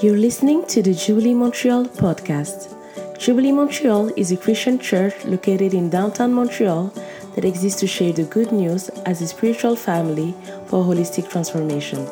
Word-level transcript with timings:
You're 0.00 0.16
listening 0.16 0.64
to 0.68 0.80
the 0.80 0.94
Jubilee 0.94 1.34
Montreal 1.34 1.86
podcast. 1.86 2.72
Jubilee 3.18 3.50
Montreal 3.50 4.12
is 4.16 4.30
a 4.30 4.36
Christian 4.36 4.78
church 4.78 5.24
located 5.24 5.74
in 5.74 5.90
downtown 5.90 6.32
Montreal 6.32 6.94
that 7.34 7.44
exists 7.44 7.80
to 7.80 7.88
share 7.88 8.12
the 8.12 8.22
good 8.22 8.52
news 8.52 8.90
as 9.06 9.20
a 9.20 9.26
spiritual 9.26 9.74
family 9.74 10.36
for 10.66 10.84
holistic 10.84 11.28
transformation. 11.28 12.06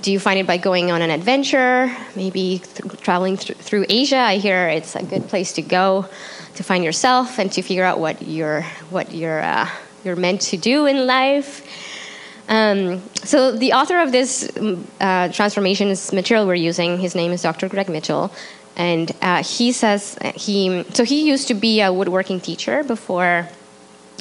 Do 0.01 0.11
you 0.11 0.19
find 0.19 0.39
it 0.39 0.45
by 0.45 0.57
going 0.57 0.91
on 0.91 1.01
an 1.01 1.09
adventure? 1.09 1.91
Maybe 2.15 2.59
th- 2.59 3.01
traveling 3.01 3.35
th- 3.35 3.57
through 3.57 3.85
Asia. 3.89 4.17
I 4.17 4.37
hear 4.37 4.67
it's 4.67 4.95
a 4.95 5.03
good 5.03 5.27
place 5.27 5.53
to 5.53 5.63
go 5.63 6.07
to 6.55 6.63
find 6.63 6.83
yourself 6.83 7.39
and 7.39 7.51
to 7.53 7.63
figure 7.63 7.83
out 7.83 7.99
what 7.99 8.21
you're 8.21 8.61
what 8.91 9.11
you're 9.11 9.41
uh, 9.41 9.67
you're 10.03 10.15
meant 10.15 10.41
to 10.41 10.57
do 10.57 10.85
in 10.85 11.07
life. 11.07 11.65
Um, 12.47 13.01
so 13.23 13.51
the 13.51 13.73
author 13.73 13.99
of 13.99 14.11
this 14.11 14.49
uh, 15.01 15.29
transformations 15.29 16.13
material 16.13 16.45
we're 16.45 16.55
using, 16.55 16.99
his 16.99 17.15
name 17.15 17.31
is 17.31 17.41
Dr. 17.41 17.67
Greg 17.67 17.89
Mitchell, 17.89 18.31
and 18.75 19.11
uh, 19.23 19.41
he 19.41 19.71
says 19.71 20.17
he 20.35 20.85
so 20.93 21.03
he 21.05 21.27
used 21.27 21.47
to 21.47 21.55
be 21.55 21.81
a 21.81 21.91
woodworking 21.91 22.39
teacher 22.39 22.83
before 22.83 23.49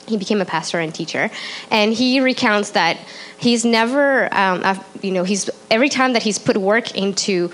he 0.07 0.17
became 0.17 0.41
a 0.41 0.45
pastor 0.45 0.79
and 0.79 0.95
teacher. 0.95 1.31
And 1.71 1.93
he 1.93 2.21
recounts 2.21 2.71
that 2.71 2.99
he's 3.39 3.65
never 3.65 4.33
um, 4.35 4.85
you 5.03 5.11
know 5.11 5.25
he's 5.25 5.51
every 5.71 5.89
time 5.89 6.13
that 6.15 6.23
he's 6.23 6.39
put 6.39 6.57
work 6.57 6.95
into 6.97 7.53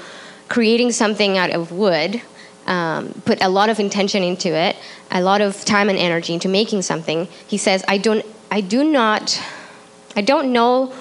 creating 0.49 0.93
something 0.93 1.39
out 1.39 1.51
of 1.51 1.73
wood 1.73 2.21
um, 2.67 3.13
put 3.25 3.43
a 3.43 3.49
lot 3.49 3.69
of 3.71 3.81
intention 3.81 4.23
into 4.23 4.49
it 4.49 4.77
a 5.11 5.21
lot 5.21 5.41
of 5.41 5.65
time 5.65 5.89
and 5.89 5.99
energy 5.99 6.33
into 6.33 6.49
making 6.49 6.83
something 6.83 7.27
he 7.47 7.59
says 7.59 7.85
i 7.89 7.99
don't 7.99 8.25
i 8.51 8.61
do 8.61 8.85
not 8.85 9.43
i 10.15 10.21
don't 10.21 10.53
know 10.53 10.93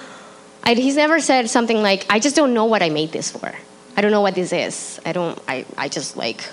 I, 0.64 0.74
he's 0.74 0.96
never 0.96 1.20
said 1.20 1.48
something 1.50 1.82
like 1.82 2.06
i 2.10 2.18
just 2.18 2.34
don't 2.36 2.54
know 2.54 2.64
what 2.64 2.82
i 2.82 2.88
made 2.88 3.12
this 3.12 3.30
for. 3.30 3.52
I 3.94 4.00
don't 4.00 4.10
know 4.10 4.22
what 4.22 4.34
this 4.34 4.52
is. 4.52 5.00
I 5.04 5.12
don't 5.12 5.38
i, 5.46 5.64
I 5.76 5.88
just 5.88 6.16
like 6.16 6.44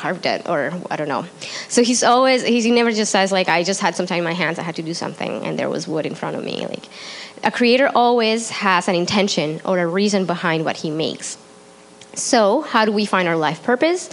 carved 0.00 0.26
it 0.26 0.48
or 0.48 0.72
I 0.90 0.96
don't 0.96 1.08
know. 1.08 1.24
So 1.68 1.82
he's 1.82 2.02
always 2.02 2.42
he's, 2.42 2.64
he 2.64 2.70
never 2.70 2.92
just 2.92 3.12
says 3.12 3.30
like 3.30 3.48
I 3.48 3.62
just 3.62 3.80
had 3.80 3.94
some 3.94 4.06
time 4.06 4.18
in 4.18 4.24
my 4.24 4.38
hands 4.42 4.58
I 4.58 4.62
had 4.62 4.76
to 4.76 4.82
do 4.82 4.94
something 4.94 5.32
and 5.44 5.58
there 5.58 5.68
was 5.68 5.86
wood 5.86 6.06
in 6.06 6.14
front 6.14 6.36
of 6.36 6.44
me 6.44 6.66
like 6.66 6.86
a 7.42 7.50
creator 7.50 7.90
always 7.94 8.50
has 8.50 8.88
an 8.88 8.94
intention 8.94 9.60
or 9.64 9.78
a 9.78 9.86
reason 9.86 10.26
behind 10.26 10.64
what 10.64 10.76
he 10.78 10.90
makes. 10.90 11.38
So, 12.14 12.62
how 12.62 12.84
do 12.84 12.92
we 12.92 13.06
find 13.06 13.28
our 13.28 13.36
life 13.36 13.62
purpose? 13.62 14.10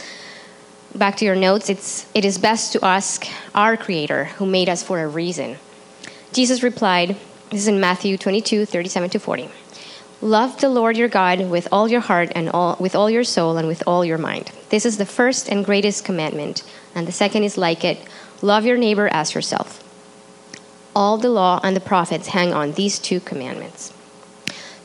Back 0.96 1.18
to 1.18 1.26
your 1.26 1.36
notes, 1.36 1.70
it's 1.70 2.06
it 2.14 2.24
is 2.26 2.38
best 2.38 2.74
to 2.74 2.86
ask 2.86 3.28
our 3.54 3.76
creator 3.76 4.26
who 4.38 4.46
made 4.46 4.70
us 4.70 4.84
for 4.84 5.02
a 5.02 5.08
reason. 5.08 5.58
Jesus 6.32 6.64
replied, 6.64 7.17
this 7.50 7.61
is 7.61 7.67
in 7.67 7.80
Matthew 7.80 8.17
22, 8.17 8.66
37 8.66 9.10
to 9.11 9.20
40. 9.20 9.50
Love 10.22 10.60
the 10.60 10.70
Lord 10.70 10.98
your 10.98 11.08
God 11.08 11.50
with 11.50 11.67
all 11.72 11.88
your 11.88 12.02
heart 12.02 12.32
and 12.33 12.50
all, 12.50 12.76
with 12.80 12.95
all 12.95 13.10
your 13.10 13.23
soul 13.23 13.58
and 13.58 13.67
with 13.67 13.83
all 13.86 14.04
your 14.04 14.17
mind. 14.17 14.52
This 14.70 14.86
is 14.86 14.98
the 14.98 15.05
first 15.05 15.48
and 15.48 15.64
greatest 15.64 16.04
commandment, 16.04 16.64
and 16.95 17.08
the 17.08 17.11
second 17.11 17.44
is 17.44 17.58
like 17.58 17.83
it 17.83 18.00
love 18.42 18.66
your 18.66 18.78
neighbor 18.78 19.08
as 19.10 19.36
yourself. 19.36 19.83
All 20.95 21.17
the 21.17 21.30
law 21.30 21.60
and 21.64 21.76
the 21.76 21.80
prophets 21.82 22.30
hang 22.30 22.52
on 22.52 22.72
these 22.72 22.98
two 22.98 23.20
commandments. 23.20 23.94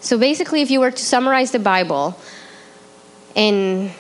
So 0.03 0.19
basically, 0.19 0.61
if 0.61 0.71
you 0.71 0.81
were 0.81 0.91
to 0.91 1.03
summarize 1.03 1.53
the 1.53 1.59
Bible 1.59 2.19
in, 3.35 3.93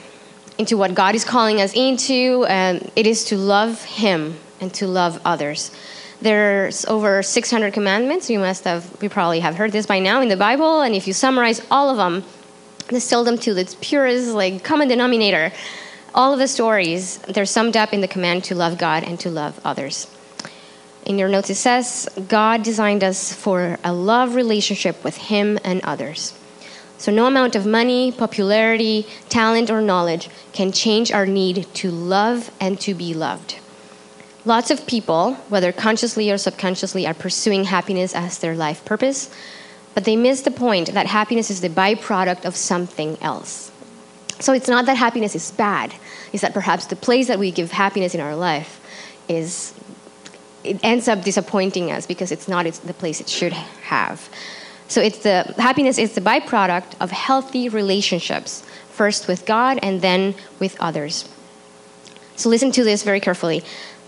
into 0.59 0.77
what 0.77 0.95
God 0.95 1.15
is 1.15 1.25
calling 1.25 1.61
us 1.61 1.73
into, 1.75 2.45
um, 2.49 2.91
it 2.95 3.07
is 3.07 3.25
to 3.27 3.39
love 3.39 3.83
Him 3.85 4.37
and 4.61 4.75
to 4.75 4.87
love 4.87 5.21
others. 5.25 5.71
There's 6.23 6.85
over 6.85 7.21
600 7.21 7.73
commandments. 7.73 8.31
You 8.31 8.39
must 8.39 8.63
have, 8.63 9.03
we 9.03 9.09
probably 9.09 9.41
have 9.41 9.57
heard 9.57 9.73
this 9.73 9.87
by 9.87 9.99
now 9.99 10.21
in 10.21 10.29
the 10.29 10.37
Bible. 10.37 10.83
And 10.83 10.95
if 10.95 11.09
you 11.09 11.13
summarize 11.13 11.61
all 11.69 11.91
of 11.91 11.97
them, 11.97 12.23
distill 12.87 13.25
them 13.25 13.37
to 13.39 13.57
its 13.57 13.77
purest, 13.81 14.29
like 14.29 14.63
common 14.63 14.87
denominator, 14.87 15.51
all 16.15 16.33
of 16.33 16.39
the 16.39 16.47
stories 16.47 17.19
they're 17.19 17.45
summed 17.45 17.77
up 17.77 17.93
in 17.93 18.03
the 18.03 18.07
command 18.07 18.45
to 18.45 18.55
love 18.55 18.79
God 18.79 19.03
and 19.03 19.19
to 19.19 19.31
love 19.31 19.61
others. 19.65 20.07
In 21.05 21.19
your 21.19 21.29
notes, 21.29 21.51
it 21.51 21.57
says 21.57 22.09
God 22.29 22.63
designed 22.63 23.03
us 23.03 23.33
for 23.33 23.81
a 23.83 23.93
love 23.93 24.37
relationship 24.37 25.03
with 25.03 25.17
Him 25.17 25.59
and 25.65 25.81
others. 25.83 26.39
So, 26.99 27.11
no 27.11 27.27
amount 27.27 27.57
of 27.57 27.67
money, 27.67 28.13
popularity, 28.13 29.09
talent, 29.29 29.71
or 29.71 29.81
knowledge 29.81 30.31
can 30.53 30.71
change 30.71 31.11
our 31.11 31.27
need 31.27 31.67
to 31.75 31.91
love 31.91 32.53
and 32.61 32.79
to 32.83 32.95
be 32.95 33.13
loved. 33.13 33.59
Lots 34.45 34.71
of 34.71 34.87
people, 34.87 35.35
whether 35.49 35.71
consciously 35.73 36.31
or 36.31 36.39
subconsciously, 36.39 37.07
are 37.07 37.15
pursuing 37.15 37.65
happiness 37.65 38.15
as 38.15 38.39
their 38.39 38.57
life 38.57 38.85
purpose, 38.85 39.31
but 39.95 40.05
they 40.05 40.17
miss 40.17 40.43
the 40.43 40.51
point 40.51 40.93
that 40.95 41.07
happiness 41.07 41.51
is 41.51 41.61
the 41.61 41.69
byproduct 41.69 42.45
of 42.45 42.57
something 42.57 43.17
else. 43.21 43.71
So 44.41 44.53
it's 44.53 44.69
not 44.69 44.87
that 44.87 44.97
happiness 44.97 45.37
is 45.37 45.53
bad, 45.53 45.95
it's 46.33 46.43
that 46.43 46.55
perhaps 46.55 46.87
the 46.87 46.97
place 46.97 47.29
that 47.29 47.39
we 47.39 47.53
give 47.53 47.71
happiness 47.71 48.15
in 48.15 48.21
our 48.21 48.35
life 48.35 48.81
is 49.29 49.75
it 50.65 50.79
ends 50.83 51.09
up 51.09 51.23
disappointing 51.23 51.91
us 51.91 52.07
because 52.07 52.33
it's 52.33 52.49
not 52.49 52.67
the 52.67 52.95
place 52.95 53.21
it 53.21 53.29
should 53.29 53.53
have. 53.53 54.29
So 54.89 55.01
it's 55.01 55.19
the 55.19 55.55
happiness 55.59 55.99
is 55.99 56.15
the 56.15 56.21
byproduct 56.21 57.01
of 57.01 57.11
healthy 57.11 57.69
relationships, 57.69 58.63
first 58.91 59.29
with 59.29 59.47
God 59.47 59.79
and 59.83 60.01
then 60.01 60.35
with 60.61 60.77
others. 60.81 61.29
So 62.37 62.49
listen 62.49 62.73
to 62.73 62.85
this 62.85 63.03
very 63.03 63.21
carefully. 63.21 63.63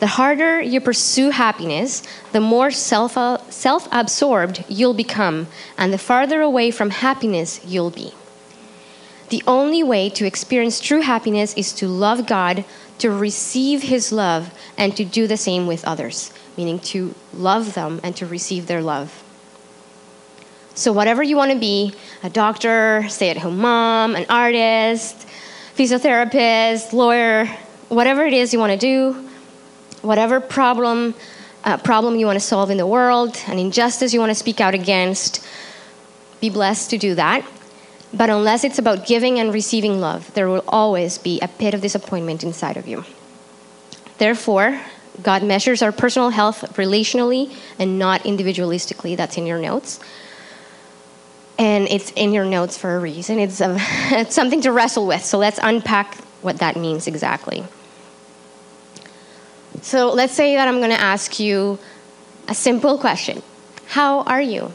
The 0.04 0.18
harder 0.20 0.60
you 0.60 0.82
pursue 0.82 1.30
happiness, 1.30 2.02
the 2.32 2.40
more 2.42 2.70
self 2.70 3.16
absorbed 3.16 4.62
you'll 4.68 4.92
become, 4.92 5.46
and 5.78 5.94
the 5.94 5.96
farther 5.96 6.42
away 6.42 6.70
from 6.72 6.90
happiness 6.90 7.58
you'll 7.64 7.88
be. 7.88 8.12
The 9.30 9.42
only 9.46 9.82
way 9.82 10.10
to 10.10 10.26
experience 10.26 10.78
true 10.78 11.00
happiness 11.00 11.54
is 11.54 11.72
to 11.80 11.88
love 11.88 12.26
God, 12.26 12.66
to 12.98 13.10
receive 13.10 13.84
His 13.84 14.12
love, 14.12 14.52
and 14.76 14.94
to 14.94 15.06
do 15.06 15.26
the 15.26 15.38
same 15.38 15.66
with 15.66 15.82
others, 15.86 16.34
meaning 16.58 16.80
to 16.80 17.14
love 17.32 17.72
them 17.72 17.98
and 18.04 18.14
to 18.16 18.26
receive 18.26 18.66
their 18.66 18.82
love. 18.82 19.24
So, 20.74 20.92
whatever 20.92 21.22
you 21.22 21.38
want 21.38 21.52
to 21.52 21.58
be 21.58 21.94
a 22.22 22.28
doctor, 22.28 23.06
stay 23.08 23.30
at 23.30 23.38
home 23.38 23.56
mom, 23.56 24.16
an 24.16 24.26
artist, 24.28 25.26
physiotherapist, 25.74 26.92
lawyer, 26.92 27.46
whatever 27.88 28.26
it 28.26 28.34
is 28.34 28.52
you 28.52 28.58
want 28.58 28.78
to 28.78 28.78
do, 28.78 29.30
whatever 30.04 30.40
problem, 30.40 31.14
uh, 31.64 31.76
problem 31.78 32.16
you 32.16 32.26
want 32.26 32.38
to 32.38 32.44
solve 32.44 32.70
in 32.70 32.76
the 32.76 32.86
world, 32.86 33.40
an 33.46 33.58
injustice 33.58 34.12
you 34.12 34.20
want 34.20 34.30
to 34.30 34.34
speak 34.34 34.60
out 34.60 34.74
against, 34.74 35.44
be 36.40 36.50
blessed 36.50 36.90
to 36.90 36.98
do 36.98 37.14
that. 37.14 37.44
But 38.12 38.30
unless 38.30 38.62
it's 38.62 38.78
about 38.78 39.06
giving 39.06 39.40
and 39.40 39.52
receiving 39.52 40.00
love, 40.00 40.32
there 40.34 40.48
will 40.48 40.64
always 40.68 41.18
be 41.18 41.40
a 41.40 41.48
pit 41.48 41.74
of 41.74 41.80
disappointment 41.80 42.44
inside 42.44 42.76
of 42.76 42.86
you. 42.86 43.04
Therefore, 44.18 44.80
God 45.22 45.42
measures 45.42 45.82
our 45.82 45.90
personal 45.90 46.30
health 46.30 46.60
relationally 46.76 47.52
and 47.78 47.98
not 47.98 48.22
individualistically. 48.22 49.16
That's 49.16 49.36
in 49.36 49.46
your 49.46 49.58
notes. 49.58 49.98
And 51.58 51.88
it's 51.88 52.10
in 52.12 52.32
your 52.32 52.44
notes 52.44 52.76
for 52.76 52.96
a 52.96 53.00
reason. 53.00 53.38
It's, 53.38 53.60
a, 53.60 53.76
it's 54.10 54.34
something 54.34 54.60
to 54.62 54.72
wrestle 54.72 55.06
with. 55.06 55.24
So 55.24 55.38
let's 55.38 55.58
unpack 55.62 56.16
what 56.42 56.58
that 56.58 56.76
means 56.76 57.06
exactly. 57.06 57.64
So 59.84 60.14
let's 60.14 60.32
say 60.32 60.54
that 60.54 60.66
I'm 60.66 60.78
going 60.78 60.92
to 60.92 61.00
ask 61.00 61.38
you 61.38 61.78
a 62.48 62.54
simple 62.54 62.96
question 62.96 63.42
How 63.86 64.22
are 64.22 64.40
you? 64.40 64.72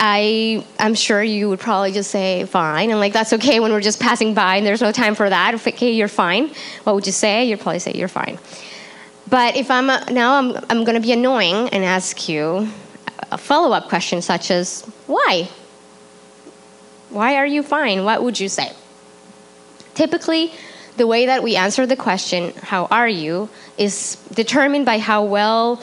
I, 0.00 0.64
I'm 0.78 0.94
sure 0.94 1.22
you 1.22 1.50
would 1.50 1.60
probably 1.60 1.92
just 1.92 2.10
say 2.10 2.46
fine, 2.46 2.90
and 2.90 2.98
like 2.98 3.12
that's 3.12 3.34
okay 3.34 3.60
when 3.60 3.72
we're 3.72 3.82
just 3.82 4.00
passing 4.00 4.32
by 4.32 4.56
and 4.56 4.66
there's 4.66 4.80
no 4.80 4.90
time 4.90 5.16
for 5.16 5.28
that. 5.28 5.52
If 5.52 5.66
okay, 5.66 5.92
you're 5.92 6.08
fine. 6.08 6.48
What 6.84 6.94
would 6.94 7.04
you 7.04 7.12
say? 7.12 7.44
You'd 7.44 7.60
probably 7.60 7.80
say 7.80 7.92
you're 7.94 8.08
fine. 8.08 8.38
But 9.28 9.56
if 9.56 9.70
I'm 9.70 9.90
a, 9.90 10.06
now 10.10 10.38
I'm, 10.38 10.56
I'm 10.70 10.84
going 10.84 10.94
to 10.94 11.06
be 11.06 11.12
annoying 11.12 11.68
and 11.68 11.84
ask 11.84 12.26
you 12.26 12.68
a 13.30 13.36
follow 13.36 13.76
up 13.76 13.90
question 13.90 14.22
such 14.22 14.50
as 14.50 14.80
why? 15.06 15.50
Why 17.10 17.34
are 17.34 17.46
you 17.46 17.62
fine? 17.62 18.04
What 18.04 18.22
would 18.22 18.40
you 18.40 18.48
say? 18.48 18.72
Typically, 19.94 20.52
the 20.98 21.06
way 21.06 21.26
that 21.26 21.42
we 21.42 21.56
answer 21.56 21.86
the 21.86 21.96
question, 21.96 22.52
How 22.62 22.86
are 22.86 23.08
you? 23.08 23.48
is 23.78 24.16
determined 24.34 24.84
by 24.84 24.98
how 24.98 25.24
well 25.24 25.80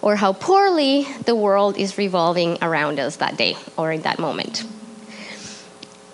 or 0.00 0.16
how 0.16 0.32
poorly 0.32 1.06
the 1.26 1.34
world 1.34 1.76
is 1.76 1.98
revolving 1.98 2.58
around 2.62 2.98
us 2.98 3.16
that 3.16 3.36
day 3.36 3.56
or 3.76 3.92
in 3.92 4.02
that 4.02 4.18
moment. 4.18 4.64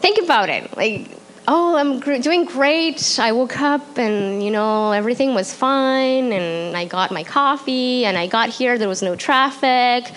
Think 0.00 0.18
about 0.24 0.48
it. 0.48 0.76
Like, 0.76 1.08
oh, 1.46 1.76
I'm 1.76 2.00
gr- 2.00 2.16
doing 2.16 2.44
great. 2.44 3.18
I 3.18 3.32
woke 3.32 3.60
up 3.60 3.98
and, 3.98 4.42
you 4.42 4.50
know, 4.50 4.92
everything 4.92 5.34
was 5.34 5.52
fine, 5.52 6.32
and 6.32 6.76
I 6.76 6.84
got 6.84 7.10
my 7.10 7.24
coffee, 7.24 8.04
and 8.04 8.16
I 8.16 8.26
got 8.26 8.48
here, 8.50 8.78
there 8.78 8.88
was 8.88 9.02
no 9.02 9.16
traffic. 9.16 10.12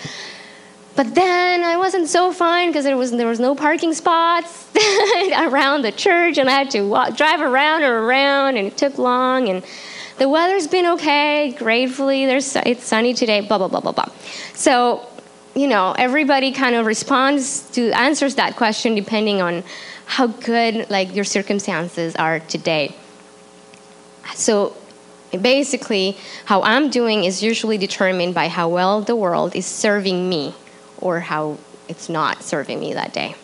But 0.94 1.14
then 1.14 1.64
I 1.64 1.78
wasn't 1.78 2.08
so 2.08 2.32
fine 2.32 2.68
because 2.68 2.84
there 2.84 2.96
was, 2.96 3.12
there 3.12 3.26
was 3.26 3.40
no 3.40 3.54
parking 3.54 3.94
spots 3.94 4.68
around 5.38 5.82
the 5.82 5.92
church, 5.92 6.36
and 6.36 6.50
I 6.50 6.52
had 6.52 6.70
to 6.72 6.82
walk, 6.82 7.16
drive 7.16 7.40
around 7.40 7.82
and 7.82 7.92
around, 7.92 8.56
and 8.56 8.66
it 8.66 8.76
took 8.76 8.98
long. 8.98 9.48
And 9.48 9.64
the 10.18 10.28
weather's 10.28 10.66
been 10.66 10.84
okay, 10.86 11.52
gratefully. 11.52 12.26
There's, 12.26 12.56
it's 12.56 12.84
sunny 12.84 13.14
today, 13.14 13.40
blah, 13.40 13.56
blah, 13.56 13.68
blah, 13.68 13.80
blah, 13.80 13.92
blah. 13.92 14.08
So, 14.52 15.06
you 15.54 15.66
know, 15.66 15.94
everybody 15.96 16.52
kind 16.52 16.74
of 16.74 16.84
responds 16.84 17.62
to, 17.70 17.90
answers 17.92 18.34
that 18.34 18.56
question 18.56 18.94
depending 18.94 19.40
on 19.40 19.64
how 20.04 20.26
good, 20.26 20.90
like, 20.90 21.14
your 21.14 21.24
circumstances 21.24 22.14
are 22.16 22.40
today. 22.40 22.94
So, 24.34 24.76
basically, 25.40 26.18
how 26.44 26.60
I'm 26.62 26.90
doing 26.90 27.24
is 27.24 27.42
usually 27.42 27.78
determined 27.78 28.34
by 28.34 28.48
how 28.48 28.68
well 28.68 29.00
the 29.00 29.16
world 29.16 29.56
is 29.56 29.64
serving 29.64 30.28
me 30.28 30.54
or 31.02 31.20
how 31.20 31.58
it's 31.88 32.08
not 32.08 32.42
serving 32.42 32.80
me 32.80 32.94
that 32.94 33.12
day. 33.12 33.34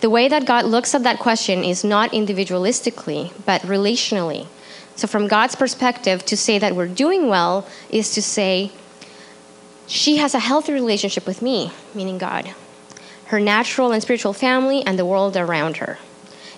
The 0.00 0.10
way 0.10 0.28
that 0.28 0.44
God 0.44 0.66
looks 0.66 0.94
at 0.94 1.04
that 1.04 1.18
question 1.18 1.64
is 1.64 1.82
not 1.82 2.10
individualistically, 2.12 3.32
but 3.46 3.62
relationally. 3.62 4.46
So, 4.94 5.06
from 5.06 5.26
God's 5.26 5.54
perspective, 5.54 6.24
to 6.26 6.36
say 6.36 6.58
that 6.58 6.74
we're 6.74 6.88
doing 6.88 7.28
well 7.28 7.66
is 7.90 8.12
to 8.12 8.22
say, 8.22 8.72
she 9.86 10.16
has 10.16 10.34
a 10.34 10.38
healthy 10.38 10.72
relationship 10.72 11.26
with 11.26 11.40
me, 11.40 11.70
meaning 11.94 12.18
God, 12.18 12.52
her 13.26 13.40
natural 13.40 13.92
and 13.92 14.02
spiritual 14.02 14.32
family, 14.32 14.84
and 14.84 14.98
the 14.98 15.06
world 15.06 15.36
around 15.36 15.78
her. 15.78 15.98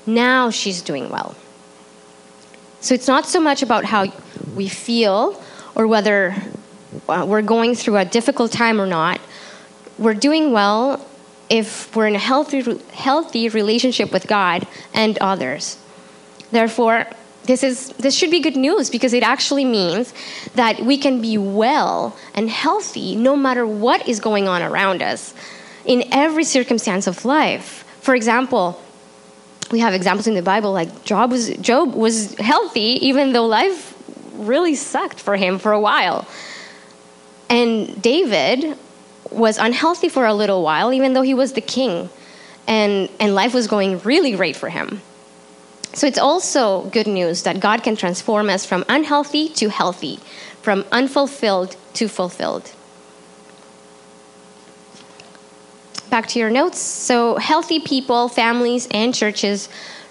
Now 0.07 0.51
she's 0.51 0.83
doing 0.83 1.09
well. 1.09 1.37
So, 2.81 2.95
it's 2.95 3.09
not 3.09 3.27
so 3.27 3.41
much 3.41 3.63
about 3.63 3.85
how 3.85 4.07
we 4.57 4.69
feel 4.69 5.41
or 5.75 5.87
whether 5.87 6.35
uh, 7.09 7.25
we're 7.29 7.43
going 7.43 7.75
through 7.75 7.97
a 7.97 8.05
difficult 8.05 8.51
time 8.51 8.81
or 8.81 8.87
not, 8.87 9.21
we're 9.99 10.15
doing 10.15 10.53
well 10.53 11.05
if 11.51 11.95
we're 11.97 12.07
in 12.07 12.15
a 12.15 12.19
healthy, 12.19 12.79
healthy 12.93 13.49
relationship 13.49 14.13
with 14.13 14.27
God 14.27 14.67
and 14.95 15.19
others. 15.19 15.79
Therefore, 16.51 17.07
this, 17.45 17.63
is, 17.63 17.89
this 17.99 18.15
should 18.15 18.31
be 18.31 18.41
good 18.41 18.57
news 18.57 18.91
because 18.91 19.13
it 19.13 19.23
actually 19.23 19.65
means 19.65 20.13
that 20.55 20.81
we 20.81 20.99
can 20.99 21.21
be 21.21 21.39
well 21.39 22.17
and 22.35 22.51
healthy 22.51 23.17
no 23.17 23.37
matter 23.37 23.67
what 23.67 24.07
is 24.07 24.21
going 24.21 24.47
on 24.47 24.63
around 24.63 25.03
us 25.03 25.35
in 25.85 26.05
every 26.13 26.45
circumstance 26.45 27.07
of 27.07 27.25
life. 27.25 27.85
For 28.01 28.15
example, 28.15 28.81
we 29.73 29.81
have 29.81 29.95
examples 29.95 30.27
in 30.27 30.35
the 30.35 30.43
Bible 30.43 30.73
like 30.73 31.05
Job 31.05 31.31
was, 31.31 31.49
Job 31.57 31.95
was 31.95 32.35
healthy 32.35 33.07
even 33.07 33.33
though 33.33 33.47
life 33.47 33.95
really 34.35 34.75
sucked 34.75 35.19
for 35.19 35.37
him 35.37 35.59
for 35.59 35.73
a 35.73 35.81
while. 35.81 36.27
And 37.49 38.01
David 38.01 38.77
was 39.31 39.59
unhealthy 39.59 40.09
for 40.09 40.27
a 40.27 40.35
little 40.35 40.63
while, 40.63 40.93
even 40.93 41.13
though 41.13 41.23
he 41.23 41.35
was 41.35 41.53
the 41.53 41.61
king, 41.61 42.11
and, 42.67 43.09
and 43.21 43.35
life 43.35 43.55
was 43.55 43.67
going 43.67 43.99
really 44.01 44.33
great 44.33 44.57
for 44.57 44.69
him. 44.69 45.01
So 45.95 46.07
it's 46.07 46.19
also 46.19 46.85
good 46.91 47.07
news 47.07 47.43
that 47.43 47.61
God 47.61 47.83
can 47.83 47.97
transform 47.97 48.51
us 48.51 48.65
from 48.65 48.85
unhealthy 48.89 49.49
to 49.51 49.69
healthy, 49.71 50.21
from 50.63 50.85
unfulfilled 50.93 51.77
to 51.95 52.09
fulfilled. 52.09 52.73
Back 56.11 56.27
to 56.29 56.39
your 56.39 56.51
notes. 56.51 56.79
So, 56.79 57.37
healthy 57.37 57.81
people, 57.81 58.29
families, 58.29 58.89
and 58.91 59.15
churches 59.15 59.69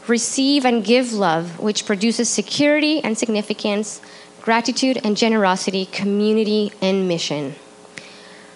receive 0.08 0.64
and 0.64 0.84
give 0.84 1.14
love, 1.14 1.60
which 1.60 1.86
produces 1.86 2.30
security 2.30 3.04
and 3.04 3.18
significance, 3.18 4.00
gratitude 4.42 5.00
and 5.04 5.18
generosity, 5.18 5.86
community 5.88 6.72
and 6.82 7.08
mission. 7.08 7.56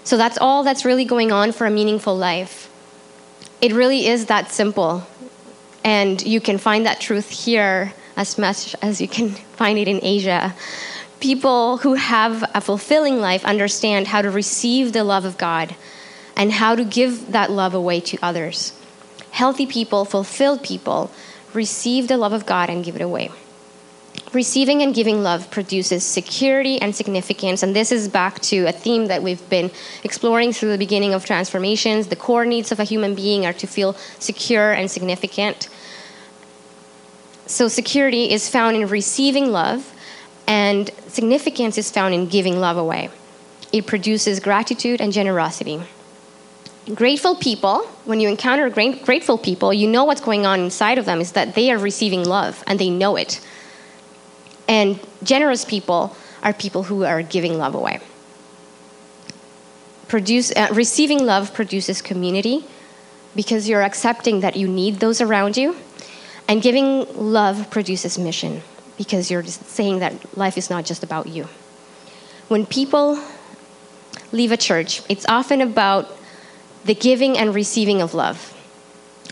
So 0.03 0.17
that's 0.17 0.37
all 0.39 0.63
that's 0.63 0.85
really 0.85 1.05
going 1.05 1.31
on 1.31 1.51
for 1.51 1.65
a 1.67 1.71
meaningful 1.71 2.15
life. 2.15 2.69
It 3.61 3.73
really 3.73 4.07
is 4.07 4.25
that 4.27 4.51
simple. 4.51 5.05
And 5.83 6.21
you 6.21 6.41
can 6.41 6.57
find 6.57 6.85
that 6.85 6.99
truth 6.99 7.29
here 7.29 7.93
as 8.17 8.37
much 8.37 8.75
as 8.81 8.99
you 8.99 9.07
can 9.07 9.29
find 9.29 9.77
it 9.77 9.87
in 9.87 9.99
Asia. 10.03 10.55
People 11.19 11.77
who 11.77 11.93
have 11.93 12.43
a 12.55 12.61
fulfilling 12.61 13.19
life 13.19 13.45
understand 13.45 14.07
how 14.07 14.21
to 14.21 14.31
receive 14.31 14.93
the 14.93 15.03
love 15.03 15.25
of 15.25 15.37
God 15.37 15.75
and 16.35 16.51
how 16.51 16.75
to 16.75 16.83
give 16.83 17.31
that 17.31 17.51
love 17.51 17.75
away 17.75 17.99
to 17.99 18.17
others. 18.21 18.73
Healthy 19.31 19.67
people, 19.67 20.03
fulfilled 20.05 20.63
people, 20.63 21.11
receive 21.53 22.07
the 22.07 22.17
love 22.17 22.33
of 22.33 22.45
God 22.45 22.69
and 22.69 22.83
give 22.83 22.95
it 22.95 23.01
away. 23.01 23.29
Receiving 24.33 24.81
and 24.81 24.95
giving 24.95 25.23
love 25.23 25.51
produces 25.51 26.05
security 26.05 26.81
and 26.81 26.95
significance. 26.95 27.63
And 27.63 27.75
this 27.75 27.91
is 27.91 28.07
back 28.07 28.39
to 28.43 28.65
a 28.65 28.71
theme 28.71 29.07
that 29.07 29.21
we've 29.21 29.47
been 29.49 29.69
exploring 30.05 30.53
through 30.53 30.71
the 30.71 30.77
beginning 30.77 31.13
of 31.13 31.25
transformations. 31.25 32.07
The 32.07 32.15
core 32.15 32.45
needs 32.45 32.71
of 32.71 32.79
a 32.79 32.85
human 32.85 33.13
being 33.13 33.45
are 33.45 33.51
to 33.53 33.67
feel 33.67 33.93
secure 34.19 34.71
and 34.71 34.89
significant. 34.89 35.67
So, 37.45 37.67
security 37.67 38.31
is 38.31 38.49
found 38.49 38.77
in 38.77 38.87
receiving 38.87 39.51
love, 39.51 39.93
and 40.47 40.89
significance 41.07 41.77
is 41.77 41.91
found 41.91 42.13
in 42.13 42.27
giving 42.29 42.61
love 42.61 42.77
away. 42.77 43.09
It 43.73 43.85
produces 43.85 44.39
gratitude 44.39 45.01
and 45.01 45.11
generosity. 45.11 45.81
Grateful 46.95 47.35
people, 47.35 47.85
when 48.05 48.21
you 48.21 48.29
encounter 48.29 48.69
grateful 48.69 49.37
people, 49.37 49.73
you 49.73 49.87
know 49.89 50.05
what's 50.05 50.21
going 50.21 50.45
on 50.45 50.61
inside 50.61 50.97
of 50.97 51.05
them 51.05 51.19
is 51.19 51.33
that 51.33 51.53
they 51.53 51.69
are 51.71 51.77
receiving 51.77 52.23
love 52.23 52.63
and 52.65 52.79
they 52.79 52.89
know 52.89 53.17
it. 53.17 53.41
And 54.71 54.97
generous 55.21 55.65
people 55.65 56.15
are 56.41 56.53
people 56.53 56.83
who 56.83 57.03
are 57.03 57.21
giving 57.21 57.57
love 57.57 57.75
away. 57.75 57.99
Produce, 60.07 60.49
uh, 60.55 60.69
receiving 60.71 61.25
love 61.25 61.53
produces 61.53 62.01
community 62.01 62.63
because 63.35 63.67
you're 63.67 63.81
accepting 63.81 64.39
that 64.39 64.55
you 64.55 64.69
need 64.69 65.01
those 65.01 65.19
around 65.19 65.57
you. 65.57 65.75
And 66.47 66.61
giving 66.61 67.05
love 67.17 67.69
produces 67.69 68.17
mission 68.17 68.61
because 68.97 69.29
you're 69.29 69.43
saying 69.43 69.99
that 69.99 70.37
life 70.37 70.57
is 70.57 70.69
not 70.69 70.85
just 70.85 71.03
about 71.03 71.27
you. 71.27 71.49
When 72.47 72.65
people 72.65 73.21
leave 74.31 74.53
a 74.53 74.57
church, 74.57 75.01
it's 75.09 75.25
often 75.27 75.59
about 75.59 76.17
the 76.85 76.95
giving 76.95 77.37
and 77.37 77.53
receiving 77.53 78.01
of 78.01 78.13
love 78.13 78.55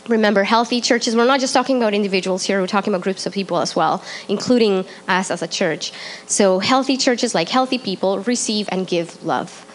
remember 0.08 0.44
healthy 0.44 0.82
churches 0.82 1.16
we're 1.16 1.26
not 1.26 1.40
just 1.40 1.54
talking 1.54 1.78
about 1.78 1.94
individuals 1.94 2.44
here 2.44 2.60
we're 2.62 2.68
talking 2.68 2.94
about 2.94 3.04
groups 3.04 3.26
of 3.26 3.34
people 3.34 3.58
as 3.58 3.76
well 3.76 4.04
including 4.28 4.86
us 5.08 5.32
as 5.32 5.42
a 5.42 5.48
church. 5.48 5.92
So 6.28 6.60
healthy 6.60 6.98
churches 6.98 7.36
like 7.36 7.50
healthy 7.50 7.78
people 7.78 8.20
receive 8.20 8.70
and 8.72 8.88
give 8.88 9.24
love. 9.24 9.66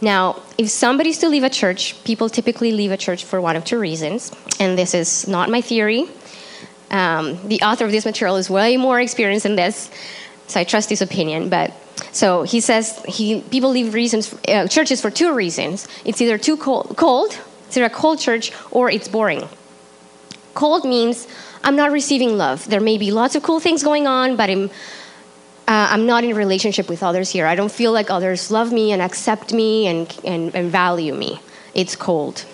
Now 0.00 0.40
if 0.58 0.68
somebody's 0.70 1.18
to 1.18 1.28
leave 1.28 1.44
a 1.44 1.50
church 1.50 2.02
people 2.04 2.28
typically 2.28 2.72
leave 2.72 2.92
a 2.92 2.96
church 2.96 3.24
for 3.24 3.40
one 3.40 3.56
of 3.56 3.64
two 3.64 3.78
reasons 3.78 4.32
and 4.60 4.78
this 4.78 4.94
is 4.94 5.26
not 5.26 5.50
my 5.50 5.60
theory. 5.60 6.06
Um, 6.90 7.48
the 7.48 7.60
author 7.62 7.84
of 7.84 7.90
this 7.90 8.04
material 8.04 8.36
is 8.36 8.48
way 8.48 8.76
more 8.76 9.00
experienced 9.00 9.46
in 9.46 9.56
this 9.56 9.90
so 10.46 10.60
i 10.60 10.64
trust 10.64 10.90
his 10.90 11.00
opinion 11.00 11.48
but 11.48 11.72
so 12.12 12.42
he 12.42 12.60
says 12.60 13.02
he 13.08 13.40
people 13.40 13.70
leave 13.70 13.94
reasons 13.94 14.34
uh, 14.48 14.66
churches 14.68 15.00
for 15.00 15.10
two 15.10 15.34
reasons. 15.34 15.88
It's 16.04 16.20
either 16.20 16.38
too 16.38 16.56
cold, 16.56 16.94
cold 16.96 17.38
it's 17.66 17.76
either 17.76 17.86
a 17.86 17.90
cold 17.90 18.20
church 18.20 18.52
or 18.70 18.90
it's 18.90 19.08
boring 19.08 19.48
Cold 20.54 20.84
means 20.84 21.26
I'm 21.62 21.76
not 21.76 21.90
receiving 21.90 22.36
love. 22.36 22.68
There 22.68 22.80
may 22.80 22.98
be 22.98 23.10
lots 23.10 23.34
of 23.34 23.42
cool 23.42 23.60
things 23.60 23.82
going 23.82 24.06
on, 24.06 24.36
but 24.36 24.50
I'm, 24.50 24.70
uh, 25.66 25.88
I'm 25.90 26.06
not 26.06 26.24
in 26.24 26.32
a 26.32 26.34
relationship 26.34 26.88
with 26.88 27.02
others 27.02 27.30
here. 27.30 27.46
I 27.46 27.54
don't 27.54 27.72
feel 27.72 27.92
like 27.92 28.10
others 28.10 28.50
love 28.50 28.72
me 28.72 28.92
and 28.92 29.02
accept 29.02 29.52
me 29.52 29.86
and, 29.86 30.20
and, 30.24 30.54
and 30.54 30.70
value 30.70 31.14
me. 31.14 31.40
It's 31.74 31.96
cold. 31.96 32.44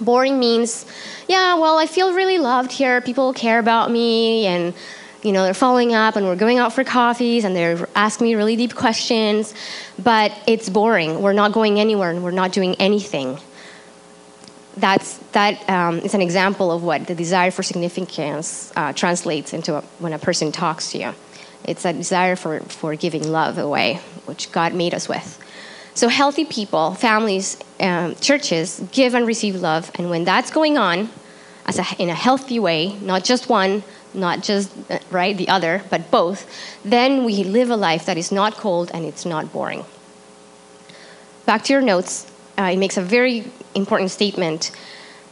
Boring 0.00 0.38
means, 0.38 0.86
yeah, 1.28 1.54
well, 1.54 1.78
I 1.78 1.86
feel 1.86 2.14
really 2.14 2.38
loved 2.38 2.72
here. 2.72 3.00
People 3.00 3.32
care 3.32 3.58
about 3.58 3.90
me 3.90 4.46
and 4.46 4.74
you 5.22 5.32
know, 5.32 5.42
they're 5.42 5.54
following 5.54 5.94
up 5.94 6.16
and 6.16 6.26
we're 6.26 6.36
going 6.36 6.58
out 6.58 6.74
for 6.74 6.84
coffees 6.84 7.44
and 7.44 7.56
they're 7.56 7.88
asking 7.94 8.26
me 8.26 8.34
really 8.34 8.56
deep 8.56 8.74
questions, 8.74 9.54
but 9.98 10.30
it's 10.46 10.68
boring. 10.68 11.22
We're 11.22 11.32
not 11.32 11.52
going 11.52 11.80
anywhere 11.80 12.10
and 12.10 12.22
we're 12.22 12.30
not 12.30 12.52
doing 12.52 12.74
anything 12.74 13.38
that's, 14.76 15.18
that 15.32 15.68
um, 15.68 15.98
is 16.00 16.14
an 16.14 16.20
example 16.20 16.72
of 16.72 16.82
what 16.82 17.06
the 17.06 17.14
desire 17.14 17.50
for 17.50 17.62
significance 17.62 18.72
uh, 18.76 18.92
translates 18.92 19.52
into 19.52 19.76
a, 19.76 19.80
when 19.98 20.12
a 20.12 20.18
person 20.18 20.52
talks 20.52 20.92
to 20.92 20.98
you. 20.98 21.14
It's 21.64 21.84
a 21.84 21.92
desire 21.92 22.36
for, 22.36 22.60
for 22.60 22.94
giving 22.94 23.30
love 23.30 23.58
away, 23.58 24.00
which 24.26 24.52
God 24.52 24.74
made 24.74 24.94
us 24.94 25.08
with. 25.08 25.40
So, 25.94 26.08
healthy 26.08 26.44
people, 26.44 26.94
families, 26.94 27.56
um, 27.78 28.16
churches 28.16 28.82
give 28.90 29.14
and 29.14 29.26
receive 29.26 29.54
love, 29.54 29.92
and 29.94 30.10
when 30.10 30.24
that's 30.24 30.50
going 30.50 30.76
on, 30.76 31.08
as 31.66 31.78
a, 31.78 31.84
in 31.98 32.10
a 32.10 32.14
healthy 32.14 32.58
way, 32.58 32.94
not 33.00 33.24
just 33.24 33.48
one, 33.48 33.82
not 34.12 34.42
just 34.42 34.72
uh, 34.90 34.98
right 35.10 35.36
the 35.36 35.48
other, 35.48 35.82
but 35.90 36.10
both, 36.10 36.46
then 36.84 37.24
we 37.24 37.44
live 37.44 37.70
a 37.70 37.76
life 37.76 38.06
that 38.06 38.18
is 38.18 38.30
not 38.30 38.54
cold 38.54 38.90
and 38.92 39.04
it's 39.04 39.24
not 39.24 39.52
boring. 39.52 39.84
Back 41.46 41.64
to 41.64 41.72
your 41.72 41.82
notes, 41.82 42.30
uh, 42.58 42.70
it 42.72 42.78
makes 42.78 42.96
a 42.96 43.02
very 43.02 43.44
important 43.74 44.10
statement. 44.10 44.70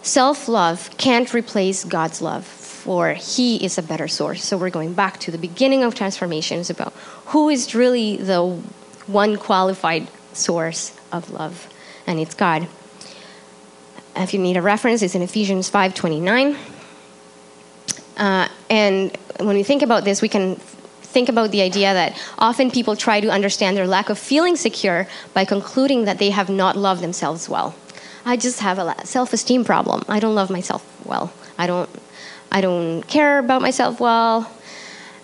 Self 0.02 0.48
love 0.48 0.90
can't 0.98 1.32
replace 1.32 1.84
God's 1.84 2.20
love, 2.20 2.44
for 2.44 3.14
He 3.14 3.64
is 3.64 3.78
a 3.78 3.82
better 3.82 4.08
source. 4.08 4.44
So 4.44 4.56
we're 4.56 4.70
going 4.70 4.94
back 4.94 5.20
to 5.20 5.30
the 5.30 5.38
beginning 5.38 5.84
of 5.84 5.94
transformation. 5.94 6.58
It's 6.58 6.70
about 6.70 6.92
who 7.26 7.48
is 7.48 7.74
really 7.74 8.16
the 8.16 8.60
one 9.06 9.36
qualified 9.36 10.08
source 10.32 10.98
of 11.12 11.30
love, 11.30 11.72
and 12.06 12.18
it's 12.18 12.34
God. 12.34 12.66
If 14.16 14.34
you 14.34 14.40
need 14.40 14.56
a 14.56 14.62
reference, 14.62 15.02
it's 15.02 15.14
in 15.14 15.22
Ephesians 15.22 15.70
5:29. 15.70 16.56
Uh, 18.16 18.48
and 18.68 19.16
when 19.38 19.56
we 19.56 19.62
think 19.62 19.82
about 19.82 20.04
this, 20.04 20.20
we 20.20 20.28
can 20.28 20.60
think 21.12 21.28
about 21.28 21.50
the 21.50 21.60
idea 21.60 21.92
that 21.92 22.18
often 22.38 22.70
people 22.70 22.96
try 22.96 23.20
to 23.20 23.28
understand 23.28 23.76
their 23.76 23.86
lack 23.86 24.08
of 24.08 24.18
feeling 24.18 24.56
secure 24.56 25.06
by 25.34 25.44
concluding 25.44 26.06
that 26.06 26.18
they 26.18 26.30
have 26.30 26.48
not 26.48 26.76
loved 26.76 27.02
themselves 27.02 27.48
well. 27.48 27.74
I 28.24 28.36
just 28.36 28.60
have 28.60 28.78
a 28.78 29.06
self-esteem 29.06 29.64
problem. 29.64 30.02
I 30.08 30.20
don't 30.20 30.34
love 30.34 30.50
myself 30.50 30.82
well. 31.04 31.32
I 31.58 31.66
don't. 31.66 31.90
I 32.50 32.60
don't 32.60 33.02
care 33.08 33.38
about 33.38 33.62
myself 33.62 33.98
well. 33.98 34.50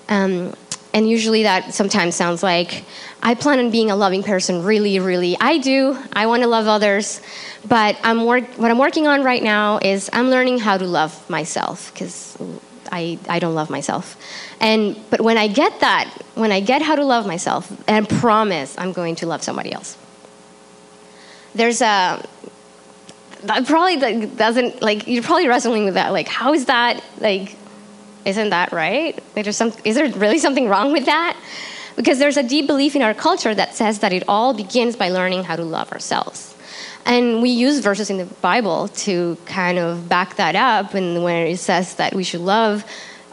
Um, 0.09 0.55
and 0.95 1.09
usually 1.09 1.43
that 1.43 1.75
sometimes 1.75 2.15
sounds 2.15 2.43
like 2.43 2.85
I 3.23 3.35
plan 3.35 3.59
on 3.59 3.71
being 3.71 3.91
a 3.91 3.97
loving 3.97 4.23
person. 4.23 4.65
Really, 4.65 4.99
really, 4.99 5.37
I 5.39 5.59
do. 5.59 5.99
I 6.13 6.27
want 6.27 6.43
to 6.43 6.49
love 6.49 6.67
others, 6.67 7.21
but 7.67 7.99
I'm 8.03 8.25
what 8.25 8.45
I'm 8.59 8.79
working 8.79 9.07
on 9.07 9.23
right 9.23 9.43
now 9.43 9.79
is 9.79 10.09
I'm 10.13 10.31
learning 10.31 10.59
how 10.59 10.79
to 10.79 10.87
love 10.87 11.29
myself 11.29 11.93
because 11.93 12.37
I, 12.91 13.19
I 13.29 13.39
don't 13.39 13.55
love 13.55 13.71
myself. 13.71 14.17
And 14.61 14.97
but 15.11 15.21
when 15.21 15.39
I 15.39 15.49
get 15.49 15.81
that, 15.81 16.11
when 16.35 16.53
I 16.53 16.61
get 16.61 16.83
how 16.83 16.97
to 16.97 17.05
love 17.05 17.27
myself, 17.27 17.71
and 17.89 18.09
promise 18.09 18.77
I'm 18.79 18.93
going 18.93 19.17
to 19.17 19.27
love 19.27 19.43
somebody 19.43 19.73
else. 19.73 19.97
There's 21.55 21.81
a 21.81 22.25
that 23.45 23.67
probably 23.67 24.27
doesn't 24.27 24.83
like 24.83 25.07
you're 25.07 25.23
probably 25.23 25.49
wrestling 25.49 25.85
with 25.85 25.95
that. 25.95 26.13
Like, 26.13 26.29
how 26.29 26.53
is 26.55 26.67
that 26.67 27.03
like? 27.21 27.57
Isn't 28.25 28.51
that 28.51 28.73
right? 28.73 29.19
There's 29.35 29.57
some, 29.57 29.73
is 29.85 29.95
there 29.95 30.11
really 30.11 30.39
something 30.39 30.69
wrong 30.69 30.93
with 30.93 31.07
that? 31.07 31.35
Because 31.97 32.19
there's 32.19 32.37
a 32.37 32.43
deep 32.43 32.67
belief 32.67 32.95
in 32.95 33.01
our 33.01 33.15
culture 33.15 33.55
that 33.55 33.75
says 33.75 34.01
that 34.01 34.13
it 34.13 34.25
all 34.29 34.53
begins 34.53 34.97
by 34.97 35.09
learning 35.09 35.45
how 35.45 35.57
to 35.57 35.65
love 35.65 35.91
ourselves. 35.93 36.55
And 37.05 37.41
we 37.41 37.51
use 37.51 37.79
verses 37.79 38.11
in 38.11 38.19
the 38.19 38.27
Bible 38.27 38.89
to 38.89 39.37
kind 39.47 39.79
of 39.79 40.09
back 40.09 40.37
that 40.37 40.55
up, 40.55 40.95
and 40.95 41.25
where 41.25 41.47
it 41.47 41.59
says 41.59 41.95
that 41.97 42.15
we 42.15 42.25
should 42.25 42.41
love 42.41 42.85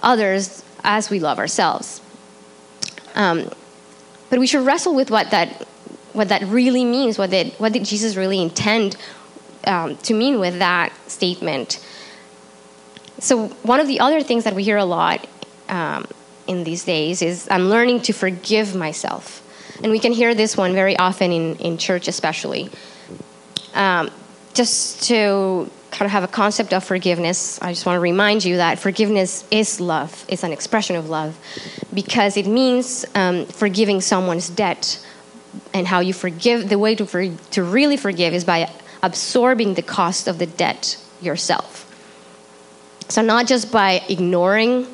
others 0.01 0.63
as 0.84 1.10
we 1.10 1.19
love 1.19 1.39
ourselves. 1.39 2.01
Um, 3.15 3.50
but 4.29 4.39
we 4.39 4.48
should 4.48 4.65
wrestle 4.65 4.95
with 4.95 5.12
what 5.12 5.31
that, 5.31 5.67
what 6.13 6.29
that 6.29 6.43
really 6.43 6.86
means. 6.86 7.17
What 7.17 7.29
did, 7.29 7.53
what 7.53 7.74
did 7.74 7.86
Jesus 7.86 8.15
really 8.15 8.41
intend 8.41 8.98
um, 9.65 9.98
to 9.98 10.13
mean 10.13 10.39
with 10.39 10.60
that 10.60 10.93
statement? 11.10 11.86
So, 13.19 13.48
one 13.63 13.79
of 13.79 13.88
the 13.88 14.00
other 14.00 14.22
things 14.22 14.43
that 14.43 14.55
we 14.55 14.63
hear 14.63 14.77
a 14.77 14.86
lot 14.86 15.25
um, 15.69 16.05
in 16.48 16.63
these 16.63 16.84
days 16.84 17.22
is 17.22 17.48
I'm 17.50 17.69
learning 17.69 18.01
to 18.01 18.13
forgive 18.13 18.75
myself. 18.75 19.41
And 19.81 19.91
we 19.91 20.00
can 20.00 20.13
hear 20.13 20.34
this 20.36 20.55
one 20.55 20.74
very 20.74 20.98
often 20.98 21.31
in, 21.31 21.55
in 21.57 21.77
church, 21.77 22.07
especially. 22.07 22.69
Um, 23.75 24.10
just 24.53 25.03
to 25.10 25.70
kind 25.91 26.05
of 26.05 26.12
have 26.12 26.24
a 26.24 26.27
concept 26.27 26.74
of 26.74 26.84
forgiveness, 26.84 27.62
I 27.62 27.72
just 27.72 27.86
want 27.86 27.98
to 27.98 28.01
remind 28.01 28.44
you 28.44 28.58
that 28.58 28.79
forgiveness 28.79 29.46
is 29.51 29.79
love. 29.79 30.25
It's 30.27 30.44
an 30.44 30.51
expression 30.51 30.96
of 30.96 31.10
love 31.10 31.38
because 31.94 32.38
it 32.38 32.48
means 32.48 33.05
um, 33.15 33.46
forgiving 33.46 34.01
someone's 34.01 34.50
debt. 34.50 35.01
And 35.74 35.88
how 35.88 36.01
you 36.01 36.12
forgive, 36.12 36.67
the 36.67 36.77
way 36.77 36.96
to, 36.96 37.05
for, 37.05 37.29
to 37.29 37.63
really 37.63 37.96
forgive 37.96 38.34
is 38.34 38.44
by 38.44 38.70
absorbing 39.01 39.75
the 39.75 39.82
cost 39.82 40.27
of 40.27 40.38
the 40.38 40.46
debt 40.46 40.98
yourself. 41.22 41.86
So, 43.08 43.22
not 43.22 43.48
just 43.48 43.72
by 43.72 44.01
ignoring 44.10 44.86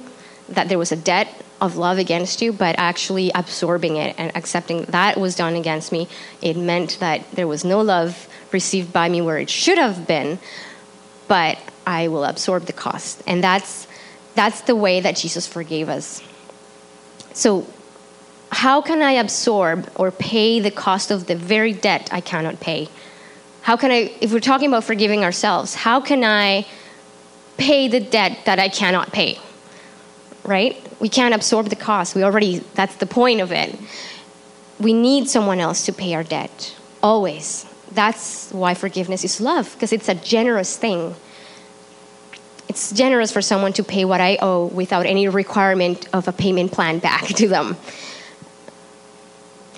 that 0.50 0.70
there 0.70 0.78
was 0.78 0.92
a 0.92 0.96
debt 0.96 1.28
of 1.62 1.78
love 1.78 1.98
against 1.98 2.42
you, 2.42 2.52
but 2.52 2.76
actually 2.78 3.32
absorbing 3.34 3.96
it 3.96 4.16
and 4.18 4.36
accepting 4.36 4.84
that 4.86 5.20
was 5.20 5.36
done 5.36 5.56
against 5.56 5.92
me. 5.92 6.08
It 6.42 6.58
meant 6.58 6.98
that 7.00 7.32
there 7.32 7.48
was 7.48 7.64
no 7.64 7.82
love 7.82 8.28
received 8.54 8.92
by 8.92 9.10
me 9.10 9.22
where 9.22 9.38
it 9.38 9.50
should 9.50 9.78
have 9.78 10.08
been, 10.08 10.40
but 11.28 11.58
I 11.86 12.08
will 12.08 12.26
absorb 12.26 12.66
the 12.66 12.74
cost. 12.74 13.22
And 13.26 13.44
that's, 13.44 13.88
that's 14.36 14.62
the 14.62 14.76
way 14.76 15.00
that 15.00 15.16
Jesus 15.16 15.48
forgave 15.48 15.90
us. 15.90 16.22
So, 17.34 17.66
how 18.52 18.82
can 18.82 19.02
I 19.02 19.14
absorb 19.14 19.90
or 19.96 20.12
pay 20.12 20.60
the 20.60 20.72
cost 20.72 21.10
of 21.10 21.28
the 21.28 21.36
very 21.36 21.72
debt 21.72 22.10
I 22.12 22.20
cannot 22.20 22.60
pay? 22.60 22.90
How 23.62 23.78
can 23.78 23.92
I, 23.92 24.14
if 24.20 24.34
we're 24.34 24.40
talking 24.42 24.68
about 24.68 24.84
forgiving 24.84 25.24
ourselves, 25.24 25.74
how 25.74 26.02
can 26.02 26.24
I 26.26 26.66
pay 27.58 27.88
the 27.88 28.02
debt 28.02 28.40
that 28.46 28.60
I 28.60 28.68
cannot 28.68 29.14
pay? 29.14 29.40
Right? 30.44 30.76
We 31.00 31.08
can't 31.08 31.34
absorb 31.34 31.68
the 31.68 31.78
cost. 31.78 32.14
We 32.14 32.24
already, 32.24 32.60
that's 32.74 32.96
the 32.96 33.06
point 33.06 33.40
of 33.40 33.54
it. 33.54 33.80
We 34.80 34.92
need 34.94 35.30
someone 35.30 35.60
else 35.60 35.86
to 35.86 35.94
pay 35.94 36.14
our 36.14 36.24
debt, 36.24 36.76
always 37.02 37.71
that's 37.94 38.50
why 38.52 38.74
forgiveness 38.74 39.24
is 39.24 39.42
love, 39.42 39.72
because 39.74 39.92
it's 39.92 40.10
a 40.10 40.16
generous 40.16 40.78
thing. 40.78 41.16
It's 42.70 42.92
generous 42.92 43.32
for 43.32 43.42
someone 43.42 43.74
to 43.74 43.84
pay 43.84 44.06
what 44.06 44.22
I 44.22 44.38
owe 44.42 44.66
without 44.68 45.06
any 45.06 45.28
requirement 45.28 46.08
of 46.14 46.28
a 46.28 46.32
payment 46.32 46.72
plan 46.72 47.00
back 47.00 47.26
to 47.40 47.48
them. 47.48 47.76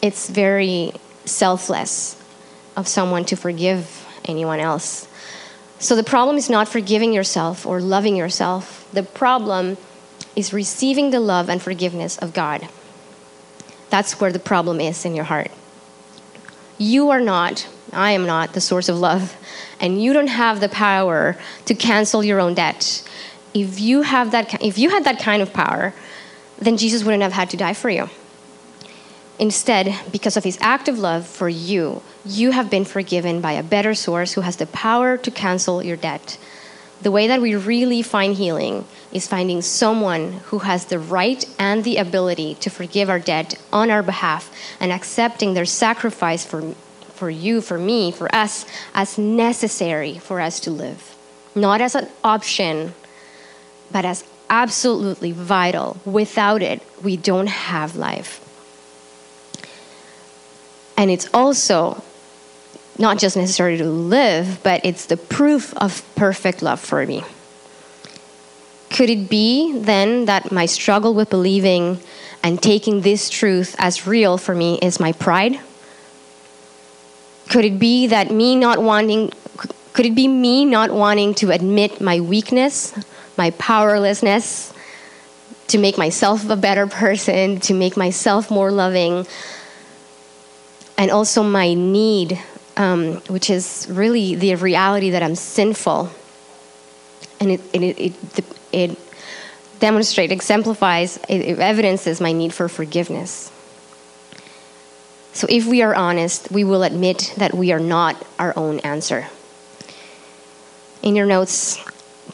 It's 0.01 0.29
very 0.29 0.93
selfless 1.25 2.22
of 2.75 2.88
someone 2.88 3.25
to 3.25 3.36
forgive 3.36 4.05
anyone 4.25 4.60
else. 4.60 5.08
So 5.79 5.96
the 5.96 6.03
problem 6.03 6.38
is 6.38 6.50
not 6.50 6.67
forgiving 6.67 7.13
yourself 7.13 7.65
or 7.65 7.82
loving 7.82 8.15
yourself. 8.15 8.88
The 8.93 9.03
problem 9.03 9.77
is 10.36 10.53
receiving 10.53 11.12
the 11.12 11.20
love 11.20 11.50
and 11.50 11.62
forgiveness 11.62 12.17
of 12.17 12.34
God. 12.34 12.67
That's 13.89 14.20
where 14.20 14.32
the 14.32 14.39
problem 14.39 14.79
is 14.79 15.05
in 15.05 15.15
your 15.15 15.25
heart. 15.25 15.51
You 16.77 17.10
are 17.10 17.20
not 17.20 17.67
I 17.93 18.12
am 18.12 18.25
not 18.25 18.53
the 18.53 18.62
source 18.62 18.89
of 18.89 19.00
love, 19.00 19.35
and 19.79 20.01
you 20.01 20.13
don't 20.13 20.27
have 20.27 20.59
the 20.59 20.69
power 20.69 21.38
to 21.65 21.75
cancel 21.75 22.23
your 22.23 22.39
own 22.39 22.53
debt. 22.53 23.07
If 23.53 23.79
you 23.79 24.01
have 24.01 24.31
that, 24.31 24.62
if 24.62 24.77
you 24.77 24.89
had 24.89 25.03
that 25.03 25.19
kind 25.19 25.41
of 25.41 25.53
power, 25.53 25.93
then 26.57 26.77
Jesus 26.77 27.03
wouldn't 27.03 27.23
have 27.23 27.33
had 27.33 27.50
to 27.51 27.57
die 27.57 27.73
for 27.73 27.89
you. 27.89 28.09
Instead, 29.39 29.95
because 30.12 30.38
of 30.38 30.43
his 30.43 30.57
act 30.62 30.88
of 30.88 31.00
love 31.00 31.25
for 31.25 31.50
you, 31.50 32.01
you 32.23 32.51
have 32.51 32.69
been 32.69 32.85
forgiven 32.85 33.41
by 33.41 33.53
a 33.53 33.63
better 33.63 33.93
source 33.93 34.33
who 34.33 34.41
has 34.41 34.57
the 34.57 34.67
power 34.67 35.17
to 35.17 35.31
cancel 35.31 35.83
your 35.83 35.97
debt. 35.97 36.38
The 37.01 37.12
way 37.12 37.27
that 37.27 37.41
we 37.41 37.55
really 37.55 38.01
find 38.01 38.35
healing 38.35 38.85
is 39.12 39.27
finding 39.27 39.62
someone 39.62 40.33
who 40.45 40.59
has 40.59 40.85
the 40.85 41.00
right 41.00 41.43
and 41.59 41.83
the 41.83 41.97
ability 41.97 42.55
to 42.55 42.69
forgive 42.69 43.09
our 43.09 43.19
debt 43.19 43.59
on 43.73 43.91
our 43.91 44.03
behalf 44.03 44.50
and 44.79 44.91
accepting 44.91 45.53
their 45.53 45.65
sacrifice 45.65 46.45
for 46.45 46.75
for 47.23 47.29
you, 47.29 47.61
for 47.61 47.77
me, 47.77 48.11
for 48.11 48.27
us, 48.35 48.65
as 48.93 49.17
necessary 49.17 50.17
for 50.17 50.41
us 50.41 50.59
to 50.59 50.69
live. 50.69 51.15
Not 51.55 51.79
as 51.79 51.95
an 51.95 52.09
option, 52.21 52.93
but 53.93 54.03
as 54.03 54.25
absolutely 54.49 55.31
vital. 55.31 55.95
Without 56.03 56.61
it, 56.61 56.81
we 57.01 57.15
don't 57.15 57.47
have 57.47 57.95
life. 57.95 58.41
And 60.97 61.09
it's 61.09 61.29
also 61.33 62.03
not 62.99 63.19
just 63.19 63.37
necessary 63.37 63.77
to 63.77 63.85
live, 63.85 64.59
but 64.61 64.81
it's 64.83 65.05
the 65.05 65.15
proof 65.15 65.73
of 65.77 66.03
perfect 66.15 66.61
love 66.61 66.81
for 66.81 67.05
me. 67.05 67.23
Could 68.89 69.09
it 69.09 69.29
be 69.29 69.71
then 69.79 70.25
that 70.25 70.51
my 70.51 70.65
struggle 70.65 71.13
with 71.13 71.29
believing 71.29 72.01
and 72.43 72.61
taking 72.61 72.99
this 72.99 73.29
truth 73.29 73.77
as 73.79 74.05
real 74.05 74.37
for 74.37 74.53
me 74.53 74.77
is 74.81 74.99
my 74.99 75.13
pride? 75.13 75.57
Could 77.50 77.65
it 77.65 77.79
be 77.79 78.07
that 78.07 78.31
me 78.31 78.55
not 78.55 78.81
wanting, 78.81 79.31
could 79.93 80.05
it 80.05 80.15
be 80.15 80.27
me 80.27 80.65
not 80.65 80.91
wanting 80.91 81.35
to 81.35 81.51
admit 81.51 82.01
my 82.01 82.19
weakness, 82.19 82.93
my 83.38 83.51
powerlessness, 83.51 84.73
to 85.67 85.77
make 85.77 85.97
myself 85.97 86.50
a 86.50 86.55
better 86.55 86.88
person, 86.88 87.59
to 87.62 87.73
make 87.73 87.95
myself 87.97 88.51
more 88.51 88.71
loving, 88.71 89.25
and 90.97 91.12
also 91.12 91.43
my 91.43 91.73
need, 91.73 92.39
um, 92.77 93.15
which 93.27 93.50
is 93.50 93.88
really 93.89 94.35
the 94.35 94.55
reality 94.55 95.12
that 95.12 95.23
I'm 95.23 95.35
sinful. 95.35 96.09
And 97.39 97.51
it, 97.51 97.62
it, 97.73 97.83
it, 97.83 98.13
it, 98.38 98.45
it 98.71 99.00
demonstrates, 99.79 100.31
exemplifies, 100.31 101.17
it 101.29 101.59
evidences 101.59 102.21
my 102.21 102.31
need 102.31 102.53
for 102.53 102.69
forgiveness. 102.69 103.51
So 105.33 105.47
if 105.49 105.65
we 105.65 105.81
are 105.81 105.95
honest, 105.95 106.51
we 106.51 106.63
will 106.63 106.83
admit 106.83 107.33
that 107.37 107.55
we 107.55 107.71
are 107.71 107.79
not 107.79 108.23
our 108.37 108.53
own 108.55 108.79
answer. 108.79 109.27
In 111.01 111.15
your 111.15 111.25
notes, 111.25 111.83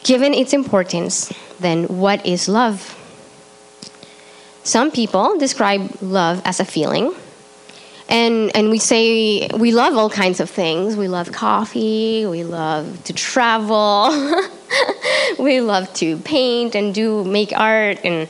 given 0.04 0.34
its 0.34 0.52
importance, 0.52 1.32
then 1.58 1.84
what 1.84 2.24
is 2.26 2.46
love? 2.48 2.96
Some 4.62 4.90
people 4.90 5.38
describe 5.38 6.02
love 6.02 6.42
as 6.44 6.60
a 6.60 6.64
feeling. 6.64 7.14
And, 8.10 8.54
and 8.54 8.70
we 8.70 8.78
say 8.78 9.48
we 9.56 9.72
love 9.72 9.96
all 9.96 10.10
kinds 10.10 10.40
of 10.40 10.50
things. 10.50 10.96
We 10.96 11.08
love 11.08 11.32
coffee, 11.32 12.26
we 12.26 12.44
love 12.44 13.02
to 13.04 13.12
travel, 13.12 14.10
we 15.38 15.60
love 15.60 15.92
to 15.94 16.18
paint 16.18 16.74
and 16.74 16.92
do 16.92 17.24
make 17.24 17.52
art, 17.56 18.00
and 18.04 18.28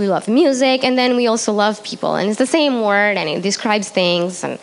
we 0.00 0.08
love 0.08 0.28
music, 0.28 0.84
and 0.84 0.96
then 0.96 1.16
we 1.16 1.26
also 1.26 1.52
love 1.52 1.82
people. 1.82 2.16
And 2.16 2.28
it's 2.28 2.38
the 2.38 2.46
same 2.46 2.82
word, 2.82 3.16
and 3.16 3.28
it 3.28 3.42
describes 3.42 3.88
things. 3.88 4.44
And, 4.44 4.58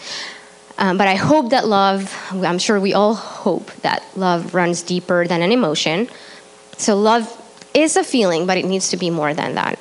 um, 0.77 0.97
but 0.97 1.07
I 1.07 1.15
hope 1.15 1.51
that 1.51 1.67
love, 1.67 2.15
I'm 2.31 2.59
sure 2.59 2.79
we 2.79 2.93
all 2.93 3.13
hope 3.13 3.71
that 3.81 4.03
love 4.15 4.53
runs 4.53 4.81
deeper 4.81 5.27
than 5.27 5.41
an 5.41 5.51
emotion. 5.51 6.09
So 6.77 6.97
love 6.97 7.27
is 7.73 7.95
a 7.97 8.03
feeling, 8.03 8.45
but 8.45 8.57
it 8.57 8.65
needs 8.65 8.89
to 8.89 8.97
be 8.97 9.09
more 9.09 9.33
than 9.33 9.55
that. 9.55 9.79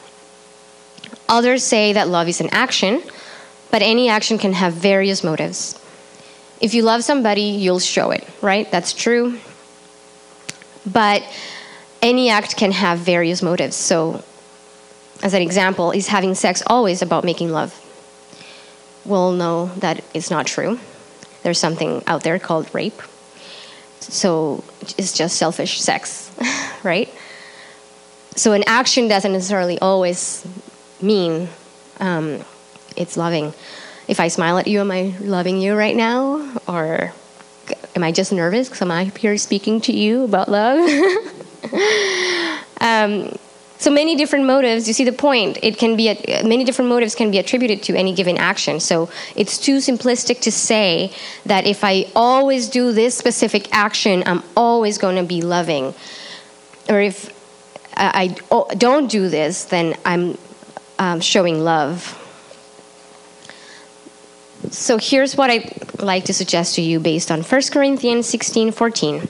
Others 1.28 1.62
say 1.64 1.92
that 1.92 2.08
love 2.08 2.28
is 2.28 2.40
an 2.40 2.48
action, 2.52 3.02
but 3.70 3.82
any 3.82 4.08
action 4.08 4.38
can 4.38 4.52
have 4.54 4.72
various 4.72 5.22
motives. 5.22 5.78
If 6.60 6.74
you 6.74 6.82
love 6.82 7.04
somebody, 7.04 7.42
you'll 7.42 7.78
show 7.78 8.10
it, 8.10 8.26
right? 8.42 8.68
That's 8.70 8.92
true. 8.92 9.38
But 10.90 11.22
any 12.02 12.30
act 12.30 12.56
can 12.56 12.72
have 12.72 12.98
various 12.98 13.42
motives. 13.42 13.76
So, 13.76 14.24
as 15.22 15.34
an 15.34 15.42
example, 15.42 15.90
is 15.90 16.08
having 16.08 16.34
sex 16.34 16.62
always 16.66 17.02
about 17.02 17.24
making 17.24 17.50
love? 17.50 17.74
We'll 19.04 19.32
know 19.32 19.66
that 19.78 20.04
it's 20.14 20.30
not 20.30 20.46
true. 20.46 20.78
There's 21.42 21.58
something 21.58 22.02
out 22.06 22.22
there 22.22 22.38
called 22.38 22.72
rape. 22.74 23.00
So, 24.00 24.62
it's 24.96 25.12
just 25.12 25.36
selfish 25.36 25.80
sex, 25.80 26.30
right? 26.84 27.12
So, 28.36 28.52
an 28.52 28.62
action 28.66 29.08
doesn't 29.08 29.32
necessarily 29.32 29.78
always 29.80 30.46
mean 31.02 31.48
um, 32.00 32.44
it's 32.96 33.16
loving. 33.16 33.52
If 34.06 34.20
I 34.20 34.28
smile 34.28 34.58
at 34.58 34.66
you, 34.66 34.80
am 34.80 34.90
I 34.90 35.14
loving 35.20 35.60
you 35.60 35.74
right 35.74 35.96
now? 35.96 36.56
Or 36.66 37.12
am 37.94 38.04
I 38.04 38.12
just 38.12 38.32
nervous 38.32 38.68
because 38.68 38.80
I'm 38.80 39.10
here 39.10 39.36
speaking 39.36 39.80
to 39.82 39.92
you 39.92 40.24
about 40.24 40.48
love? 40.48 40.78
um, 42.80 43.36
so 43.78 43.90
many 43.92 44.16
different 44.16 44.44
motives. 44.44 44.88
You 44.88 44.94
see 44.94 45.04
the 45.04 45.12
point. 45.12 45.58
It 45.62 45.78
can 45.78 45.96
be 45.96 46.06
many 46.44 46.64
different 46.64 46.88
motives 46.88 47.14
can 47.14 47.30
be 47.30 47.38
attributed 47.38 47.82
to 47.84 47.96
any 47.96 48.12
given 48.12 48.36
action. 48.36 48.80
So 48.80 49.08
it's 49.36 49.56
too 49.56 49.76
simplistic 49.78 50.40
to 50.42 50.52
say 50.52 51.12
that 51.46 51.64
if 51.66 51.84
I 51.84 52.06
always 52.14 52.68
do 52.68 52.92
this 52.92 53.16
specific 53.16 53.72
action, 53.72 54.24
I'm 54.26 54.42
always 54.56 54.98
going 54.98 55.16
to 55.16 55.22
be 55.22 55.42
loving, 55.42 55.94
or 56.88 57.00
if 57.00 57.30
I, 57.96 58.34
I 58.60 58.74
don't 58.74 59.08
do 59.08 59.28
this, 59.28 59.64
then 59.64 59.96
I'm 60.04 60.36
um, 60.98 61.20
showing 61.20 61.60
love. 61.60 62.16
So 64.70 64.98
here's 64.98 65.36
what 65.36 65.50
I'd 65.50 66.00
like 66.00 66.24
to 66.24 66.34
suggest 66.34 66.74
to 66.74 66.82
you 66.82 66.98
based 66.98 67.30
on 67.30 67.42
1 67.42 67.62
Corinthians 67.70 68.26
16 68.26 68.72
14, 68.72 69.28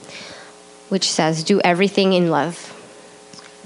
which 0.89 1.09
says, 1.09 1.43
Do 1.43 1.61
everything 1.61 2.13
in 2.13 2.31
love. 2.31 2.75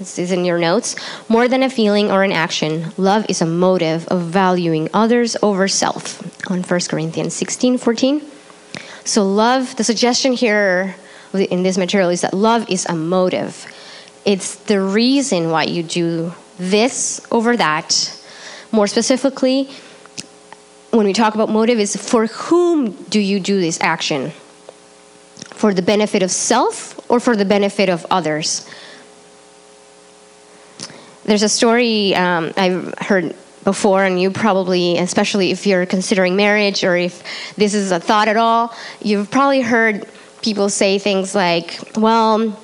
This 0.04 0.18
is 0.18 0.32
in 0.32 0.44
your 0.44 0.58
notes. 0.58 0.96
More 1.30 1.48
than 1.48 1.62
a 1.62 1.70
feeling 1.70 2.10
or 2.10 2.24
an 2.24 2.30
action, 2.30 2.92
love 2.98 3.24
is 3.26 3.40
a 3.40 3.46
motive 3.46 4.06
of 4.08 4.20
valuing 4.20 4.90
others 4.92 5.34
over 5.42 5.66
self. 5.66 6.20
On 6.50 6.62
1 6.62 6.80
Corinthians 6.90 7.32
16 7.32 7.78
14. 7.78 8.20
So, 9.04 9.24
love, 9.24 9.76
the 9.76 9.84
suggestion 9.84 10.34
here 10.34 10.94
in 11.32 11.62
this 11.62 11.78
material 11.78 12.10
is 12.10 12.20
that 12.20 12.34
love 12.34 12.68
is 12.68 12.84
a 12.84 12.94
motive. 12.94 13.66
It's 14.26 14.56
the 14.56 14.78
reason 14.78 15.50
why 15.50 15.64
you 15.64 15.82
do 15.82 16.34
this 16.58 17.26
over 17.30 17.56
that. 17.56 17.90
More 18.72 18.86
specifically, 18.86 19.70
when 20.90 21.06
we 21.06 21.14
talk 21.14 21.34
about 21.34 21.48
motive, 21.48 21.80
is 21.80 21.96
for 21.96 22.26
whom 22.26 22.92
do 23.04 23.20
you 23.20 23.40
do 23.40 23.58
this 23.58 23.80
action? 23.80 24.32
For 25.54 25.72
the 25.72 25.82
benefit 25.82 26.22
of 26.22 26.30
self 26.30 27.00
or 27.10 27.20
for 27.20 27.36
the 27.36 27.46
benefit 27.46 27.88
of 27.88 28.04
others? 28.10 28.68
There's 31.24 31.42
a 31.42 31.48
story 31.48 32.14
um, 32.14 32.52
I've 32.56 32.94
heard 32.98 33.34
before, 33.64 34.04
and 34.04 34.20
you 34.20 34.30
probably, 34.30 34.98
especially 34.98 35.50
if 35.50 35.66
you're 35.66 35.86
considering 35.86 36.36
marriage 36.36 36.84
or 36.84 36.96
if 36.96 37.22
this 37.56 37.72
is 37.74 37.90
a 37.90 37.98
thought 37.98 38.28
at 38.28 38.36
all, 38.36 38.74
you've 39.00 39.30
probably 39.30 39.62
heard 39.62 40.06
people 40.42 40.68
say 40.68 40.98
things 40.98 41.34
like, 41.34 41.80
well, 41.96 42.58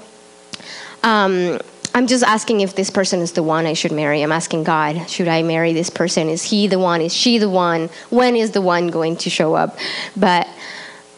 um, 1.03 1.59
I'm 1.95 2.07
just 2.07 2.23
asking 2.23 2.61
if 2.61 2.77
this 2.77 2.91
person 2.91 3.21
is 3.21 3.33
the 3.33 3.43
one 3.43 3.67
I 3.67 3.73
should 3.73 3.93
marry. 3.93 4.23
I'm 4.23 4.31
asking 4.31 4.65
God, 4.65 5.09
should 5.09 5.27
I 5.27 5.43
marry 5.43 5.73
this 5.73 5.91
person? 5.91 6.29
Is 6.29 6.43
he 6.43 6.69
the 6.69 6.79
one? 6.79 7.01
Is 7.01 7.15
she 7.15 7.39
the 7.39 7.49
one? 7.49 7.89
When 8.11 8.37
is 8.37 8.53
the 8.53 8.61
one 8.61 8.89
going 8.89 9.17
to 9.17 9.31
show 9.31 9.55
up? 9.55 9.77
But 10.17 10.47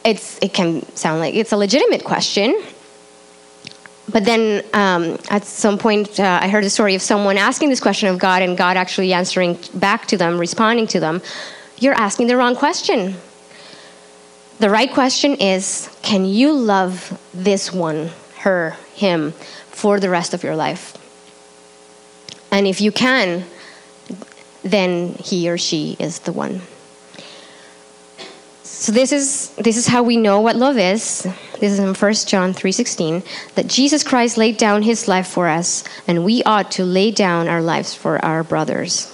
it's 0.04 0.38
it 0.42 0.54
can 0.54 0.82
sound 0.96 1.20
like 1.20 1.34
it's 1.34 1.52
a 1.52 1.56
legitimate 1.56 2.04
question. 2.04 2.60
But 4.10 4.24
then 4.24 4.64
um, 4.72 5.18
at 5.30 5.44
some 5.44 5.78
point, 5.78 6.18
uh, 6.18 6.40
I 6.42 6.48
heard 6.48 6.64
a 6.64 6.70
story 6.70 6.94
of 6.94 7.02
someone 7.02 7.38
asking 7.38 7.68
this 7.68 7.80
question 7.80 8.08
of 8.08 8.18
God 8.18 8.42
and 8.42 8.58
God 8.58 8.76
actually 8.76 9.12
answering 9.12 9.58
back 9.74 10.06
to 10.06 10.16
them, 10.16 10.38
responding 10.38 10.86
to 10.88 11.00
them. 11.00 11.22
You're 11.78 11.94
asking 11.94 12.26
the 12.26 12.36
wrong 12.36 12.56
question. 12.56 13.14
The 14.58 14.70
right 14.70 14.92
question 14.92 15.34
is 15.36 15.88
Can 16.02 16.24
you 16.24 16.52
love 16.52 17.18
this 17.32 17.72
one, 17.72 18.10
her, 18.38 18.76
him? 18.94 19.34
for 19.82 19.98
the 19.98 20.08
rest 20.08 20.32
of 20.32 20.44
your 20.44 20.54
life. 20.54 20.96
And 22.52 22.68
if 22.68 22.80
you 22.80 22.92
can, 22.92 23.44
then 24.62 25.14
he 25.14 25.50
or 25.50 25.58
she 25.58 25.96
is 25.98 26.20
the 26.20 26.32
one. 26.32 26.60
So 28.82 28.90
this 28.90 29.12
is 29.12 29.50
this 29.50 29.76
is 29.76 29.86
how 29.86 30.02
we 30.02 30.16
know 30.16 30.40
what 30.40 30.56
love 30.56 30.76
is. 30.76 31.22
This 31.60 31.70
is 31.72 31.78
in 31.78 31.94
1 31.94 32.26
John 32.26 32.52
3:16 32.52 33.22
that 33.54 33.68
Jesus 33.68 34.02
Christ 34.02 34.36
laid 34.36 34.56
down 34.56 34.82
his 34.82 35.06
life 35.06 35.28
for 35.28 35.46
us 35.46 35.84
and 36.08 36.24
we 36.24 36.42
ought 36.42 36.72
to 36.72 36.84
lay 36.84 37.12
down 37.12 37.46
our 37.46 37.62
lives 37.62 37.94
for 37.94 38.18
our 38.24 38.42
brothers. 38.42 39.06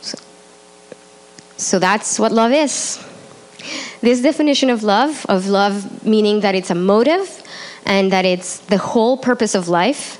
So, 0.00 0.18
so 1.56 1.78
that's 1.78 2.18
what 2.18 2.32
love 2.32 2.50
is. 2.50 2.98
This 4.00 4.22
definition 4.22 4.70
of 4.70 4.82
love, 4.82 5.24
of 5.28 5.46
love 5.46 6.04
meaning 6.04 6.40
that 6.40 6.56
it's 6.56 6.70
a 6.70 6.74
motive 6.74 7.30
and 7.84 8.10
that 8.10 8.24
it's 8.24 8.58
the 8.58 8.78
whole 8.78 9.16
purpose 9.16 9.54
of 9.54 9.68
life, 9.68 10.18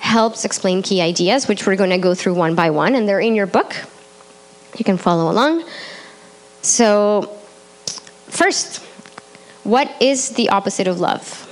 helps 0.00 0.44
explain 0.44 0.82
key 0.82 1.00
ideas, 1.00 1.46
which 1.46 1.64
we're 1.64 1.76
going 1.76 1.94
to 1.94 1.98
go 1.98 2.12
through 2.12 2.34
one 2.34 2.56
by 2.56 2.70
one, 2.70 2.96
and 2.96 3.08
they're 3.08 3.20
in 3.20 3.36
your 3.36 3.46
book. 3.46 3.76
You 4.76 4.84
can 4.84 4.96
follow 4.96 5.30
along. 5.30 5.62
So, 6.62 7.30
first, 8.36 8.82
what 9.64 9.90
is 10.00 10.30
the 10.30 10.50
opposite 10.50 10.86
of 10.86 11.00
love? 11.00 11.42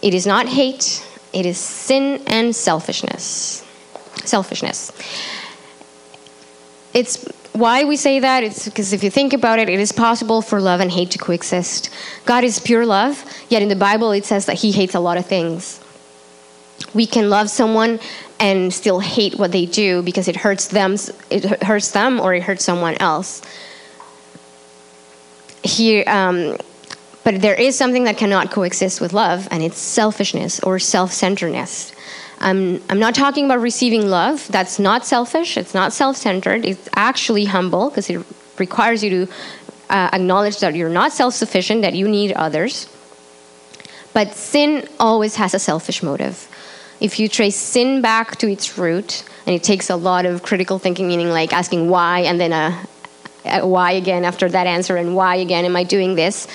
It 0.00 0.14
is 0.14 0.26
not 0.26 0.48
hate, 0.48 1.06
it 1.32 1.46
is 1.46 1.58
sin 1.58 2.22
and 2.26 2.54
selfishness. 2.54 3.64
Selfishness. 4.24 4.92
It's 6.92 7.24
why 7.52 7.84
we 7.84 7.96
say 7.96 8.20
that 8.20 8.42
it's 8.42 8.64
because 8.64 8.92
if 8.92 9.04
you 9.04 9.10
think 9.10 9.32
about 9.32 9.58
it, 9.58 9.68
it 9.68 9.78
is 9.78 9.92
possible 9.92 10.42
for 10.42 10.60
love 10.60 10.80
and 10.80 10.90
hate 10.90 11.10
to 11.12 11.18
coexist. 11.18 11.90
God 12.24 12.44
is 12.44 12.58
pure 12.58 12.84
love, 12.84 13.24
yet 13.48 13.62
in 13.62 13.68
the 13.68 13.76
Bible 13.76 14.12
it 14.12 14.24
says 14.24 14.46
that 14.46 14.54
He 14.54 14.72
hates 14.72 14.94
a 14.94 15.00
lot 15.00 15.16
of 15.16 15.26
things. 15.26 15.80
We 16.92 17.06
can 17.06 17.30
love 17.30 17.50
someone 17.50 18.00
and 18.40 18.74
still 18.74 19.00
hate 19.00 19.38
what 19.38 19.52
they 19.52 19.66
do 19.66 20.02
because 20.02 20.28
it 20.28 20.36
hurts 20.36 20.68
them, 20.68 20.96
it 21.30 21.62
hurts 21.62 21.92
them, 21.92 22.20
or 22.20 22.34
it 22.34 22.42
hurts 22.42 22.64
someone 22.64 22.94
else. 23.00 23.42
Here, 25.64 26.04
um, 26.06 26.56
but 27.24 27.40
there 27.40 27.54
is 27.54 27.76
something 27.76 28.04
that 28.04 28.18
cannot 28.18 28.50
coexist 28.50 29.00
with 29.00 29.14
love, 29.14 29.48
and 29.50 29.62
it's 29.62 29.78
selfishness 29.78 30.60
or 30.60 30.78
self-centeredness. 30.78 31.92
I'm, 32.38 32.82
I'm 32.90 32.98
not 32.98 33.14
talking 33.14 33.46
about 33.46 33.60
receiving 33.60 34.06
love. 34.06 34.46
That's 34.48 34.78
not 34.78 35.06
selfish. 35.06 35.56
It's 35.56 35.72
not 35.72 35.94
self 35.94 36.18
centered. 36.18 36.66
It's 36.66 36.88
actually 36.94 37.46
humble 37.46 37.88
because 37.88 38.10
it 38.10 38.22
requires 38.58 39.02
you 39.02 39.10
to 39.26 39.32
uh, 39.88 40.10
acknowledge 40.12 40.60
that 40.60 40.74
you're 40.74 40.90
not 40.90 41.12
self 41.12 41.32
sufficient, 41.32 41.80
that 41.80 41.94
you 41.94 42.08
need 42.08 42.32
others. 42.32 42.86
But 44.12 44.34
sin 44.34 44.86
always 45.00 45.36
has 45.36 45.54
a 45.54 45.58
selfish 45.58 46.02
motive. 46.02 46.46
If 47.00 47.18
you 47.18 47.28
trace 47.28 47.56
sin 47.56 48.02
back 48.02 48.36
to 48.36 48.50
its 48.50 48.76
root, 48.76 49.24
and 49.46 49.56
it 49.56 49.62
takes 49.62 49.88
a 49.88 49.96
lot 49.96 50.26
of 50.26 50.42
critical 50.42 50.78
thinking, 50.78 51.08
meaning 51.08 51.30
like 51.30 51.52
asking 51.54 51.88
why 51.88 52.20
and 52.20 52.38
then 52.38 52.52
a 52.52 52.86
why 53.44 53.92
again 53.92 54.24
after 54.24 54.48
that 54.48 54.66
answer, 54.66 54.96
and 54.96 55.14
why 55.14 55.36
again 55.36 55.64
am 55.64 55.76
I 55.76 55.84
doing 55.84 56.14
this, 56.14 56.48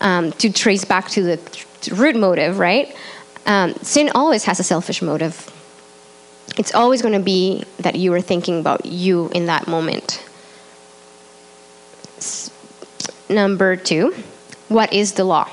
um, 0.00 0.32
to 0.32 0.50
trace 0.50 0.84
back 0.84 1.08
to 1.10 1.22
the 1.22 1.64
root 1.94 2.16
motive, 2.16 2.58
right? 2.58 2.94
Um, 3.46 3.74
sin 3.74 4.10
always 4.14 4.44
has 4.44 4.58
a 4.60 4.64
selfish 4.64 5.02
motive. 5.02 5.52
It's 6.58 6.74
always 6.74 7.02
going 7.02 7.14
to 7.14 7.24
be 7.24 7.64
that 7.78 7.96
you 7.96 8.12
are 8.14 8.20
thinking 8.20 8.60
about 8.60 8.86
you 8.86 9.28
in 9.34 9.46
that 9.46 9.68
moment. 9.68 10.24
Number 13.28 13.76
two, 13.76 14.14
what 14.68 14.92
is 14.92 15.12
the 15.12 15.24
law? 15.24 15.48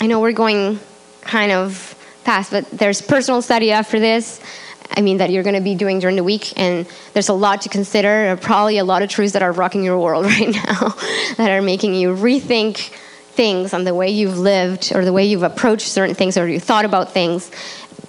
I 0.00 0.06
know 0.06 0.20
we're 0.20 0.32
going 0.32 0.80
kind 1.20 1.52
of 1.52 1.76
fast, 2.24 2.50
but 2.50 2.70
there's 2.70 3.02
personal 3.02 3.42
study 3.42 3.70
after 3.70 4.00
this. 4.00 4.40
I 4.92 5.02
mean, 5.02 5.18
that 5.18 5.30
you're 5.30 5.42
going 5.42 5.54
to 5.54 5.60
be 5.60 5.74
doing 5.74 6.00
during 6.00 6.16
the 6.16 6.24
week, 6.24 6.58
and 6.58 6.86
there's 7.12 7.28
a 7.28 7.32
lot 7.32 7.62
to 7.62 7.68
consider. 7.68 8.36
Probably 8.40 8.78
a 8.78 8.84
lot 8.84 9.02
of 9.02 9.08
truths 9.08 9.34
that 9.34 9.42
are 9.42 9.52
rocking 9.52 9.84
your 9.84 9.98
world 9.98 10.24
right 10.36 10.48
now, 10.48 10.94
that 11.36 11.50
are 11.50 11.62
making 11.62 11.94
you 11.94 12.14
rethink 12.14 12.92
things 13.30 13.72
on 13.72 13.84
the 13.84 13.94
way 13.94 14.10
you've 14.10 14.38
lived 14.38 14.92
or 14.94 15.04
the 15.04 15.12
way 15.12 15.24
you've 15.24 15.44
approached 15.44 15.86
certain 15.86 16.14
things 16.14 16.36
or 16.36 16.48
you 16.48 16.58
thought 16.58 16.84
about 16.84 17.12
things. 17.12 17.50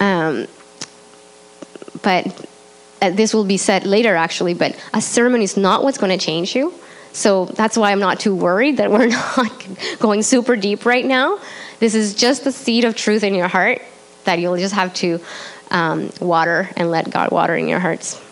Um, 0.00 0.48
but 2.02 2.46
uh, 3.00 3.10
this 3.10 3.32
will 3.32 3.44
be 3.44 3.56
said 3.56 3.86
later, 3.86 4.16
actually. 4.16 4.54
But 4.54 4.76
a 4.92 5.00
sermon 5.00 5.40
is 5.40 5.56
not 5.56 5.84
what's 5.84 5.98
going 5.98 6.16
to 6.16 6.24
change 6.24 6.56
you. 6.56 6.74
So 7.12 7.46
that's 7.46 7.76
why 7.76 7.92
I'm 7.92 8.00
not 8.00 8.20
too 8.20 8.34
worried 8.34 8.78
that 8.78 8.90
we're 8.92 9.06
not 9.06 9.66
going 10.00 10.22
super 10.22 10.56
deep 10.56 10.84
right 10.84 11.04
now. 11.04 11.38
This 11.78 11.94
is 11.94 12.14
just 12.14 12.44
the 12.44 12.52
seed 12.52 12.84
of 12.84 12.96
truth 12.96 13.22
in 13.22 13.34
your 13.34 13.48
heart 13.48 13.82
that 14.24 14.38
you'll 14.38 14.56
just 14.56 14.74
have 14.74 14.94
to 14.94 15.20
um, 15.72 16.10
water 16.20 16.70
and 16.76 16.90
let 16.90 17.10
God 17.10 17.32
water 17.32 17.56
in 17.56 17.66
your 17.66 17.80
hearts. 17.80 18.22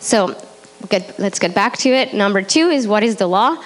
So 0.00 0.40
get, 0.88 1.18
let's 1.18 1.38
get 1.38 1.54
back 1.54 1.76
to 1.78 1.90
it. 1.90 2.14
Number 2.14 2.40
two 2.40 2.70
is 2.70 2.88
what 2.88 3.02
is 3.02 3.16
the 3.16 3.26
law? 3.26 3.62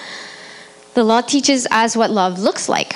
The 0.95 1.03
law 1.03 1.21
teaches 1.21 1.67
us 1.71 1.95
what 1.95 2.11
love 2.11 2.39
looks 2.39 2.67
like. 2.67 2.95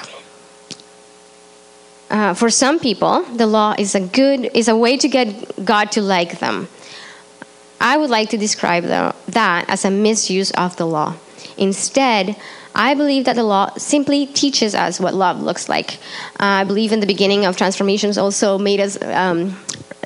Uh, 2.10 2.34
for 2.34 2.50
some 2.50 2.80
people, 2.80 3.24
the 3.24 3.48
law 3.48 3.74
is 3.78 3.96
a 3.96 4.00
good 4.00 4.52
is 4.54 4.68
a 4.68 4.76
way 4.76 4.98
to 4.98 5.08
get 5.08 5.66
God 5.66 5.92
to 5.94 6.02
like 6.02 6.40
them. 6.40 6.68
I 7.80 7.98
would 7.98 8.10
like 8.10 8.30
to 8.30 8.38
describe 8.38 8.84
the, 8.84 9.16
that 9.28 9.70
as 9.70 9.86
a 9.86 9.92
misuse 9.92 10.52
of 10.52 10.76
the 10.78 10.86
law. 10.86 11.16
Instead, 11.58 12.36
I 12.74 12.94
believe 12.94 13.26
that 13.26 13.36
the 13.36 13.44
law 13.44 13.74
simply 13.78 14.28
teaches 14.28 14.76
us 14.76 15.00
what 15.00 15.14
love 15.14 15.42
looks 15.42 15.68
like. 15.70 15.96
Uh, 16.40 16.62
I 16.62 16.64
believe 16.64 16.92
in 16.92 17.00
the 17.00 17.08
beginning 17.08 17.46
of 17.46 17.58
transformations 17.58 18.18
also 18.18 18.58
made 18.58 18.80
us. 18.80 19.02
Um, 19.02 19.56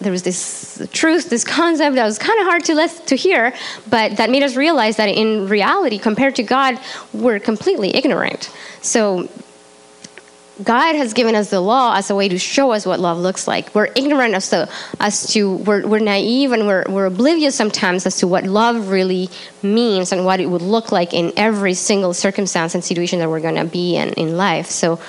there 0.02 0.12
was 0.12 0.24
this 0.24 0.88
truth, 0.92 1.30
this 1.30 1.44
concept 1.44 1.96
that 1.96 2.06
was 2.06 2.18
kind 2.18 2.40
of 2.40 2.46
hard 2.46 2.64
to 2.66 2.76
let, 2.76 3.08
to 3.08 3.16
hear, 3.16 3.54
but 3.90 4.18
that 4.18 4.30
made 4.30 4.44
us 4.44 4.56
realize 4.56 4.98
that 4.98 5.10
in 5.10 5.48
reality, 5.48 5.98
compared 5.98 6.36
to 6.36 6.44
God, 6.44 6.80
we're 7.14 7.40
completely 7.40 7.96
ignorant. 7.96 8.52
So 8.82 9.30
God 10.64 10.96
has 10.96 11.14
given 11.14 11.36
us 11.36 11.50
the 11.50 11.62
law 11.62 11.96
as 11.96 12.10
a 12.10 12.16
way 12.16 12.28
to 12.28 12.38
show 12.38 12.72
us 12.72 12.86
what 12.86 13.00
love 13.00 13.18
looks 13.18 13.48
like. 13.48 13.74
We're 13.74 13.90
ignorant 13.96 14.34
as 14.34 14.50
to, 14.50 14.68
as 15.00 15.32
to 15.34 15.56
we're, 15.56 15.88
we're 15.88 16.00
naive 16.00 16.52
and 16.52 16.68
we're, 16.68 16.84
we're 16.90 17.06
oblivious 17.06 17.56
sometimes 17.56 18.06
as 18.06 18.18
to 18.18 18.28
what 18.28 18.44
love 18.44 18.90
really 18.90 19.30
means 19.64 20.12
and 20.12 20.26
what 20.26 20.42
it 20.42 20.48
would 20.48 20.62
look 20.62 20.92
like 20.92 21.14
in 21.14 21.32
every 21.38 21.74
single 21.74 22.14
circumstance 22.14 22.76
and 22.76 22.84
situation 22.84 23.20
that 23.20 23.30
we're 23.30 23.40
going 23.40 23.56
to 23.56 23.66
be 23.66 23.96
in 23.96 24.10
in 24.14 24.36
life. 24.36 24.68
So, 24.68 25.00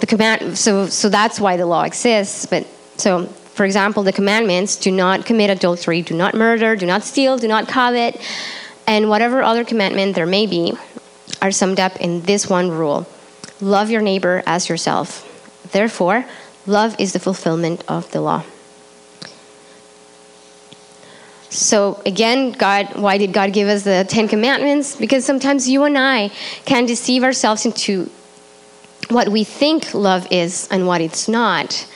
the 0.00 0.06
command, 0.06 0.56
so, 0.56 0.86
so 0.86 1.08
that's 1.08 1.40
why 1.40 1.56
the 1.56 1.66
law 1.66 1.82
exists. 1.82 2.46
But 2.46 2.66
so, 2.96 3.32
for 3.58 3.64
example, 3.64 4.04
the 4.04 4.12
commandments: 4.12 4.76
do 4.76 4.92
not 4.92 5.26
commit 5.26 5.50
adultery, 5.50 6.00
do 6.00 6.14
not 6.14 6.32
murder, 6.32 6.76
do 6.76 6.86
not 6.86 7.02
steal, 7.02 7.38
do 7.38 7.48
not 7.48 7.66
covet, 7.66 8.14
and 8.86 9.08
whatever 9.08 9.42
other 9.42 9.64
commandment 9.64 10.14
there 10.14 10.26
may 10.26 10.46
be, 10.46 10.74
are 11.42 11.50
summed 11.50 11.80
up 11.80 11.96
in 11.96 12.22
this 12.22 12.48
one 12.48 12.70
rule 12.70 13.08
Love 13.60 13.90
your 13.90 14.00
neighbor 14.00 14.44
as 14.46 14.68
yourself. 14.68 15.24
Therefore, 15.72 16.24
love 16.66 16.94
is 17.00 17.12
the 17.12 17.18
fulfillment 17.18 17.82
of 17.88 18.08
the 18.12 18.20
law. 18.20 18.44
So, 21.50 22.00
again, 22.06 22.52
God, 22.52 22.94
why 22.94 23.18
did 23.18 23.32
God 23.32 23.52
give 23.52 23.66
us 23.66 23.82
the 23.82 24.06
Ten 24.08 24.28
Commandments? 24.28 24.94
Because 24.94 25.24
sometimes 25.24 25.68
you 25.68 25.82
and 25.82 25.98
I 25.98 26.28
can 26.64 26.86
deceive 26.86 27.24
ourselves 27.24 27.66
into 27.66 28.08
what 29.08 29.30
we 29.30 29.42
think 29.42 29.94
love 29.94 30.28
is 30.30 30.68
and 30.70 30.86
what 30.86 31.00
it's 31.00 31.26
not. 31.26 31.88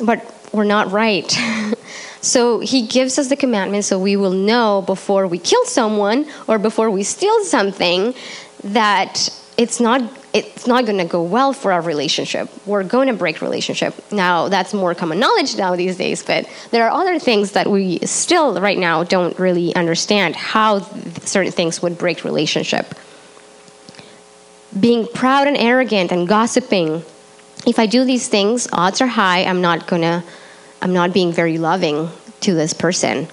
But 0.00 0.30
we're 0.54 0.64
not 0.64 0.92
right. 0.92 1.30
so, 2.20 2.60
He 2.60 2.86
gives 2.86 3.18
us 3.18 3.28
the 3.28 3.36
commandment 3.36 3.84
so 3.84 3.98
we 3.98 4.16
will 4.16 4.32
know 4.32 4.82
before 4.86 5.26
we 5.26 5.38
kill 5.38 5.64
someone 5.66 6.26
or 6.46 6.58
before 6.58 6.90
we 6.90 7.02
steal 7.02 7.44
something 7.44 8.14
that 8.62 9.28
it's 9.58 9.80
not 9.80 10.02
it's 10.32 10.66
not 10.66 10.84
going 10.84 10.98
to 10.98 11.04
go 11.04 11.22
well 11.22 11.52
for 11.52 11.70
our 11.70 11.80
relationship. 11.80 12.50
We're 12.66 12.82
going 12.82 13.06
to 13.06 13.14
break 13.14 13.40
relationship. 13.40 13.94
Now, 14.10 14.48
that's 14.48 14.74
more 14.74 14.92
common 14.92 15.20
knowledge 15.20 15.56
now 15.56 15.76
these 15.76 15.96
days, 15.96 16.24
but 16.24 16.50
there 16.72 16.88
are 16.88 16.90
other 16.90 17.20
things 17.20 17.52
that 17.52 17.68
we 17.68 18.00
still 18.00 18.60
right 18.60 18.76
now 18.76 19.04
don't 19.04 19.38
really 19.38 19.72
understand 19.76 20.34
how 20.34 20.80
certain 21.20 21.52
things 21.52 21.80
would 21.82 21.98
break 21.98 22.24
relationship. 22.24 22.96
Being 24.78 25.06
proud 25.06 25.46
and 25.46 25.56
arrogant 25.56 26.10
and 26.10 26.26
gossiping. 26.26 27.04
If 27.64 27.78
I 27.78 27.86
do 27.86 28.04
these 28.04 28.26
things, 28.26 28.66
odds 28.72 29.00
are 29.00 29.06
high 29.06 29.44
I'm 29.44 29.60
not 29.60 29.86
going 29.86 30.02
to 30.02 30.24
I'm 30.84 30.92
not 30.92 31.14
being 31.14 31.32
very 31.32 31.56
loving 31.56 32.10
to 32.40 32.54
this 32.54 32.74
person. 32.74 33.26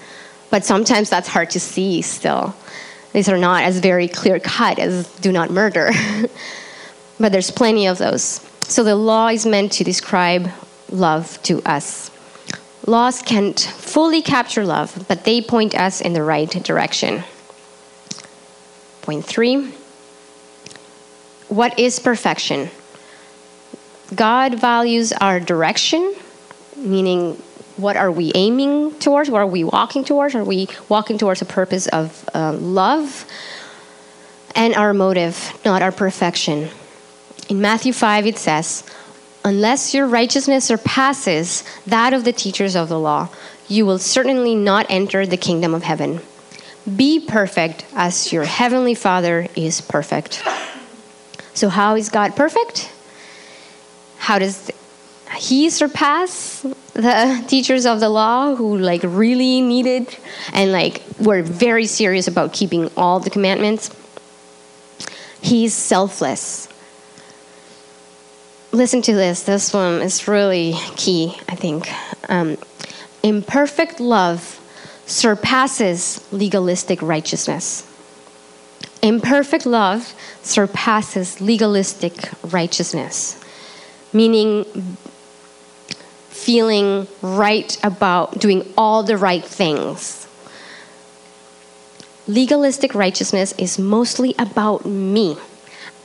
But 0.50 0.64
sometimes 0.64 1.10
that's 1.10 1.28
hard 1.28 1.50
to 1.50 1.60
see 1.60 2.00
still. 2.00 2.56
These 3.12 3.28
are 3.28 3.36
not 3.36 3.64
as 3.64 3.78
very 3.78 4.08
clear 4.08 4.40
cut 4.40 4.78
as 4.78 5.06
do 5.20 5.30
not 5.30 5.50
murder. 5.50 5.90
but 7.20 7.30
there's 7.30 7.50
plenty 7.50 7.86
of 7.86 7.98
those. 7.98 8.40
So 8.62 8.82
the 8.82 8.96
law 8.96 9.28
is 9.28 9.44
meant 9.44 9.72
to 9.72 9.84
describe 9.84 10.50
love 10.90 11.42
to 11.42 11.62
us. 11.64 12.10
Laws 12.86 13.20
can't 13.20 13.60
fully 13.60 14.22
capture 14.22 14.64
love, 14.64 15.04
but 15.06 15.24
they 15.24 15.42
point 15.42 15.74
us 15.74 16.00
in 16.00 16.14
the 16.14 16.22
right 16.22 16.50
direction. 16.50 17.22
Point 19.02 19.26
three 19.26 19.72
What 21.48 21.78
is 21.78 21.98
perfection? 21.98 22.70
God 24.14 24.58
values 24.58 25.12
our 25.12 25.38
direction, 25.38 26.14
meaning 26.82 27.34
what 27.76 27.96
are 27.96 28.10
we 28.10 28.32
aiming 28.34 28.98
towards? 28.98 29.30
What 29.30 29.40
are 29.40 29.46
we 29.46 29.64
walking 29.64 30.04
towards? 30.04 30.34
Are 30.34 30.44
we 30.44 30.68
walking 30.88 31.18
towards 31.18 31.42
a 31.42 31.46
purpose 31.46 31.86
of 31.88 32.28
uh, 32.34 32.52
love? 32.52 33.26
And 34.54 34.74
our 34.74 34.92
motive, 34.92 35.58
not 35.64 35.80
our 35.80 35.92
perfection. 35.92 36.68
In 37.48 37.60
Matthew 37.60 37.92
5, 37.92 38.26
it 38.26 38.38
says, 38.38 38.84
Unless 39.44 39.94
your 39.94 40.06
righteousness 40.06 40.66
surpasses 40.66 41.64
that 41.86 42.12
of 42.12 42.24
the 42.24 42.32
teachers 42.32 42.76
of 42.76 42.88
the 42.88 42.98
law, 42.98 43.28
you 43.66 43.86
will 43.86 43.98
certainly 43.98 44.54
not 44.54 44.86
enter 44.88 45.26
the 45.26 45.36
kingdom 45.36 45.74
of 45.74 45.82
heaven. 45.82 46.20
Be 46.96 47.18
perfect 47.18 47.86
as 47.94 48.32
your 48.32 48.44
heavenly 48.44 48.94
Father 48.94 49.48
is 49.56 49.80
perfect. 49.80 50.42
So, 51.54 51.68
how 51.68 51.96
is 51.96 52.08
God 52.08 52.36
perfect? 52.36 52.92
How 54.18 54.38
does 54.38 54.70
he 55.36 55.70
surpass 55.70 56.62
the 56.94 57.44
teachers 57.48 57.86
of 57.86 58.00
the 58.00 58.08
law 58.08 58.54
who 58.54 58.78
like 58.78 59.02
really 59.04 59.60
needed 59.60 60.16
and 60.52 60.72
like 60.72 61.02
were 61.18 61.42
very 61.42 61.86
serious 61.86 62.28
about 62.28 62.52
keeping 62.52 62.90
all 62.96 63.20
the 63.20 63.30
commandments. 63.30 63.90
He's 65.40 65.74
selfless. 65.74 66.68
Listen 68.72 69.02
to 69.02 69.12
this. 69.12 69.42
This 69.42 69.72
one 69.72 70.00
is 70.00 70.26
really 70.28 70.74
key 70.96 71.36
i 71.48 71.54
think. 71.54 71.88
Um, 72.30 72.56
imperfect 73.22 74.00
love 74.00 74.58
surpasses 75.06 76.26
legalistic 76.32 77.02
righteousness. 77.02 77.88
Imperfect 79.02 79.66
love 79.66 80.14
surpasses 80.42 81.40
legalistic 81.40 82.14
righteousness 82.44 83.42
meaning 84.12 84.64
feeling 86.44 87.06
right 87.22 87.78
about 87.84 88.38
doing 88.38 88.62
all 88.76 89.02
the 89.02 89.16
right 89.16 89.44
things. 89.44 90.26
Legalistic 92.26 92.94
righteousness 92.94 93.52
is 93.58 93.78
mostly 93.78 94.34
about 94.38 94.84
me. 94.84 95.36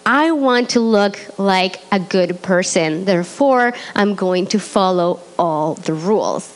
I 0.05 0.31
want 0.31 0.69
to 0.71 0.79
look 0.79 1.19
like 1.37 1.81
a 1.91 1.99
good 1.99 2.41
person, 2.41 3.05
therefore, 3.05 3.73
I'm 3.93 4.15
going 4.15 4.47
to 4.47 4.59
follow 4.59 5.19
all 5.37 5.73
the 5.73 5.93
rules. 5.93 6.53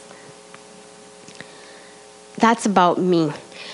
That's 2.38 2.66
about 2.66 2.98
me. 2.98 3.32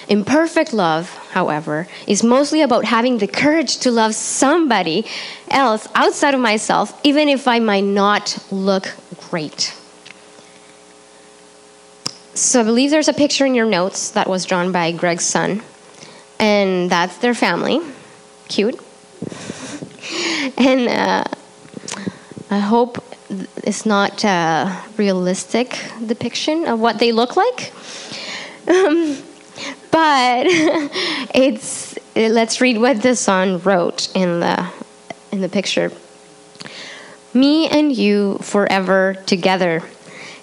Imperfect 0.10 0.74
love, 0.74 1.10
however, 1.32 1.88
is 2.08 2.24
mostly 2.24 2.62
about 2.62 2.86
having 2.86 3.18
the 3.18 3.28
courage 3.28 3.78
to 3.80 3.92
love 3.92 4.16
somebody 4.16 5.06
else 5.50 5.88
outside 5.96 6.34
of 6.34 6.40
myself, 6.40 7.00
even 7.04 7.30
if 7.30 7.48
I 7.48 7.60
might 7.60 7.84
not 7.84 8.38
look 8.52 8.94
great. 9.30 9.74
So 12.38 12.62
I 12.62 12.64
believe 12.64 12.92
there's 12.92 13.08
a 13.08 13.14
picture 13.14 13.48
in 13.48 13.56
your 13.56 13.66
notes 13.66 14.12
that 14.12 14.30
was 14.30 14.46
drawn 14.46 14.72
by 14.72 14.92
Greg's 14.92 15.26
son, 15.26 15.64
and 16.38 16.88
that's 16.88 17.18
their 17.18 17.34
family. 17.34 17.82
Cute. 18.48 18.76
and 20.56 20.88
uh, 20.88 21.24
I 22.52 22.60
hope 22.60 23.04
it's 23.64 23.88
not 23.88 24.24
a 24.24 24.84
realistic 24.98 25.82
depiction 26.06 26.68
of 26.68 26.80
what 26.80 27.00
they 27.00 27.12
look 27.12 27.36
like. 27.36 27.74
Um, 28.68 29.18
but 29.92 30.46
it's 31.34 31.98
let's 32.18 32.60
read 32.60 32.80
what 32.80 33.02
the 33.02 33.16
son 33.16 33.60
wrote 33.60 34.14
in 34.14 34.42
the 34.42 34.70
in 35.32 35.40
the 35.40 35.48
picture. 35.48 35.90
Me 37.34 37.70
and 37.70 37.96
you 37.96 38.40
forever 38.42 39.16
together. 39.26 39.84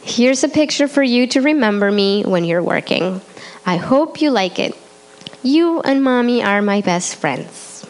Here's 0.07 0.45
a 0.45 0.49
picture 0.49 0.87
for 0.87 1.03
you 1.03 1.27
to 1.29 1.41
remember 1.41 1.91
me 1.91 2.25
when 2.25 2.45
you're 2.45 2.63
working. 2.63 3.23
I 3.65 3.77
hope 3.77 4.21
you 4.21 4.31
like 4.31 4.59
it. 4.59 4.77
You 5.43 5.81
and 5.81 6.05
mommy 6.05 6.43
are 6.43 6.61
my 6.61 6.83
best 6.83 7.17
friends. 7.17 7.87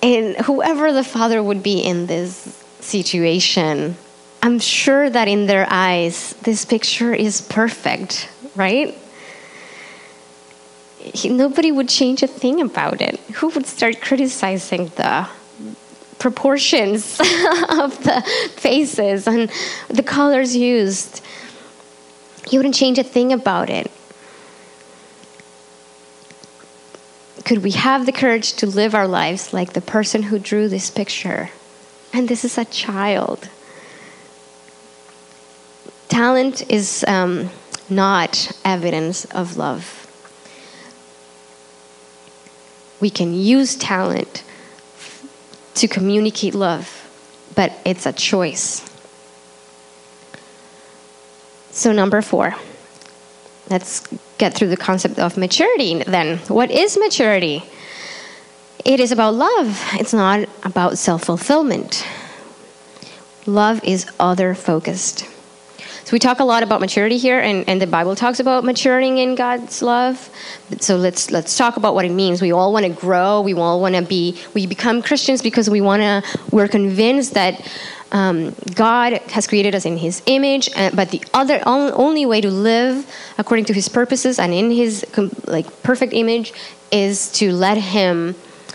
And 0.00 0.36
whoever 0.36 0.92
the 0.92 1.02
father 1.02 1.42
would 1.42 1.64
be 1.64 1.80
in 1.80 2.06
this 2.06 2.64
situation, 2.78 3.96
I'm 4.42 4.60
sure 4.60 5.10
that 5.10 5.26
in 5.26 5.46
their 5.46 5.66
eyes, 5.68 6.34
this 6.42 6.64
picture 6.64 7.12
is 7.12 7.40
perfect, 7.40 8.28
right? 8.54 8.96
Nobody 11.24 11.72
would 11.72 11.88
change 11.88 12.22
a 12.22 12.28
thing 12.28 12.60
about 12.60 13.00
it. 13.00 13.18
Who 13.34 13.48
would 13.48 13.66
start 13.66 14.00
criticizing 14.00 14.86
the 14.94 15.28
proportions 16.22 17.18
of 17.20 18.02
the 18.04 18.22
faces 18.56 19.26
and 19.26 19.50
the 19.88 20.04
colors 20.04 20.56
used? 20.56 21.20
He 22.46 22.56
wouldn't 22.56 22.76
change 22.76 22.98
a 22.98 23.02
thing 23.02 23.32
about 23.32 23.68
it. 23.68 23.90
Could 27.44 27.64
we 27.64 27.72
have 27.72 28.06
the 28.06 28.12
courage 28.12 28.52
to 28.54 28.66
live 28.66 28.94
our 28.94 29.08
lives 29.08 29.52
like 29.52 29.72
the 29.72 29.80
person 29.80 30.22
who 30.22 30.38
drew 30.38 30.68
this 30.68 30.90
picture? 30.90 31.50
And 32.12 32.28
this 32.28 32.44
is 32.44 32.56
a 32.56 32.64
child. 32.66 33.48
Talent 36.08 36.70
is 36.70 37.04
um, 37.08 37.50
not 37.90 38.52
evidence 38.64 39.24
of 39.24 39.56
love. 39.56 39.98
We 43.00 43.10
can 43.10 43.34
use 43.34 43.74
talent 43.74 44.44
to 45.74 45.88
communicate 45.88 46.54
love, 46.54 46.86
but 47.54 47.72
it's 47.84 48.06
a 48.06 48.12
choice. 48.12 48.88
So, 51.70 51.92
number 51.92 52.20
four, 52.20 52.54
let's 53.70 54.06
get 54.38 54.54
through 54.54 54.68
the 54.68 54.76
concept 54.76 55.18
of 55.18 55.36
maturity 55.36 56.02
then. 56.02 56.38
What 56.48 56.70
is 56.70 56.98
maturity? 56.98 57.64
It 58.84 59.00
is 59.00 59.12
about 59.12 59.34
love, 59.34 59.80
it's 59.94 60.12
not 60.12 60.48
about 60.64 60.98
self 60.98 61.24
fulfillment. 61.24 62.06
Love 63.46 63.82
is 63.84 64.06
other 64.20 64.54
focused. 64.54 65.26
So 66.12 66.16
we 66.16 66.18
talk 66.18 66.40
a 66.40 66.44
lot 66.44 66.62
about 66.62 66.82
maturity 66.82 67.16
here, 67.16 67.40
and, 67.40 67.66
and 67.66 67.80
the 67.80 67.86
Bible 67.86 68.14
talks 68.14 68.38
about 68.38 68.64
maturing 68.64 69.16
in 69.16 69.34
God's 69.34 69.80
love. 69.80 70.28
So 70.78 70.96
let's 70.96 71.30
let's 71.30 71.56
talk 71.56 71.78
about 71.78 71.94
what 71.94 72.04
it 72.04 72.12
means. 72.12 72.42
We 72.42 72.52
all 72.52 72.70
want 72.70 72.84
to 72.84 72.92
grow. 72.92 73.40
We 73.40 73.54
all 73.54 73.80
want 73.80 73.94
to 73.94 74.02
be. 74.02 74.38
We 74.52 74.66
become 74.66 75.00
Christians 75.00 75.40
because 75.40 75.70
we 75.70 75.80
want 75.80 76.02
to. 76.02 76.38
We're 76.50 76.68
convinced 76.68 77.32
that 77.32 77.66
um, 78.12 78.54
God 78.74 79.14
has 79.30 79.46
created 79.46 79.74
us 79.74 79.86
in 79.86 79.96
His 79.96 80.20
image, 80.26 80.68
uh, 80.76 80.90
but 80.92 81.08
the 81.12 81.24
other 81.32 81.62
only 81.64 82.26
way 82.26 82.42
to 82.42 82.50
live 82.50 83.10
according 83.38 83.64
to 83.64 83.72
His 83.72 83.88
purposes 83.88 84.38
and 84.38 84.52
in 84.52 84.70
His 84.70 85.06
like 85.46 85.82
perfect 85.82 86.12
image 86.12 86.52
is 86.90 87.32
to 87.40 87.52
let 87.52 87.78
Him. 87.78 88.34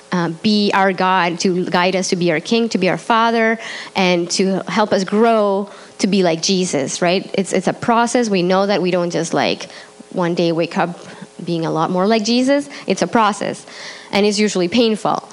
Uh, 0.09 0.29
be 0.41 0.71
our 0.73 0.93
God, 0.93 1.37
to 1.37 1.65
guide 1.65 1.93
us, 1.93 2.07
to 2.11 2.15
be 2.15 2.31
our 2.31 2.39
King, 2.39 2.69
to 2.69 2.77
be 2.77 2.87
our 2.87 2.97
Father, 2.97 3.59
and 3.93 4.31
to 4.31 4.63
help 4.69 4.93
us 4.93 5.03
grow 5.03 5.69
to 5.99 6.07
be 6.07 6.23
like 6.23 6.41
Jesus, 6.41 7.01
right? 7.01 7.29
It's, 7.33 7.53
it's 7.53 7.67
a 7.67 7.73
process. 7.73 8.29
We 8.29 8.43
know 8.43 8.65
that 8.67 8.81
we 8.81 8.91
don't 8.91 9.09
just 9.09 9.33
like 9.33 9.69
one 10.11 10.35
day 10.35 10.51
wake 10.51 10.77
up 10.77 10.97
being 11.43 11.65
a 11.65 11.71
lot 11.71 11.89
more 11.89 12.07
like 12.07 12.23
Jesus. 12.23 12.69
It's 12.87 13.01
a 13.01 13.07
process, 13.07 13.65
and 14.11 14.25
it's 14.25 14.39
usually 14.39 14.67
painful. 14.67 15.27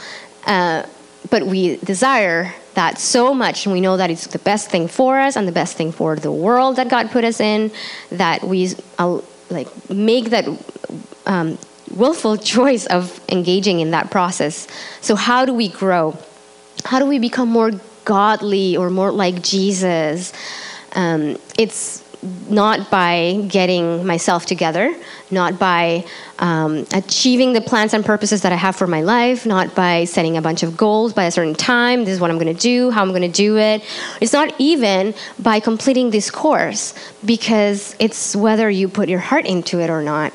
Uh, 0.46 0.84
but 1.30 1.46
we 1.46 1.76
desire 1.76 2.54
that 2.74 2.98
so 2.98 3.34
much, 3.34 3.66
and 3.66 3.72
we 3.72 3.80
know 3.80 3.96
that 3.96 4.10
it's 4.10 4.26
the 4.26 4.38
best 4.38 4.70
thing 4.70 4.88
for 4.88 5.18
us 5.18 5.36
and 5.36 5.48
the 5.48 5.52
best 5.52 5.76
thing 5.76 5.92
for 5.92 6.16
the 6.16 6.32
world 6.32 6.76
that 6.76 6.88
God 6.88 7.10
put 7.10 7.24
us 7.24 7.40
in, 7.40 7.70
that 8.10 8.42
we 8.42 8.74
uh, 8.98 9.20
like 9.50 9.68
make 9.90 10.30
that 10.30 10.46
um, 11.26 11.58
willful 11.94 12.36
choice 12.54 12.86
of 12.86 13.20
engaging 13.28 13.80
in 13.80 13.92
that 13.92 14.10
process. 14.10 14.66
So, 15.00 15.14
how 15.14 15.44
do 15.44 15.54
we 15.54 15.68
grow? 15.68 16.16
How 16.84 16.98
do 16.98 17.06
we 17.06 17.18
become 17.18 17.48
more 17.48 17.70
godly 18.04 18.76
or 18.76 18.90
more 18.90 19.10
like 19.10 19.42
Jesus? 19.42 20.32
Um, 20.94 21.36
it's 21.58 22.04
not 22.48 22.90
by 22.90 23.44
getting 23.48 24.06
myself 24.06 24.46
together, 24.46 24.94
not 25.30 25.58
by 25.58 26.04
um, 26.38 26.86
achieving 26.94 27.52
the 27.52 27.60
plans 27.60 27.92
and 27.92 28.04
purposes 28.04 28.42
that 28.42 28.52
I 28.52 28.56
have 28.56 28.76
for 28.76 28.86
my 28.86 29.02
life, 29.02 29.44
not 29.44 29.74
by 29.74 30.04
setting 30.04 30.36
a 30.36 30.42
bunch 30.42 30.62
of 30.62 30.76
goals 30.76 31.12
by 31.12 31.24
a 31.24 31.30
certain 31.30 31.54
time. 31.54 32.04
This 32.04 32.14
is 32.14 32.20
what 32.20 32.30
I'm 32.30 32.38
going 32.38 32.54
to 32.54 32.60
do, 32.60 32.90
how 32.90 33.02
I'm 33.02 33.10
going 33.10 33.22
to 33.22 33.28
do 33.28 33.58
it. 33.58 33.84
It's 34.20 34.32
not 34.32 34.54
even 34.58 35.14
by 35.38 35.60
completing 35.60 36.10
this 36.10 36.30
course 36.30 36.94
because 37.24 37.94
it's 37.98 38.34
whether 38.34 38.70
you 38.70 38.88
put 38.88 39.08
your 39.08 39.20
heart 39.20 39.44
into 39.44 39.80
it 39.80 39.90
or 39.90 40.02
not. 40.02 40.32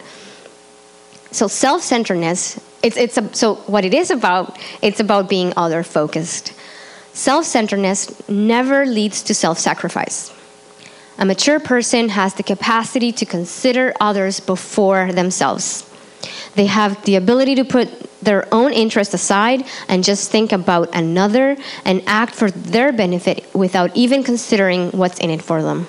So 1.32 1.47
self 1.47 1.82
centeredness. 1.82 2.60
It's, 2.82 2.97
it's 2.97 3.17
a, 3.17 3.34
so 3.36 3.55
what 3.55 3.84
it 3.84 3.93
is 3.93 4.10
about 4.10 4.58
it's 4.82 5.01
about 5.01 5.27
being 5.27 5.51
other 5.58 5.84
focused 7.19 7.51
self-centeredness 7.51 8.29
never 8.29 8.86
leads 8.86 9.23
to 9.23 9.34
self-sacrifice 9.34 10.32
a 11.19 11.25
mature 11.25 11.60
person 11.60 12.08
has 12.08 12.34
the 12.34 12.43
capacity 12.43 13.12
to 13.12 13.25
consider 13.25 13.93
others 13.99 14.39
before 14.39 15.12
themselves. 15.12 15.84
They 16.55 16.67
have 16.67 17.03
the 17.03 17.17
ability 17.17 17.55
to 17.55 17.65
put 17.65 17.89
their 18.21 18.47
own 18.53 18.71
interests 18.71 19.13
aside 19.13 19.65
and 19.89 20.01
just 20.01 20.32
think 20.32 20.53
about 20.53 20.95
another 20.95 21.58
and 21.84 22.01
act 22.08 22.36
for 22.36 22.49
their 22.49 22.93
benefit 22.93 23.45
without 23.53 23.95
even 23.97 24.23
considering 24.23 24.91
what's 24.91 25.19
in 25.19 25.29
it 25.29 25.41
for 25.41 25.62
them. 25.62 25.88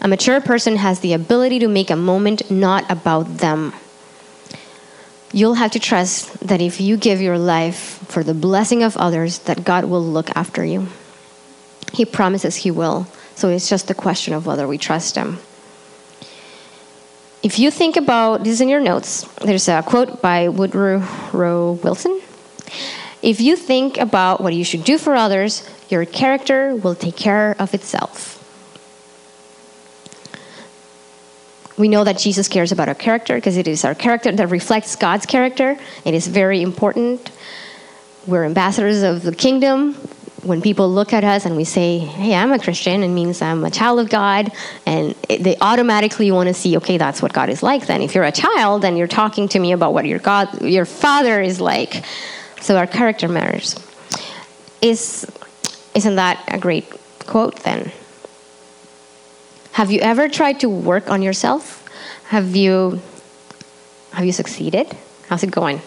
A 0.00 0.08
mature 0.08 0.40
person 0.40 0.76
has 0.76 1.00
the 1.00 1.12
ability 1.12 1.58
to 1.58 1.68
make 1.68 1.90
a 1.90 1.96
moment 1.96 2.50
not 2.50 2.90
about 2.90 3.38
them. 3.38 3.74
You'll 5.32 5.54
have 5.54 5.72
to 5.72 5.78
trust 5.78 6.40
that 6.40 6.60
if 6.60 6.80
you 6.80 6.96
give 6.96 7.20
your 7.20 7.38
life 7.38 8.00
for 8.08 8.24
the 8.24 8.34
blessing 8.34 8.82
of 8.82 8.96
others, 8.96 9.40
that 9.40 9.64
God 9.64 9.84
will 9.84 10.02
look 10.02 10.30
after 10.34 10.64
you. 10.64 10.88
He 11.92 12.04
promises 12.04 12.56
He 12.56 12.70
will. 12.70 13.06
So 13.34 13.50
it's 13.50 13.68
just 13.68 13.90
a 13.90 13.94
question 13.94 14.34
of 14.34 14.46
whether 14.46 14.66
we 14.66 14.78
trust 14.78 15.16
Him. 15.16 15.38
If 17.42 17.58
you 17.58 17.70
think 17.70 17.96
about 17.96 18.42
this 18.42 18.60
in 18.60 18.68
your 18.68 18.80
notes, 18.80 19.22
there's 19.44 19.68
a 19.68 19.82
quote 19.82 20.20
by 20.20 20.48
Woodrow 20.48 21.72
Wilson. 21.84 22.20
If 23.22 23.40
you 23.40 23.54
think 23.54 23.98
about 23.98 24.40
what 24.40 24.54
you 24.54 24.64
should 24.64 24.84
do 24.84 24.98
for 24.98 25.14
others, 25.14 25.68
your 25.88 26.04
character 26.04 26.74
will 26.74 26.94
take 26.94 27.16
care 27.16 27.54
of 27.58 27.74
itself. 27.74 28.37
We 31.78 31.88
know 31.88 32.04
that 32.04 32.18
Jesus 32.18 32.48
cares 32.48 32.72
about 32.72 32.88
our 32.88 32.94
character 32.94 33.36
because 33.36 33.56
it 33.56 33.68
is 33.68 33.84
our 33.84 33.94
character 33.94 34.32
that 34.32 34.48
reflects 34.50 34.96
God's 34.96 35.26
character. 35.26 35.78
It 36.04 36.12
is 36.12 36.26
very 36.26 36.60
important. 36.60 37.30
We're 38.26 38.44
ambassadors 38.44 39.02
of 39.02 39.22
the 39.22 39.34
kingdom 39.34 39.94
when 40.42 40.62
people 40.62 40.90
look 40.90 41.12
at 41.12 41.24
us 41.24 41.44
and 41.44 41.56
we 41.56 41.64
say, 41.64 41.98
hey, 41.98 42.34
I'm 42.34 42.52
a 42.52 42.58
Christian, 42.58 43.02
it 43.02 43.08
means 43.08 43.42
I'm 43.42 43.64
a 43.64 43.70
child 43.70 43.98
of 44.00 44.08
God, 44.08 44.52
and 44.86 45.14
it, 45.28 45.42
they 45.42 45.56
automatically 45.60 46.30
want 46.30 46.48
to 46.48 46.54
see, 46.54 46.76
okay, 46.76 46.96
that's 46.96 47.20
what 47.20 47.32
God 47.32 47.48
is 47.48 47.62
like 47.62 47.86
then. 47.86 48.02
If 48.02 48.14
you're 48.14 48.24
a 48.24 48.32
child, 48.32 48.82
then 48.82 48.96
you're 48.96 49.08
talking 49.08 49.48
to 49.48 49.58
me 49.58 49.72
about 49.72 49.92
what 49.92 50.06
your 50.06 50.20
God, 50.20 50.62
your 50.62 50.84
father 50.84 51.40
is 51.40 51.60
like. 51.60 52.04
So 52.60 52.76
our 52.76 52.86
character 52.86 53.28
matters. 53.28 53.76
Is, 54.80 55.30
isn't 55.94 56.16
that 56.16 56.42
a 56.48 56.58
great 56.58 56.86
quote 57.26 57.56
then? 57.60 57.92
Have 59.78 59.92
you 59.92 60.00
ever 60.00 60.28
tried 60.28 60.58
to 60.58 60.68
work 60.68 61.08
on 61.08 61.22
yourself? 61.22 61.86
Have 62.34 62.56
you, 62.56 63.00
have 64.10 64.24
you 64.24 64.32
succeeded? 64.32 64.88
How's 65.28 65.44
it 65.44 65.52
going? 65.52 65.80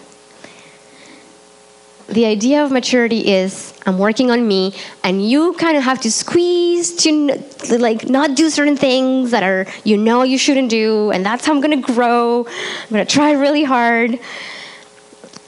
the 2.08 2.24
idea 2.24 2.64
of 2.64 2.72
maturity 2.72 3.20
is 3.28 3.74
I'm 3.84 3.98
working 3.98 4.30
on 4.30 4.48
me, 4.48 4.74
and 5.04 5.28
you 5.28 5.52
kind 5.54 5.76
of 5.76 5.82
have 5.82 6.00
to 6.02 6.10
squeeze 6.10 6.94
to 7.04 7.38
like 7.78 8.08
not 8.08 8.34
do 8.34 8.48
certain 8.48 8.78
things 8.78 9.30
that 9.30 9.42
are 9.42 9.66
you 9.84 9.98
know 9.98 10.22
you 10.22 10.38
shouldn't 10.38 10.70
do, 10.70 11.10
and 11.10 11.24
that's 11.24 11.44
how 11.44 11.52
I'm 11.52 11.60
gonna 11.60 11.76
grow. 11.76 12.46
I'm 12.46 12.90
gonna 12.90 13.04
try 13.04 13.32
really 13.32 13.64
hard, 13.64 14.18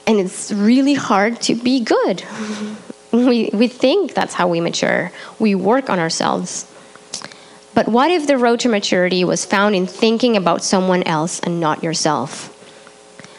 and 0.05 0.19
it's 0.19 0.51
really 0.51 0.93
hard 0.93 1.41
to 1.41 1.55
be 1.55 1.79
good. 1.79 2.23
we 3.11 3.49
we 3.53 3.67
think 3.67 4.13
that's 4.13 4.35
how 4.35 4.47
we 4.47 4.61
mature. 4.61 5.11
We 5.39 5.55
work 5.55 5.89
on 5.89 5.97
ourselves. 5.97 6.71
But 7.75 7.89
what 7.89 8.09
if 8.09 8.25
the 8.25 8.37
road 8.37 8.61
to 8.61 8.69
maturity 8.69 9.25
was 9.25 9.43
found 9.43 9.75
in 9.75 9.85
thinking 9.85 10.37
about 10.37 10.63
someone 10.63 11.03
else 11.03 11.41
and 11.41 11.59
not 11.59 11.83
yourself? 11.83 12.51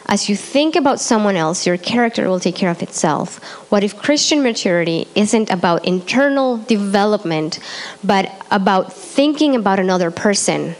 As 0.05 0.29
you 0.29 0.37
think 0.37 0.75
about 0.75 1.01
someone 1.01 1.35
else, 1.35 1.65
your 1.65 1.75
character 1.75 2.29
will 2.29 2.39
take 2.39 2.55
care 2.55 2.69
of 2.69 2.81
itself. 2.81 3.43
What 3.71 3.83
if 3.83 3.97
Christian 3.97 4.43
maturity 4.43 5.07
isn't 5.15 5.49
about 5.49 5.85
internal 5.85 6.57
development, 6.57 7.59
but 8.03 8.31
about 8.51 8.93
thinking 8.93 9.55
about 9.55 9.79
another 9.79 10.11
person? 10.11 10.75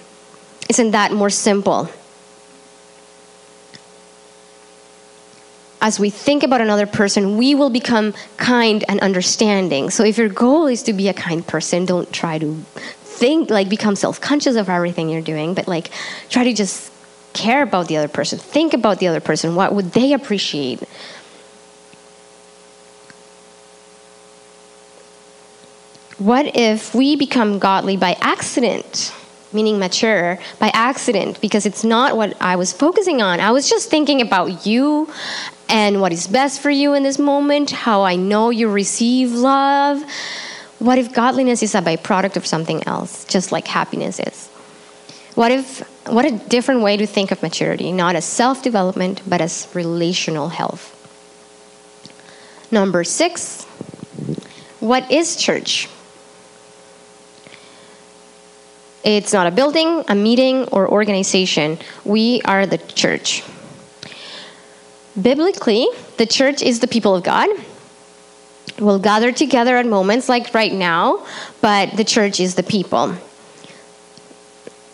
Isn't 0.70 0.92
that 0.92 1.12
more 1.12 1.32
simple? 1.32 1.90
as 5.80 6.00
we 6.00 6.10
think 6.10 6.44
about 6.44 6.60
another 6.60 6.88
person, 6.88 7.38
we 7.38 7.54
will 7.54 7.70
become 7.70 8.14
kind 8.38 8.84
and 8.90 9.00
understanding. 9.00 9.90
So 9.90 10.04
if 10.04 10.18
your 10.18 10.30
goal 10.30 10.68
is 10.68 10.84
to 10.84 10.94
be 10.94 11.08
a 11.08 11.14
kind 11.14 11.46
person, 11.46 11.86
don't 11.86 12.12
try 12.12 12.40
to 12.40 12.64
think 13.18 13.50
like 13.50 13.70
become 13.70 13.96
self-conscious 13.96 14.56
of 14.56 14.70
everything 14.70 15.10
you're 15.10 15.22
doing, 15.22 15.54
but 15.54 15.68
like 15.68 15.90
try 16.30 16.44
to 16.44 16.54
just 16.54 16.92
care 17.34 17.64
about 17.64 17.88
the 17.88 17.98
other 17.98 18.08
person. 18.08 18.40
Think 18.40 18.74
about 18.74 19.00
the 19.00 19.08
other 19.08 19.20
person. 19.20 19.56
What 19.56 19.74
would 19.74 19.92
they 19.92 20.14
appreciate? 20.14 20.80
What 26.18 26.56
if 26.56 26.96
we 26.96 27.16
become 27.16 27.60
godly 27.60 27.96
by 27.96 28.18
accident? 28.22 29.14
Meaning 29.54 29.80
mature 29.80 30.40
by 30.60 30.70
accident 30.74 31.40
because 31.40 31.66
it's 31.66 31.84
not 31.84 32.18
what 32.18 32.36
I 32.42 32.56
was 32.58 32.74
focusing 32.74 33.22
on. 33.22 33.40
I 33.40 33.52
was 33.52 33.70
just 33.70 33.90
thinking 33.90 34.22
about 34.22 34.66
you 34.66 35.10
and 35.70 36.02
what 36.02 36.12
is 36.12 36.28
best 36.28 36.60
for 36.60 36.70
you 36.70 36.94
in 36.94 37.04
this 37.04 37.18
moment, 37.18 37.72
how 37.72 38.04
I 38.04 38.16
know 38.16 38.50
you 38.50 38.70
receive 38.70 39.32
love. 39.32 40.04
What 40.80 40.98
if 40.98 41.14
godliness 41.14 41.64
is 41.64 41.74
a 41.76 41.82
byproduct 41.82 42.38
of 42.38 42.46
something 42.46 42.84
else, 42.88 43.26
just 43.26 43.52
like 43.52 43.68
happiness 43.68 44.20
is? 44.20 44.48
What 45.36 45.52
if 45.52 45.84
what 46.10 46.26
a 46.26 46.32
different 46.32 46.82
way 46.82 46.98
to 46.98 47.06
think 47.06 47.32
of 47.32 47.42
maturity, 47.44 47.92
not 47.92 48.16
as 48.16 48.26
self-development, 48.26 49.22
but 49.28 49.42
as 49.42 49.68
relational 49.74 50.50
health. 50.50 50.94
Number 52.72 53.04
6, 53.04 53.64
what 54.80 55.10
is 55.12 55.36
church? 55.36 55.90
It's 59.04 59.32
not 59.32 59.48
a 59.48 59.52
building, 59.52 60.04
a 60.08 60.16
meeting, 60.16 60.66
or 60.66 60.90
organization. 60.90 61.78
We 62.04 62.42
are 62.44 62.66
the 62.66 62.78
church. 62.78 63.44
Biblically, 65.22 65.88
the 66.18 66.26
church 66.26 66.62
is 66.62 66.80
the 66.80 66.88
people 66.88 67.16
of 67.16 67.24
God. 67.24 67.50
We'll 68.80 69.00
gather 69.00 69.32
together 69.32 69.78
at 69.78 69.86
moments 69.86 70.30
like 70.30 70.54
right 70.54 70.74
now, 70.74 71.26
but 71.62 71.98
the 71.98 72.04
church 72.04 72.40
is 72.40 72.56
the 72.56 72.64
people. 72.64 73.16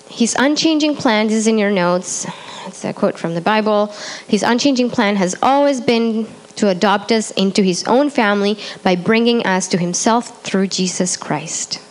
His 0.10 0.36
unchanging 0.38 0.96
plan, 0.96 1.30
is 1.30 1.48
in 1.48 1.58
your 1.58 1.72
notes, 1.72 2.26
it's 2.66 2.86
a 2.86 2.94
quote 2.94 3.18
from 3.18 3.34
the 3.36 3.42
Bible. 3.42 3.88
His 4.28 4.44
unchanging 4.44 4.90
plan 4.90 5.16
has 5.18 5.36
always 5.42 5.82
been 5.82 6.28
to 6.56 6.70
adopt 6.70 7.12
us 7.12 7.32
into 7.32 7.64
his 7.64 7.84
own 7.86 8.10
family 8.10 8.58
by 8.84 8.96
bringing 8.96 9.46
us 9.46 9.68
to 9.70 9.78
himself 9.78 10.44
through 10.44 10.68
Jesus 10.68 11.18
Christ 11.18 11.82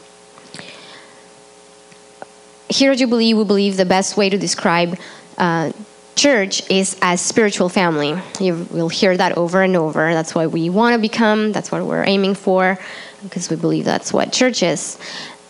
here 2.73 2.93
at 2.93 2.99
Jubilee, 2.99 3.35
we 3.35 3.45
believe 3.45 3.77
the 3.77 3.85
best 3.85 4.17
way 4.17 4.29
to 4.29 4.39
describe 4.39 4.99
uh, 5.39 5.73
church 6.15 6.69
is 6.71 6.97
a 7.03 7.17
spiritual 7.17 7.69
family. 7.69 8.21
You 8.41 8.67
will 8.71 8.89
hear 8.89 9.17
that 9.17 9.37
over 9.37 9.63
and 9.63 9.77
over. 9.77 10.13
That's 10.13 10.35
what 10.35 10.51
we 10.51 10.71
want 10.71 10.95
to 10.95 10.99
become. 11.01 11.53
That's 11.53 11.73
what 11.73 11.85
we're 11.85 12.05
aiming 12.05 12.35
for, 12.35 12.79
because 13.23 13.51
we 13.51 13.57
believe 13.57 13.85
that's 13.85 14.13
what 14.13 14.33
church 14.33 14.63
is. 14.63 14.99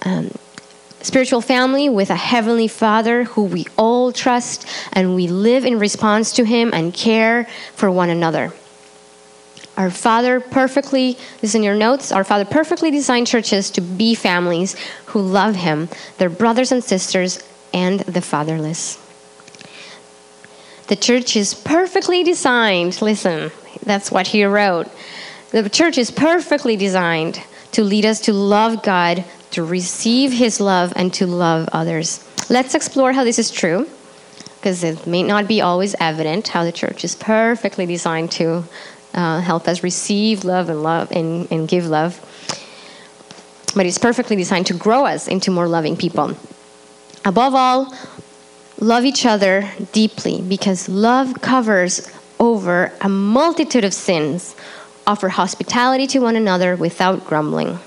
Um, 0.03 0.31
spiritual 1.01 1.41
family 1.41 1.89
with 1.89 2.11
a 2.11 2.17
heavenly 2.17 2.69
Father 2.69 3.25
who 3.25 3.43
we 3.43 3.67
all 3.77 4.13
trust, 4.13 4.67
and 4.93 5.15
we 5.15 5.27
live 5.27 5.65
in 5.65 5.79
response 5.79 6.33
to 6.35 6.45
Him 6.45 6.71
and 6.73 6.95
care 6.95 7.45
for 7.75 7.91
one 7.91 8.11
another. 8.11 8.53
Our 9.77 9.91
Father 9.91 10.39
perfectly, 10.39 11.15
this 11.41 11.51
is 11.51 11.55
in 11.55 11.63
your 11.63 11.75
notes, 11.75 12.13
our 12.13 12.25
Father 12.25 12.45
perfectly 12.45 12.91
designed 12.91 13.27
churches 13.27 13.71
to 13.73 13.81
be 13.81 14.15
families 14.15 14.77
who 15.07 15.21
love 15.21 15.57
Him, 15.57 15.89
their 16.19 16.31
brothers 16.31 16.73
and 16.73 16.85
sisters, 16.85 17.43
and 17.73 18.01
the 18.01 18.21
fatherless. 18.21 19.02
The 20.93 20.97
church 20.97 21.37
is 21.37 21.55
perfectly 21.55 22.23
designed, 22.23 23.01
listen, 23.01 23.51
that's 23.83 24.13
what 24.13 24.27
he 24.27 24.45
wrote. 24.45 24.91
The 25.51 25.71
church 25.71 25.97
is 25.97 26.11
perfectly 26.11 26.77
designed 26.77 27.43
to 27.71 27.83
lead 27.83 28.05
us 28.05 28.21
to 28.29 28.35
love 28.35 28.83
God, 28.83 29.25
to 29.53 29.65
receive 29.65 30.33
His 30.35 30.61
love, 30.61 30.93
and 30.95 31.11
to 31.15 31.27
love 31.27 31.71
others. 31.73 32.23
Let's 32.51 32.75
explore 32.75 33.15
how 33.15 33.25
this 33.25 33.39
is 33.39 33.51
true, 33.51 33.89
because 34.57 34.85
it 34.85 35.07
may 35.07 35.23
not 35.23 35.49
be 35.49 35.63
always 35.63 35.95
evident 35.99 36.49
how 36.49 36.63
the 36.63 36.73
church 36.73 37.05
is 37.05 37.15
perfectly 37.15 37.87
designed 37.87 38.31
to 38.33 38.63
uh, 39.15 39.41
help 39.41 39.69
us 39.69 39.83
receive 39.83 40.45
love 40.45 40.69
and 40.69 40.83
love 40.83 41.11
and, 41.11 41.51
and 41.51 41.69
give 41.69 41.87
love. 41.87 42.21
But 43.75 43.87
it's 43.87 43.97
perfectly 43.97 44.37
designed 44.37 44.67
to 44.67 44.75
grow 44.75 45.07
us 45.07 45.27
into 45.27 45.51
more 45.51 45.69
loving 45.69 45.97
people. 45.97 46.37
Above 47.25 47.55
all, 47.55 47.95
love 48.83 49.05
each 49.05 49.25
other 49.25 49.71
deeply 49.93 50.43
because 50.43 50.89
love 50.89 51.41
covers 51.41 52.11
over 52.41 52.93
a 53.01 53.09
multitude 53.09 53.85
of 53.85 53.95
sins. 53.95 54.57
Offer 55.07 55.31
hospitality 55.31 56.07
to 56.09 56.19
one 56.19 56.37
another 56.37 56.77
without 56.77 57.25
grumbling. 57.25 57.79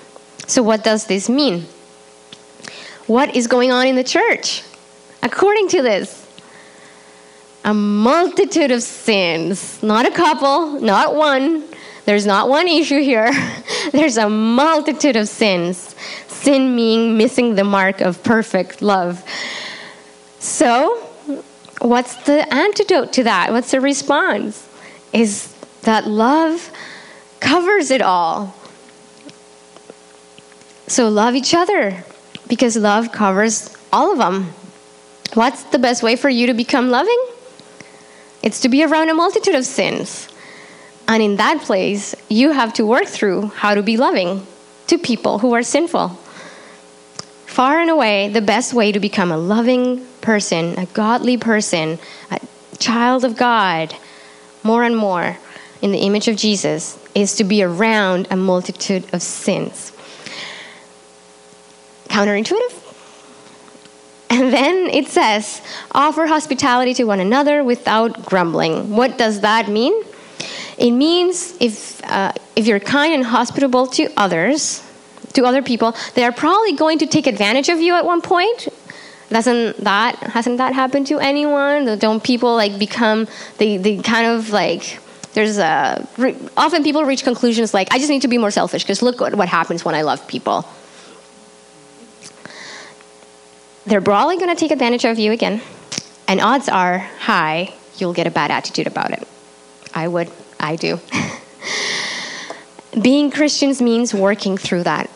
So, 0.48 0.64
what 0.64 0.84
does 0.84 1.08
this 1.08 1.30
mean? 1.30 1.66
What 3.08 3.36
is 3.36 3.48
going 3.48 3.72
on 3.72 3.88
in 3.88 3.96
the 3.96 4.04
church? 4.04 4.64
According 5.22 5.70
to 5.70 5.82
this, 5.82 6.26
a 7.64 7.74
multitude 7.74 8.72
of 8.72 8.84
sins. 8.84 9.82
Not 9.82 10.06
a 10.06 10.12
couple, 10.12 10.80
not 10.82 11.16
one. 11.16 11.64
There's 12.06 12.26
not 12.26 12.48
one 12.48 12.68
issue 12.68 13.02
here. 13.02 13.32
There's 13.92 14.18
a 14.18 14.30
multitude 14.30 15.16
of 15.16 15.28
sins. 15.28 15.96
Sin 16.28 16.76
meaning 16.76 17.18
missing 17.18 17.56
the 17.56 17.64
mark 17.64 18.02
of 18.02 18.24
perfect 18.24 18.82
love. 18.82 19.24
So, 20.46 20.98
what's 21.80 22.16
the 22.18 22.54
antidote 22.54 23.12
to 23.14 23.24
that? 23.24 23.52
What's 23.52 23.72
the 23.72 23.82
response? 23.82 24.70
Is 25.12 25.52
that 25.82 26.06
love 26.06 26.72
covers 27.40 27.90
it 27.90 28.04
all. 28.04 28.56
So, 30.86 31.10
love 31.10 31.34
each 31.34 31.56
other 31.56 32.04
because 32.48 32.78
love 32.78 33.12
covers 33.12 33.76
all 33.92 34.12
of 34.12 34.20
them. 34.20 34.54
What's 35.34 35.64
the 35.64 35.80
best 35.80 36.04
way 36.04 36.16
for 36.16 36.30
you 36.30 36.46
to 36.46 36.54
become 36.54 36.92
loving? 36.92 37.22
It's 38.44 38.60
to 38.62 38.70
be 38.70 38.84
around 38.84 39.10
a 39.10 39.16
multitude 39.16 39.56
of 39.56 39.66
sins. 39.66 40.30
And 41.08 41.24
in 41.24 41.38
that 41.38 41.62
place, 41.62 42.14
you 42.30 42.52
have 42.52 42.72
to 42.74 42.86
work 42.86 43.08
through 43.08 43.48
how 43.48 43.74
to 43.74 43.82
be 43.82 43.98
loving 43.98 44.46
to 44.88 45.00
people 45.00 45.40
who 45.40 45.56
are 45.56 45.64
sinful. 45.64 46.10
Far 47.48 47.80
and 47.80 47.90
away, 47.90 48.30
the 48.30 48.42
best 48.42 48.76
way 48.76 48.92
to 48.92 49.00
become 49.00 49.32
a 49.32 49.38
loving 49.38 50.06
person, 50.26 50.78
a 50.78 50.86
godly 50.88 51.38
person, 51.38 52.00
a 52.32 52.40
child 52.78 53.24
of 53.24 53.38
God, 53.38 53.96
more 54.64 54.84
and 54.84 54.98
more 54.98 55.38
in 55.82 55.92
the 55.92 56.00
image 56.00 56.28
of 56.28 56.36
Jesus, 56.36 56.98
is 57.14 57.36
to 57.36 57.44
be 57.44 57.64
around 57.64 58.28
a 58.32 58.36
multitude 58.36 59.06
of 59.14 59.22
sins. 59.22 59.94
Counterintuitive? 62.10 62.82
And 64.30 64.52
then 64.52 64.90
it 64.90 65.08
says, 65.08 65.62
offer 65.92 66.26
hospitality 66.26 66.94
to 66.96 67.04
one 67.06 67.20
another 67.20 67.64
without 67.64 68.26
grumbling. 68.26 68.90
What 68.90 69.18
does 69.18 69.42
that 69.42 69.70
mean? 69.70 69.94
It 70.78 70.92
means 70.92 71.56
if, 71.62 72.04
uh, 72.04 72.34
if 72.56 72.68
you're 72.68 72.82
kind 72.82 73.14
and 73.14 73.24
hospitable 73.24 73.88
to 73.88 74.10
others, 74.18 74.84
to 75.34 75.46
other 75.46 75.62
people, 75.62 75.96
they 76.16 76.24
are 76.24 76.32
probably 76.32 76.74
going 76.74 77.00
to 77.00 77.08
take 77.08 77.28
advantage 77.28 77.70
of 77.70 77.80
you 77.80 77.94
at 77.96 78.06
one 78.06 78.22
point. 78.22 78.68
Doesn't 79.30 79.84
that 79.84 80.16
hasn't 80.18 80.58
that 80.58 80.74
happened 80.74 81.08
to 81.08 81.20
anyone? 81.20 81.98
Don't 81.98 82.24
people 82.24 82.56
like 82.56 82.78
become 82.78 83.28
they 83.58 83.78
they 83.78 83.98
kind 83.98 84.28
of 84.28 84.52
like 84.52 85.00
there's 85.34 85.58
a 85.58 86.08
often 86.56 86.84
people 86.84 87.04
reach 87.04 87.24
conclusions 87.24 87.74
like 87.74 87.88
I 87.92 87.98
just 87.98 88.10
need 88.10 88.22
to 88.22 88.28
be 88.28 88.38
more 88.38 88.52
selfish 88.52 88.84
because 88.84 89.02
look 89.02 89.20
what, 89.20 89.36
what 89.36 89.50
happens 89.50 89.84
when 89.84 89.96
I 89.96 90.04
love 90.04 90.28
people 90.28 90.66
they're 93.86 94.02
probably 94.02 94.38
going 94.38 94.50
to 94.50 94.60
take 94.60 94.72
advantage 94.72 95.06
of 95.06 95.20
you 95.20 95.32
again. 95.32 95.62
And 96.28 96.42
odds 96.42 96.68
are 96.70 96.98
high 96.98 97.72
you'll 97.98 98.14
get 98.14 98.28
a 98.28 98.32
bad 98.32 98.52
attitude 98.52 98.88
about 98.88 99.12
it. 99.12 99.28
I 99.93 100.08
would, 100.08 100.30
I 100.60 100.76
do. 100.76 100.99
Being 103.02 103.32
Christians 103.32 103.82
means 103.82 104.14
working 104.14 104.58
through 104.58 104.84
that, 104.84 105.10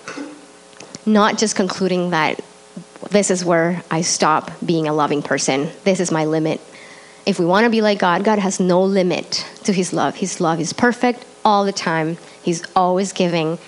not 1.06 1.38
just 1.38 1.56
concluding 1.56 2.12
that 2.12 2.44
this 3.10 3.32
is 3.32 3.46
where 3.46 3.84
I 3.90 4.02
stop 4.02 4.52
being 4.66 4.88
a 4.88 4.94
loving 4.94 5.22
person, 5.22 5.70
this 5.84 6.00
is 6.00 6.12
my 6.12 6.26
limit. 6.26 6.62
If 7.26 7.40
we 7.40 7.46
want 7.46 7.66
to 7.66 7.70
be 7.70 7.82
like 7.82 8.00
God, 8.00 8.24
God 8.24 8.40
has 8.40 8.60
no 8.60 8.82
limit 8.84 9.46
to 9.64 9.74
his 9.74 9.94
love. 9.94 10.16
His 10.16 10.42
love 10.42 10.60
is 10.60 10.74
perfect 10.74 11.26
all 11.46 11.66
the 11.66 11.72
time, 11.72 12.18
He's 12.44 12.64
always 12.76 13.14
giving 13.14 13.60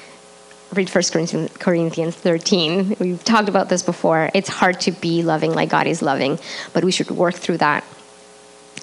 read 0.74 0.90
1 0.90 1.50
Corinthians 1.60 2.16
13. 2.16 2.96
We've 3.00 3.24
talked 3.24 3.50
about 3.50 3.70
this 3.70 3.84
before. 3.84 4.30
It's 4.34 4.48
hard 4.48 4.80
to 4.82 4.92
be 4.92 5.22
loving 5.22 5.54
like 5.54 5.70
God 5.70 5.86
is 5.86 6.02
loving, 6.02 6.40
but 6.74 6.86
we 6.86 6.92
should 6.92 7.12
work 7.12 7.36
through 7.36 7.58
that. 7.58 7.84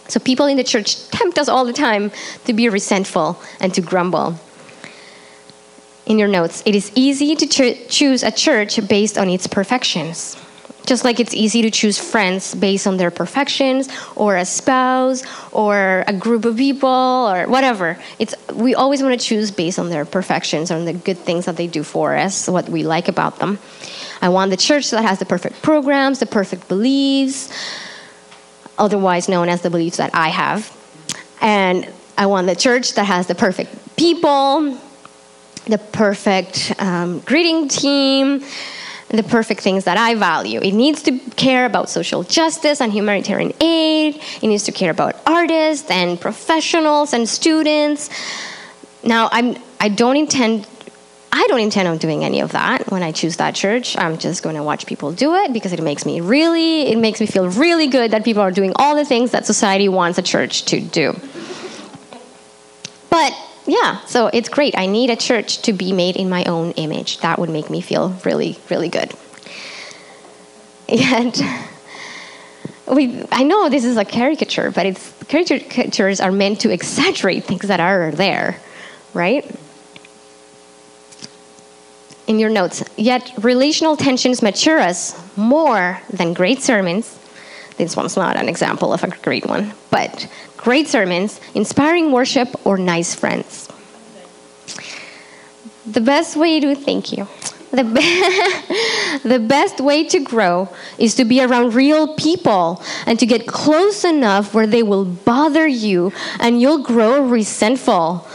So 0.09 0.21
people 0.21 0.47
in 0.47 0.57
the 0.57 0.65
church 0.65 1.09
tempt 1.11 1.39
us 1.39 1.49
all 1.49 1.65
the 1.65 1.73
time 1.73 2.11
to 2.45 2.53
be 2.53 2.69
resentful 2.69 3.41
and 3.61 3.73
to 3.75 3.81
grumble. 3.81 4.39
In 6.09 6.19
your 6.19 6.29
notes, 6.29 6.63
it 6.65 6.75
is 6.75 6.91
easy 6.95 7.37
to 7.37 7.47
cho- 7.47 7.75
choose 7.87 8.23
a 8.23 8.31
church 8.31 8.81
based 8.89 9.19
on 9.19 9.29
its 9.29 9.47
perfections. 9.47 10.39
Just 10.87 11.05
like 11.05 11.21
it's 11.21 11.35
easy 11.35 11.61
to 11.61 11.71
choose 11.71 11.99
friends 11.99 12.55
based 12.55 12.87
on 12.87 12.97
their 12.97 13.11
perfections, 13.11 13.91
or 14.17 14.37
a 14.37 14.47
spouse, 14.47 15.23
or 15.53 16.05
a 16.07 16.15
group 16.15 16.47
of 16.47 16.57
people, 16.57 16.89
or 16.89 17.47
whatever. 17.47 17.99
It's 18.19 18.35
we 18.55 18.75
always 18.75 19.03
want 19.03 19.21
to 19.21 19.23
choose 19.23 19.51
based 19.51 19.79
on 19.79 19.91
their 19.91 20.07
perfections, 20.07 20.71
on 20.71 20.87
the 20.87 20.95
good 20.95 21.19
things 21.19 21.45
that 21.45 21.59
they 21.59 21.67
do 21.67 21.83
for 21.83 22.17
us, 22.17 22.49
what 22.49 22.71
we 22.71 22.85
like 22.85 23.09
about 23.09 23.39
them. 23.39 23.59
I 24.23 24.31
want 24.31 24.51
the 24.51 24.57
church 24.57 24.91
that 24.93 25.03
has 25.03 25.19
the 25.19 25.27
perfect 25.27 25.61
programs, 25.61 26.21
the 26.21 26.27
perfect 26.27 26.69
beliefs, 26.69 27.53
otherwise 28.79 29.29
known 29.29 29.51
as 29.51 29.61
the 29.61 29.69
beliefs 29.69 29.99
that 29.99 30.15
I 30.15 30.29
have, 30.29 30.75
and 31.43 31.87
I 32.17 32.25
want 32.25 32.47
the 32.47 32.57
church 32.57 32.95
that 32.95 33.05
has 33.05 33.27
the 33.27 33.35
perfect 33.35 33.95
people, 33.97 34.79
the 35.69 35.79
perfect 35.79 36.75
um, 36.79 37.21
greeting 37.21 37.69
team 37.69 38.43
the 39.11 39.23
perfect 39.23 39.63
things 39.63 39.85
that 39.85 39.97
I 39.97 40.15
value. 40.15 40.61
It 40.61 40.73
needs 40.73 41.03
to 41.05 41.19
care 41.37 41.65
about 41.65 41.89
social 41.89 42.23
justice 42.23 42.81
and 42.81 42.93
humanitarian 42.93 43.53
aid. 43.61 44.21
It 44.43 44.47
needs 44.47 44.65
to 44.65 44.73
care 44.73 44.91
about 44.91 45.17
artists 45.27 45.91
and 45.91 46.21
professionals 46.21 47.15
and 47.15 47.29
students. 47.29 48.11
Now, 49.03 49.29
I'm, 49.33 49.57
I 49.81 49.89
don't 49.89 50.17
intend. 50.17 50.67
I 51.31 51.47
don't 51.49 51.61
intend 51.61 51.89
on 51.89 51.99
doing 51.99 52.25
any 52.25 52.41
of 52.41 52.53
that 52.53 52.91
when 52.91 53.03
I 53.03 53.13
choose 53.13 53.37
that 53.37 53.55
church. 53.55 53.97
I'm 53.99 54.17
just 54.17 54.43
going 54.43 54.57
to 54.57 54.63
watch 54.63 54.87
people 54.87 55.13
do 55.13 55.35
it 55.35 55.53
because 55.53 55.75
it 55.75 55.83
makes 55.83 56.07
me 56.07 56.21
really, 56.23 56.89
it 56.89 56.97
makes 56.97 57.21
me 57.21 57.27
feel 57.27 57.49
really 57.51 57.87
good 57.87 58.13
that 58.13 58.25
people 58.25 58.41
are 58.43 58.51
doing 58.51 58.73
all 58.77 58.97
the 58.97 59.05
things 59.05 59.33
that 59.33 59.45
society 59.45 59.91
wants 59.91 60.19
a 60.19 60.23
church 60.23 60.65
to 60.67 60.81
do. 60.81 61.15
But 63.11 63.35
yeah, 63.69 64.01
so 64.07 64.29
it's 64.29 64.49
great. 64.49 64.77
I 64.79 64.87
need 64.87 65.11
a 65.11 65.17
church 65.17 65.61
to 65.63 65.75
be 65.75 65.93
made 65.93 66.17
in 66.17 66.31
my 66.31 66.43
own 66.45 66.73
image. 66.73 67.19
That 67.19 67.39
would 67.39 67.51
make 67.51 67.69
me 67.69 67.83
feel 67.83 68.17
really, 68.25 68.59
really 68.71 68.89
good. 68.89 69.13
And 70.91 71.39
we, 72.87 73.23
I 73.31 73.43
know 73.43 73.69
this 73.69 73.85
is 73.85 73.99
a 73.99 74.05
caricature, 74.07 74.71
but 74.71 74.87
it's 74.87 75.13
caricatures 75.29 76.19
are 76.19 76.33
meant 76.33 76.61
to 76.61 76.71
exaggerate 76.71 77.45
things 77.45 77.69
that 77.69 77.79
are 77.79 78.11
there, 78.11 78.59
right? 79.13 79.45
In 82.27 82.39
your 82.39 82.49
notes, 82.49 82.83
yet 82.97 83.31
relational 83.43 83.99
tensions 83.99 84.41
mature 84.41 84.79
us 84.79 85.15
more 85.37 86.01
than 86.09 86.33
great 86.33 86.63
sermons. 86.63 87.18
This 87.79 87.97
one's 87.97 88.17
not 88.17 88.37
an 88.37 88.49
example 88.49 88.93
of 88.93 89.05
a 89.05 89.09
great 89.23 89.47
one, 89.47 89.73
but 89.91 90.29
great 90.57 90.89
sermons, 90.89 91.41
inspiring 91.55 92.11
worship, 92.11 92.49
or 92.67 92.77
nice 92.77 93.15
friends. 93.15 93.69
The 95.87 96.01
best 96.01 96.37
way 96.37 96.59
to 96.61 96.75
thank 96.75 97.13
you. 97.13 97.29
The, 97.71 97.85
be- 97.85 99.29
the 99.29 99.39
best 99.39 99.81
way 99.81 100.05
to 100.09 100.19
grow 100.19 100.69
is 100.99 101.15
to 101.15 101.25
be 101.25 101.43
around 101.43 101.75
real 101.75 102.15
people 102.17 102.83
and 103.07 103.19
to 103.21 103.27
get 103.27 103.47
close 103.47 104.05
enough 104.05 104.55
where 104.55 104.67
they 104.67 104.83
will 104.83 105.05
bother 105.05 105.67
you 105.67 106.13
and 106.41 106.61
you'll 106.61 106.83
grow 106.83 107.23
resentful. 107.23 108.27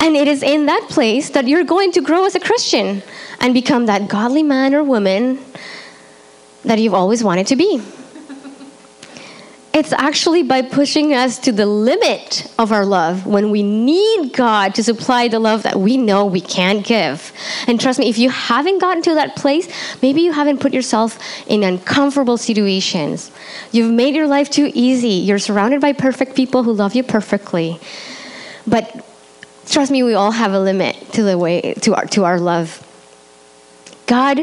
And 0.00 0.16
it 0.16 0.26
is 0.26 0.42
in 0.42 0.66
that 0.66 0.88
place 0.90 1.30
that 1.30 1.46
you're 1.46 1.64
going 1.64 1.92
to 1.92 2.00
grow 2.00 2.24
as 2.24 2.34
a 2.34 2.40
Christian 2.40 3.02
and 3.40 3.54
become 3.54 3.86
that 3.86 4.08
godly 4.08 4.42
man 4.42 4.74
or 4.74 4.82
woman 4.82 5.38
that 6.66 6.78
you've 6.78 6.94
always 6.94 7.24
wanted 7.24 7.46
to 7.48 7.56
be. 7.56 7.80
It's 9.76 9.92
actually 9.92 10.42
by 10.42 10.62
pushing 10.62 11.12
us 11.12 11.38
to 11.40 11.52
the 11.52 11.66
limit 11.66 12.50
of 12.58 12.72
our 12.72 12.86
love 12.86 13.26
when 13.26 13.50
we 13.50 13.62
need 13.62 14.32
God 14.32 14.74
to 14.76 14.82
supply 14.82 15.28
the 15.28 15.38
love 15.38 15.64
that 15.64 15.78
we 15.78 15.98
know 15.98 16.24
we 16.24 16.40
can't 16.40 16.82
give. 16.82 17.30
And 17.66 17.78
trust 17.78 17.98
me, 17.98 18.08
if 18.08 18.16
you 18.16 18.30
haven't 18.30 18.78
gotten 18.78 19.02
to 19.02 19.14
that 19.16 19.36
place, 19.36 19.68
maybe 20.00 20.22
you 20.22 20.32
haven't 20.32 20.60
put 20.60 20.72
yourself 20.72 21.18
in 21.46 21.62
uncomfortable 21.62 22.38
situations. 22.38 23.30
You've 23.70 23.92
made 23.92 24.14
your 24.14 24.26
life 24.26 24.48
too 24.48 24.70
easy. 24.72 25.10
You're 25.10 25.38
surrounded 25.38 25.82
by 25.82 25.92
perfect 25.92 26.34
people 26.34 26.62
who 26.62 26.72
love 26.72 26.94
you 26.94 27.02
perfectly. 27.02 27.78
But 28.66 29.04
trust 29.68 29.90
me, 29.90 30.02
we 30.02 30.14
all 30.14 30.30
have 30.30 30.54
a 30.54 30.58
limit 30.58 31.12
to 31.12 31.22
the 31.22 31.36
way 31.36 31.74
to 31.82 31.94
our 31.94 32.06
to 32.06 32.24
our 32.24 32.40
love. 32.40 32.82
God 34.06 34.40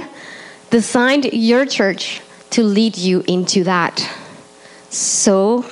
designed 0.73 1.25
your 1.33 1.67
church 1.67 2.19
to 2.49 2.63
lead 2.63 2.97
you 2.97 3.23
into 3.27 3.63
that. 3.63 3.95
So, 4.89 5.63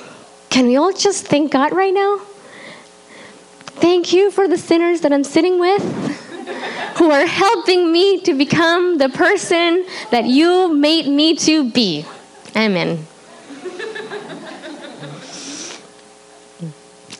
can 0.48 0.68
we 0.68 0.76
all 0.76 0.92
just 0.92 1.26
thank 1.26 1.50
God 1.50 1.72
right 1.72 1.92
now? 1.92 2.18
Thank 3.82 4.12
you 4.12 4.30
for 4.30 4.46
the 4.46 4.56
sinners 4.56 5.00
that 5.00 5.12
I'm 5.12 5.24
sitting 5.24 5.58
with 5.58 5.82
who 6.98 7.10
are 7.10 7.26
helping 7.26 7.90
me 7.90 8.20
to 8.20 8.32
become 8.34 8.98
the 8.98 9.08
person 9.08 9.84
that 10.12 10.26
you 10.26 10.72
made 10.72 11.08
me 11.08 11.34
to 11.34 11.68
be. 11.68 12.06
Amen. 12.54 13.04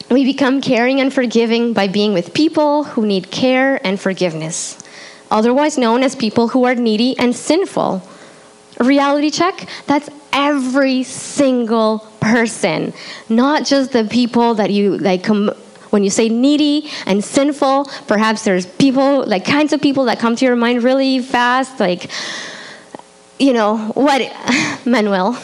We 0.08 0.24
become 0.24 0.60
caring 0.60 1.00
and 1.00 1.12
forgiving 1.12 1.72
by 1.72 1.88
being 1.88 2.12
with 2.12 2.32
people 2.32 2.84
who 2.84 3.06
need 3.06 3.32
care 3.32 3.84
and 3.84 3.98
forgiveness, 3.98 4.78
otherwise 5.32 5.78
known 5.78 6.02
as 6.02 6.14
people 6.14 6.48
who 6.48 6.64
are 6.64 6.74
needy 6.74 7.18
and 7.18 7.34
sinful. 7.34 8.02
reality 8.78 9.30
check 9.30 9.68
that's 9.86 10.08
every 10.32 11.02
single 11.02 12.00
person, 12.20 12.92
not 13.28 13.66
just 13.66 13.92
the 13.92 14.04
people 14.04 14.54
that 14.54 14.70
you 14.70 14.98
like. 14.98 15.24
Com- 15.24 15.50
when 15.92 16.02
you 16.02 16.10
say 16.10 16.30
needy 16.30 16.90
and 17.04 17.22
sinful, 17.22 17.84
perhaps 18.06 18.44
there's 18.44 18.64
people, 18.64 19.26
like 19.26 19.44
kinds 19.44 19.74
of 19.74 19.82
people 19.82 20.06
that 20.06 20.18
come 20.18 20.34
to 20.34 20.44
your 20.46 20.56
mind 20.56 20.82
really 20.82 21.20
fast, 21.20 21.78
like, 21.78 22.10
you 23.38 23.52
know, 23.52 23.76
what, 23.92 24.22
Manuel. 24.86 25.32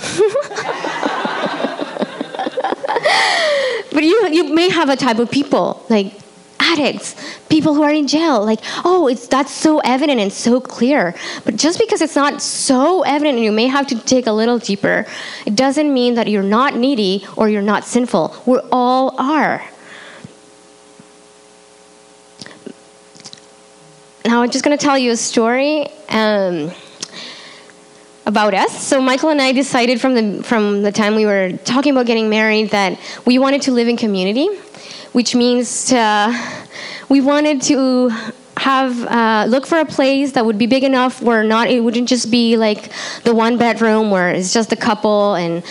but 3.92 4.02
you, 4.02 4.28
you 4.28 4.54
may 4.54 4.70
have 4.70 4.88
a 4.88 4.96
type 4.96 5.18
of 5.18 5.30
people, 5.30 5.84
like 5.90 6.14
addicts, 6.72 7.14
people 7.48 7.74
who 7.74 7.82
are 7.82 7.90
in 7.90 8.06
jail. 8.06 8.44
Like, 8.44 8.60
oh, 8.84 9.08
it's 9.08 9.26
that's 9.26 9.52
so 9.52 9.80
evident 9.80 10.20
and 10.20 10.32
so 10.32 10.60
clear. 10.60 11.14
But 11.44 11.56
just 11.56 11.78
because 11.78 12.00
it's 12.00 12.16
not 12.16 12.42
so 12.42 13.02
evident 13.02 13.36
and 13.36 13.44
you 13.44 13.52
may 13.52 13.66
have 13.66 13.86
to 13.88 13.94
dig 13.94 14.26
a 14.26 14.32
little 14.32 14.58
deeper, 14.58 15.06
it 15.46 15.54
doesn't 15.54 15.92
mean 15.92 16.14
that 16.14 16.28
you're 16.28 16.42
not 16.42 16.76
needy 16.76 17.26
or 17.36 17.48
you're 17.48 17.62
not 17.62 17.84
sinful. 17.84 18.34
We 18.46 18.58
all 18.70 19.14
are. 19.18 19.64
Now, 24.24 24.42
I'm 24.42 24.50
just 24.50 24.64
going 24.64 24.76
to 24.76 24.82
tell 24.82 24.98
you 24.98 25.12
a 25.12 25.16
story. 25.16 25.88
Um, 26.08 26.70
about 28.28 28.52
us. 28.52 28.86
So 28.86 29.00
Michael 29.00 29.30
and 29.30 29.40
I 29.40 29.52
decided 29.52 30.02
from 30.02 30.14
the 30.14 30.42
from 30.44 30.82
the 30.82 30.92
time 30.92 31.16
we 31.16 31.24
were 31.24 31.52
talking 31.64 31.92
about 31.92 32.04
getting 32.04 32.28
married 32.28 32.70
that 32.70 33.00
we 33.24 33.38
wanted 33.38 33.62
to 33.62 33.72
live 33.72 33.88
in 33.88 33.96
community 33.96 34.50
which 35.18 35.34
means 35.34 35.86
to, 35.86 36.00
we 37.08 37.20
wanted 37.20 37.60
to 37.60 38.08
have 38.56 39.04
uh, 39.06 39.46
look 39.48 39.66
for 39.66 39.80
a 39.80 39.84
place 39.84 40.30
that 40.30 40.46
would 40.46 40.58
be 40.58 40.68
big 40.68 40.84
enough 40.84 41.20
where 41.20 41.42
not 41.42 41.68
it 41.68 41.80
wouldn't 41.80 42.08
just 42.08 42.30
be 42.30 42.56
like 42.56 42.92
the 43.24 43.34
one 43.34 43.58
bedroom 43.58 44.12
where 44.12 44.28
it's 44.28 44.52
just 44.52 44.72
a 44.72 44.76
couple 44.76 45.34
and 45.34 45.64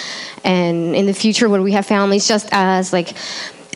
and 0.44 0.94
in 0.98 1.06
the 1.06 1.14
future 1.14 1.48
where 1.48 1.62
we 1.62 1.72
have 1.72 1.86
families 1.86 2.28
just 2.28 2.50
as 2.52 2.92
like 2.92 3.14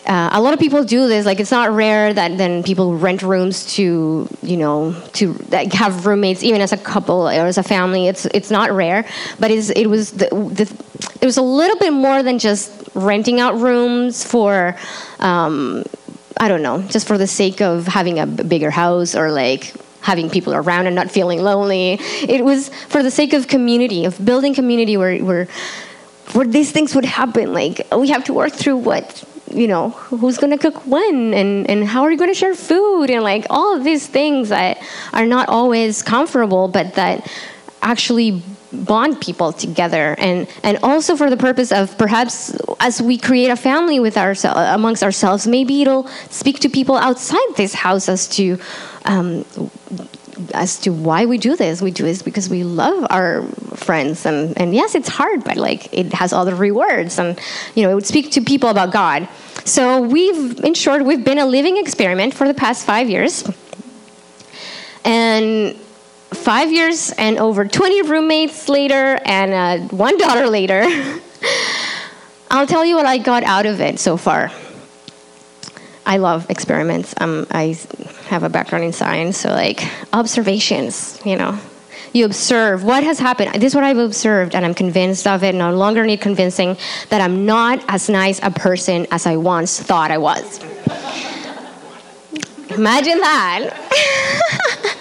uh, 0.06 0.30
a 0.34 0.42
lot 0.42 0.54
of 0.54 0.60
people 0.60 0.84
do 0.84 1.08
this 1.08 1.26
like 1.26 1.40
it's 1.40 1.52
not 1.52 1.72
rare 1.72 2.14
that 2.14 2.38
then 2.38 2.64
people 2.64 2.98
rent 2.98 3.22
rooms 3.22 3.76
to 3.76 4.28
you 4.42 4.58
know 4.58 4.96
to 5.14 5.34
like, 5.50 5.72
have 5.74 6.06
roommates 6.06 6.44
even 6.44 6.62
as 6.62 6.72
a 6.72 6.78
couple 6.78 7.28
or 7.28 7.46
as 7.46 7.58
a 7.58 7.64
family 7.64 8.08
it's 8.08 8.26
it's 8.28 8.50
not 8.50 8.72
rare 8.72 9.06
but 9.40 9.52
it's, 9.52 9.70
it 9.70 9.88
was 9.88 10.12
the, 10.12 10.26
the, 10.28 11.16
it 11.22 11.26
was 11.26 11.38
a 11.38 11.42
little 11.42 11.78
bit 11.78 11.94
more 11.94 12.24
than 12.24 12.40
just 12.40 12.90
renting 12.96 13.40
out 13.40 13.56
rooms 13.60 14.24
for 14.24 14.76
um, 15.20 15.84
I 16.42 16.48
don't 16.48 16.64
know, 16.64 16.82
just 16.82 17.08
for 17.08 17.20
the 17.20 17.28
sake 17.28 17.62
of 17.62 17.86
having 17.86 18.18
a 18.18 18.26
bigger 18.26 18.72
house 18.72 19.14
or 19.14 19.32
like 19.32 19.76
having 20.02 20.28
people 20.28 20.56
around 20.56 20.88
and 20.88 20.96
not 20.96 21.12
feeling 21.12 21.40
lonely. 21.40 22.00
It 22.28 22.44
was 22.44 22.70
for 22.90 23.04
the 23.04 23.12
sake 23.12 23.34
of 23.34 23.48
community, 23.48 24.06
of 24.06 24.24
building 24.26 24.56
community 24.56 24.98
where 24.98 25.24
where 25.24 25.48
where 26.34 26.48
these 26.48 26.72
things 26.72 26.96
would 26.96 27.06
happen. 27.06 27.54
Like 27.54 27.86
we 27.96 28.10
have 28.10 28.24
to 28.24 28.34
work 28.34 28.54
through 28.54 28.78
what 28.78 29.24
you 29.54 29.68
know 29.68 29.90
who's 29.90 30.38
going 30.38 30.52
to 30.52 30.58
cook 30.58 30.86
when 30.86 31.34
and, 31.34 31.70
and 31.70 31.86
how 31.86 32.04
are 32.04 32.12
you 32.12 32.18
going 32.18 32.30
to 32.30 32.36
share 32.36 32.56
food 32.56 33.10
and 33.10 33.24
like 33.24 33.46
all 33.50 33.76
of 33.76 33.84
these 33.84 34.08
things 34.08 34.50
that 34.50 34.82
are 35.14 35.26
not 35.26 35.50
always 35.50 36.02
comfortable 36.02 36.68
but 36.68 36.96
that 36.96 37.30
actually 37.82 38.42
bond 38.72 39.20
people 39.20 39.52
together. 39.52 40.16
And 40.18 40.48
and 40.64 40.78
also 40.84 41.16
for 41.16 41.30
the 41.30 41.38
purpose 41.38 41.72
of 41.72 41.98
perhaps 41.98 42.56
as 42.80 43.02
we 43.02 43.18
create 43.18 43.50
a 43.50 43.56
family 43.56 44.00
with 44.00 44.18
ourselves 44.18 44.60
amongst 44.60 45.04
ourselves 45.04 45.48
maybe 45.48 45.82
it'll 45.82 46.08
speak 46.30 46.60
to 46.60 46.70
people 46.70 46.98
outside 46.98 47.50
this 47.58 47.74
house 47.74 48.10
as 48.10 48.28
to 48.30 48.58
um, 49.06 49.46
as 50.54 50.80
to 50.80 50.92
why 50.92 51.26
we 51.26 51.38
do 51.38 51.56
this 51.56 51.82
we 51.82 51.92
do 51.92 52.04
this 52.04 52.22
because 52.22 52.50
we 52.50 52.64
love 52.64 53.06
our 53.10 53.44
friends. 53.76 54.26
And 54.26 54.58
and 54.58 54.74
yes 54.74 54.96
it's 54.96 55.10
hard 55.10 55.44
but 55.44 55.58
like 55.58 55.94
it 55.94 56.14
has 56.14 56.34
other 56.34 56.56
rewards. 56.56 57.20
And 57.20 57.40
you 57.76 57.84
know 57.84 57.92
it 57.92 57.96
would 57.96 58.06
speak 58.06 58.32
to 58.32 58.42
people 58.42 58.70
about 58.70 58.92
god. 58.92 59.28
So 59.66 60.02
we've 60.02 60.60
in 60.64 60.74
short 60.74 61.04
we've 61.06 61.24
been 61.24 61.40
a 61.40 61.46
living 61.46 61.78
experiment 61.78 62.34
for 62.34 62.48
the 62.48 62.54
past 62.54 62.86
five 62.86 63.10
years. 63.10 63.44
And 65.04 65.76
five 66.34 66.72
years 66.72 67.12
and 67.12 67.38
over 67.38 67.66
20 67.66 68.04
roommates 68.04 68.70
later 68.70 69.20
and 69.26 69.54
uh, 69.54 69.96
one 69.96 70.18
daughter 70.26 70.48
later, 70.48 70.86
I'll 72.52 72.68
tell 72.68 72.86
you 72.86 72.96
what 72.96 73.06
I 73.06 73.18
got 73.18 73.44
out 73.44 73.66
of 73.66 73.82
it 73.82 74.00
so 74.00 74.18
far. 74.18 74.52
I 76.12 76.18
love 76.18 76.50
experiments. 76.50 77.14
Um, 77.22 77.48
I 77.52 77.80
have 78.28 78.44
a 78.44 78.50
background 78.50 78.84
in 78.84 78.92
science, 78.92 79.38
so 79.38 79.50
like 79.50 79.82
observations, 80.12 81.22
you 81.24 81.38
know. 81.38 81.58
You 82.12 82.26
observe 82.26 82.84
what 82.84 83.06
has 83.06 83.18
happened. 83.18 83.54
This 83.54 83.72
is 83.72 83.76
what 83.76 83.86
I've 83.86 83.98
observed, 83.98 84.54
and 84.54 84.66
I'm 84.66 84.74
convinced 84.74 85.26
of 85.26 85.42
it. 85.46 85.56
No 85.56 85.74
longer 85.74 86.06
need 86.06 86.20
convincing 86.20 86.76
that 87.08 87.22
I'm 87.22 87.46
not 87.46 87.82
as 87.88 88.10
nice 88.10 88.42
a 88.44 88.52
person 88.52 89.08
as 89.10 89.26
I 89.26 89.38
once 89.38 89.80
thought 89.80 90.12
I 90.12 90.18
was. 90.18 90.60
Imagine 92.72 93.20
that. 93.20 93.70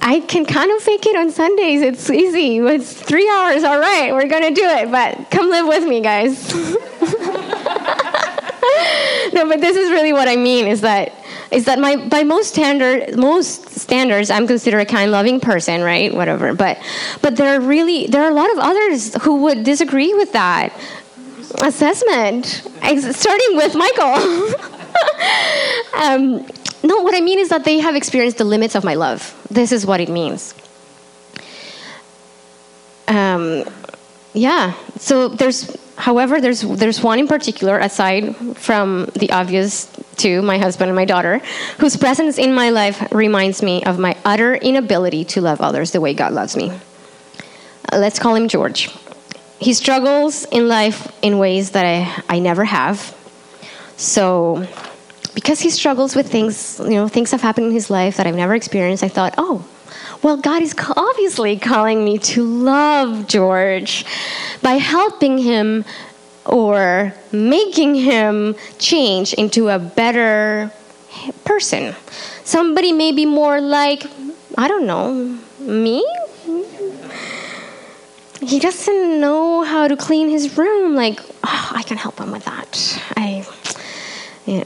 I 0.00 0.20
can 0.20 0.46
kind 0.46 0.70
of 0.70 0.80
fake 0.80 1.06
it 1.06 1.16
on 1.16 1.32
Sundays. 1.32 1.82
It's 1.82 2.08
easy. 2.08 2.58
It's 2.58 2.92
three 2.92 3.28
hours. 3.28 3.64
All 3.64 3.80
right, 3.80 4.12
we're 4.12 4.28
going 4.28 4.54
to 4.54 4.54
do 4.54 4.64
it. 4.64 4.92
But 4.92 5.28
come 5.32 5.50
live 5.50 5.66
with 5.66 5.88
me, 5.88 6.00
guys. 6.02 6.54
no, 9.32 9.48
but 9.48 9.60
this 9.60 9.76
is 9.76 9.90
really 9.90 10.12
what 10.12 10.28
I 10.28 10.36
mean 10.36 10.66
is 10.66 10.80
that 10.82 11.12
is 11.50 11.64
that 11.64 11.78
my 11.78 11.96
by 11.96 12.22
most 12.22 12.50
standard 12.54 13.16
most 13.16 13.70
standards 13.70 14.30
I'm 14.30 14.46
considered 14.46 14.78
a 14.78 14.86
kind 14.86 15.10
loving 15.10 15.40
person, 15.40 15.82
right? 15.82 16.14
Whatever. 16.14 16.54
But 16.54 16.78
but 17.22 17.36
there 17.36 17.56
are 17.56 17.60
really 17.60 18.06
there 18.06 18.22
are 18.22 18.30
a 18.30 18.34
lot 18.34 18.50
of 18.52 18.58
others 18.58 19.14
who 19.22 19.42
would 19.42 19.64
disagree 19.64 20.14
with 20.14 20.32
that 20.32 20.72
assessment. 21.62 22.46
Starting 22.46 23.56
with 23.56 23.74
Michael. 23.74 24.14
um, 26.00 26.46
no, 26.82 27.02
what 27.02 27.14
I 27.14 27.20
mean 27.20 27.38
is 27.38 27.50
that 27.50 27.64
they 27.64 27.78
have 27.78 27.94
experienced 27.94 28.38
the 28.38 28.44
limits 28.44 28.74
of 28.74 28.84
my 28.84 28.94
love. 28.94 29.36
This 29.50 29.72
is 29.72 29.84
what 29.84 30.00
it 30.00 30.08
means. 30.08 30.54
Um, 33.06 33.64
yeah. 34.32 34.74
So 34.96 35.28
there's, 35.28 35.76
however, 36.00 36.40
there's 36.40 36.62
there's 36.62 37.02
one 37.02 37.18
in 37.18 37.28
particular, 37.28 37.78
aside 37.78 38.34
from 38.56 39.06
the 39.14 39.30
obvious 39.30 39.86
two, 40.16 40.42
my 40.42 40.58
husband 40.58 40.88
and 40.88 40.96
my 40.96 41.04
daughter, 41.04 41.40
whose 41.78 41.96
presence 41.96 42.38
in 42.38 42.54
my 42.54 42.70
life 42.70 43.12
reminds 43.12 43.62
me 43.62 43.84
of 43.84 43.98
my 43.98 44.16
utter 44.24 44.54
inability 44.54 45.24
to 45.24 45.40
love 45.40 45.60
others 45.60 45.92
the 45.92 46.00
way 46.00 46.14
God 46.14 46.32
loves 46.32 46.56
me. 46.56 46.70
Uh, 47.92 47.98
let's 47.98 48.18
call 48.18 48.34
him 48.34 48.48
George. 48.48 48.90
He 49.58 49.74
struggles 49.74 50.44
in 50.50 50.68
life 50.68 51.12
in 51.22 51.38
ways 51.38 51.72
that 51.72 51.84
I, 51.84 52.36
I 52.36 52.38
never 52.38 52.64
have. 52.64 53.14
So 53.96 54.66
because 55.34 55.60
he 55.60 55.70
struggles 55.70 56.16
with 56.16 56.30
things, 56.30 56.80
you 56.80 56.90
know, 56.90 57.08
things 57.08 57.30
have 57.30 57.42
happened 57.42 57.66
in 57.66 57.72
his 57.72 57.90
life 57.90 58.16
that 58.16 58.26
I've 58.26 58.34
never 58.34 58.54
experienced, 58.54 59.04
I 59.04 59.08
thought, 59.08 59.34
oh, 59.38 59.64
well, 60.22 60.36
God 60.36 60.62
is 60.62 60.74
obviously 60.96 61.58
calling 61.58 62.04
me 62.04 62.18
to 62.18 62.44
love 62.44 63.26
George 63.26 64.04
by 64.62 64.74
helping 64.74 65.38
him 65.38 65.84
or 66.44 67.14
making 67.32 67.94
him 67.94 68.54
change 68.78 69.32
into 69.34 69.68
a 69.68 69.78
better 69.78 70.70
person. 71.44 71.94
Somebody 72.44 72.92
maybe 72.92 73.26
more 73.26 73.60
like, 73.60 74.04
I 74.58 74.68
don't 74.68 74.86
know, 74.86 75.38
me? 75.60 76.04
He 78.42 78.58
doesn't 78.58 79.20
know 79.20 79.64
how 79.64 79.86
to 79.86 79.96
clean 79.96 80.30
his 80.30 80.56
room. 80.56 80.94
Like, 80.94 81.20
oh, 81.44 81.72
I 81.74 81.82
can 81.82 81.96
help 81.98 82.18
him 82.18 82.32
with 82.32 82.44
that. 82.44 83.02
I, 83.16 83.46
yeah 84.46 84.64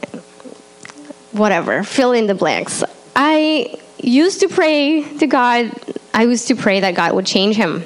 whatever, 1.34 1.82
fill 1.82 2.12
in 2.12 2.26
the 2.26 2.34
blanks. 2.34 2.82
I 3.16 3.78
used 3.98 4.40
to 4.40 4.48
pray 4.48 5.02
to 5.18 5.26
God, 5.26 5.72
I 6.12 6.24
used 6.24 6.48
to 6.48 6.56
pray 6.56 6.80
that 6.80 6.94
God 6.94 7.14
would 7.14 7.26
change 7.26 7.56
him. 7.56 7.84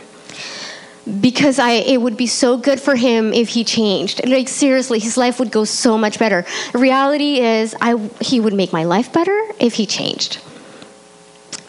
Because 1.20 1.59
I, 1.59 1.70
it 1.70 2.03
would 2.03 2.18
be 2.18 2.26
so 2.26 2.59
good 2.59 2.79
for 2.79 2.95
him 2.95 3.33
if 3.33 3.49
he 3.49 3.64
changed. 3.64 4.26
Like 4.29 4.49
seriously, 4.49 4.99
his 4.99 5.16
life 5.16 5.39
would 5.39 5.51
go 5.51 5.64
so 5.64 5.97
much 5.97 6.18
better. 6.18 6.45
Reality 6.74 7.41
is, 7.41 7.74
I, 7.81 7.97
he 8.20 8.41
would 8.41 8.53
make 8.53 8.74
my 8.74 8.85
life 8.85 9.11
better 9.12 9.41
if 9.59 9.74
he 9.74 9.87
changed. 9.87 10.39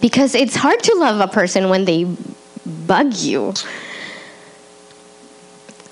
Because 0.01 0.35
it's 0.35 0.55
hard 0.55 0.81
to 0.83 0.95
love 0.95 1.21
a 1.21 1.31
person 1.31 1.69
when 1.69 1.85
they 1.85 2.05
bug 2.65 3.15
you. 3.15 3.53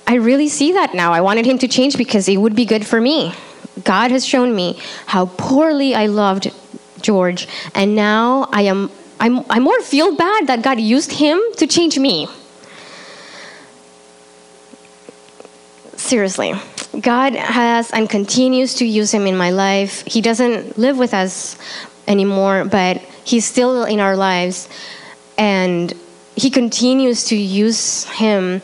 I 0.05 0.15
really 0.15 0.49
see 0.49 0.73
that 0.73 0.93
now. 0.93 1.13
I 1.13 1.21
wanted 1.21 1.45
him 1.45 1.57
to 1.59 1.67
change 1.67 1.97
because 1.97 2.27
it 2.27 2.37
would 2.37 2.55
be 2.55 2.65
good 2.65 2.85
for 2.85 2.99
me. 2.99 3.33
God 3.83 4.11
has 4.11 4.25
shown 4.25 4.55
me 4.55 4.79
how 5.05 5.25
poorly 5.25 5.93
I 5.95 6.07
loved 6.07 6.51
George, 7.01 7.47
and 7.73 7.95
now 7.95 8.49
I 8.51 8.63
am 8.63 8.91
I'm, 9.19 9.43
I 9.49 9.59
more 9.59 9.81
feel 9.81 10.15
bad 10.15 10.47
that 10.47 10.61
God 10.61 10.79
used 10.79 11.11
him 11.11 11.41
to 11.57 11.67
change 11.67 11.97
me. 11.97 12.27
Seriously, 15.95 16.53
God 16.99 17.33
has 17.33 17.91
and 17.91 18.09
continues 18.09 18.75
to 18.75 18.85
use 18.85 19.11
him 19.11 19.25
in 19.25 19.35
my 19.35 19.49
life. 19.49 20.03
He 20.05 20.21
doesn't 20.21 20.77
live 20.77 20.97
with 20.97 21.13
us 21.13 21.57
anymore, 22.07 22.65
but 22.65 22.97
he's 23.23 23.45
still 23.45 23.83
in 23.83 23.99
our 23.99 24.15
lives, 24.15 24.69
and 25.37 25.93
he 26.35 26.49
continues 26.49 27.25
to 27.25 27.35
use 27.35 28.05
him 28.05 28.61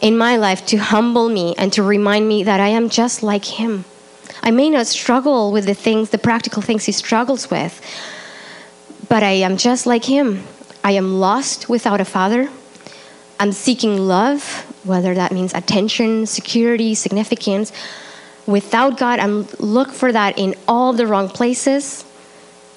in 0.00 0.16
my 0.16 0.36
life 0.36 0.64
to 0.66 0.78
humble 0.78 1.28
me 1.28 1.54
and 1.58 1.72
to 1.74 1.82
remind 1.82 2.26
me 2.26 2.44
that 2.44 2.58
I 2.58 2.68
am 2.68 2.88
just 2.88 3.22
like 3.22 3.44
him. 3.44 3.84
I 4.42 4.50
may 4.50 4.70
not 4.70 4.86
struggle 4.86 5.52
with 5.52 5.66
the 5.66 5.74
things, 5.74 6.10
the 6.10 6.18
practical 6.18 6.62
things 6.62 6.84
he 6.84 6.92
struggles 6.92 7.50
with, 7.50 7.80
but 9.08 9.22
I 9.22 9.32
am 9.32 9.56
just 9.56 9.86
like 9.86 10.04
him. 10.04 10.44
I 10.82 10.92
am 10.92 11.20
lost 11.20 11.68
without 11.68 12.00
a 12.00 12.04
father. 12.04 12.48
I'm 13.38 13.52
seeking 13.52 13.96
love, 13.98 14.42
whether 14.84 15.14
that 15.14 15.32
means 15.32 15.52
attention, 15.54 16.26
security, 16.26 16.94
significance. 16.94 17.72
Without 18.46 18.98
God, 18.98 19.18
I'm 19.18 19.46
look 19.58 19.92
for 19.92 20.12
that 20.12 20.38
in 20.38 20.54
all 20.66 20.92
the 20.92 21.06
wrong 21.06 21.28
places. 21.28 22.04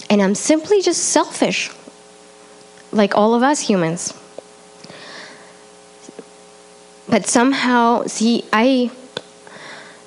And 0.10 0.22
I'm 0.22 0.36
simply 0.36 0.82
just 0.82 1.06
selfish, 1.06 1.72
like 2.92 3.16
all 3.16 3.34
of 3.34 3.44
us 3.44 3.62
humans. 3.62 4.14
But 7.08 7.28
somehow, 7.28 8.06
see, 8.08 8.44
I 8.52 8.92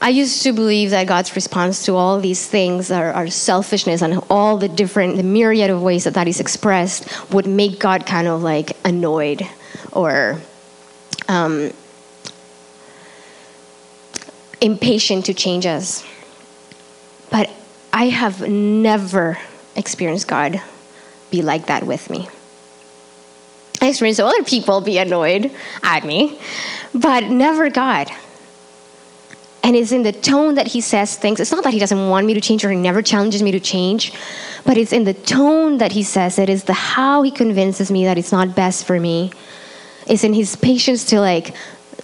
I 0.01 0.11
used 0.11 0.43
to 0.43 0.53
believe 0.53 0.91
that 0.91 1.07
God's 1.07 1.35
response 1.35 1.87
to 1.87 1.95
all 1.95 2.21
these 2.21 2.47
things, 2.47 2.91
our, 2.91 3.13
our, 3.13 3.29
selfishness, 3.29 4.03
and 4.03 4.23
all 4.29 4.59
the 4.59 4.69
different, 4.69 5.17
the 5.17 5.23
myriad 5.23 5.71
of 5.71 5.83
ways 5.83 6.05
that 6.05 6.15
that 6.15 6.29
is 6.29 6.39
expressed, 6.39 7.33
would 7.33 7.47
make 7.47 7.81
God 7.81 8.05
kind 8.05 8.29
of 8.29 8.43
like 8.43 8.77
annoyed 8.85 9.43
or 9.93 10.39
um, 11.29 11.73
impatient 14.61 15.27
to 15.27 15.35
change 15.35 15.65
us. 15.65 16.05
But 17.31 17.51
I 17.93 18.09
have 18.09 18.47
never 18.47 19.39
experienced 19.75 20.29
God 20.29 20.61
be 21.31 21.43
like 21.43 21.67
that 21.67 21.85
with 21.85 22.11
me. 22.11 22.29
I 23.81 23.89
experienced 23.89 24.21
other 24.21 24.43
people 24.43 24.81
be 24.81 24.99
annoyed 24.99 25.51
at 25.83 26.05
me, 26.05 26.39
but 26.95 27.25
never 27.25 27.71
God. 27.71 28.11
And 29.67 29.75
it's 29.75 29.91
in 29.91 30.05
the 30.05 30.13
tone 30.13 30.55
that 30.55 30.69
he 30.69 30.81
says 30.81 31.17
things. 31.17 31.41
It's 31.41 31.51
not 31.51 31.65
that 31.65 31.73
he 31.73 31.81
doesn't 31.81 32.09
want 32.09 32.25
me 32.25 32.35
to 32.35 32.41
change 32.41 32.65
or 32.65 32.71
he 32.71 32.77
never 32.77 33.03
challenges 33.03 33.43
me 33.43 33.51
to 33.51 33.59
change, 33.59 34.13
but 34.65 34.77
it's 34.77 34.93
in 34.93 35.03
the 35.03 35.13
tone 35.13 35.79
that 35.79 35.91
he 35.91 36.05
says 36.05 36.39
it, 36.39 36.49
is 36.49 36.63
the 36.63 36.73
how 36.73 37.23
he 37.23 37.33
convinces 37.33 37.91
me 37.91 38.05
that 38.05 38.17
it's 38.17 38.31
not 38.31 38.55
best 38.55 38.85
for 38.87 39.01
me. 39.01 39.33
It's 40.07 40.23
in 40.23 40.35
his 40.35 40.55
patience 40.55 41.07
to 41.07 41.19
like 41.19 41.57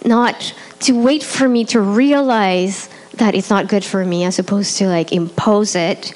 not 0.03 0.53
to 0.81 0.91
wait 0.91 1.23
for 1.23 1.47
me 1.47 1.63
to 1.63 1.79
realize 1.79 2.89
that 3.13 3.33
it's 3.33 3.49
not 3.49 3.69
good 3.69 3.85
for 3.85 4.03
me 4.03 4.25
as 4.25 4.39
opposed 4.39 4.75
to 4.79 4.87
like 4.87 5.13
impose 5.13 5.73
it. 5.73 6.13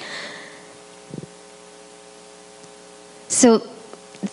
So 3.28 3.66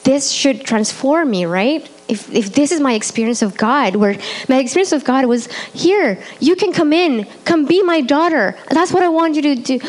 this 0.04 0.32
should 0.32 0.66
transform 0.66 1.32
me, 1.32 1.46
right? 1.46 1.90
If, 2.08 2.32
if 2.34 2.54
this 2.54 2.72
is 2.72 2.80
my 2.80 2.94
experience 2.94 3.42
of 3.42 3.58
God, 3.58 3.96
where 3.96 4.16
my 4.48 4.60
experience 4.60 4.92
of 4.92 5.04
God 5.04 5.26
was 5.26 5.52
here, 5.74 6.22
you 6.40 6.56
can 6.56 6.72
come 6.72 6.94
in, 6.94 7.26
come 7.46 7.66
be 7.66 7.82
my 7.82 8.02
daughter. 8.02 8.58
That's 8.70 8.92
what 8.92 9.04
I 9.04 9.10
want 9.10 9.36
you 9.36 9.42
to 9.42 9.56
do. 9.56 9.80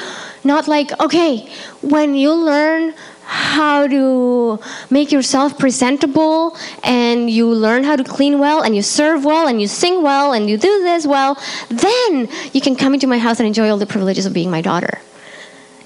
Not 0.44 0.68
like, 0.68 0.98
okay, 1.00 1.48
when 1.82 2.14
you 2.14 2.32
learn 2.32 2.94
how 3.24 3.88
to 3.88 4.60
make 4.88 5.10
yourself 5.10 5.58
presentable 5.58 6.56
and 6.84 7.28
you 7.28 7.48
learn 7.48 7.82
how 7.82 7.96
to 7.96 8.04
clean 8.04 8.38
well 8.38 8.62
and 8.62 8.76
you 8.76 8.82
serve 8.82 9.24
well 9.24 9.48
and 9.48 9.60
you 9.60 9.66
sing 9.66 10.02
well 10.02 10.32
and 10.32 10.48
you 10.48 10.56
do 10.56 10.82
this 10.84 11.06
well, 11.06 11.36
then 11.68 12.28
you 12.52 12.60
can 12.60 12.76
come 12.76 12.94
into 12.94 13.06
my 13.06 13.18
house 13.18 13.40
and 13.40 13.46
enjoy 13.46 13.68
all 13.68 13.78
the 13.78 13.86
privileges 13.86 14.26
of 14.26 14.32
being 14.32 14.50
my 14.50 14.62
daughter. 14.62 15.00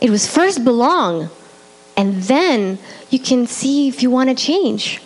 It 0.01 0.11
was 0.11 0.31
first 0.31 0.65
belong, 0.65 1.31
and 1.97 2.23
then 2.23 2.79
you 3.11 3.19
can 3.19 3.47
see 3.47 3.89
if 3.89 4.03
you 4.03 4.11
want 4.11 4.29
to 4.31 4.35
change 4.35 5.01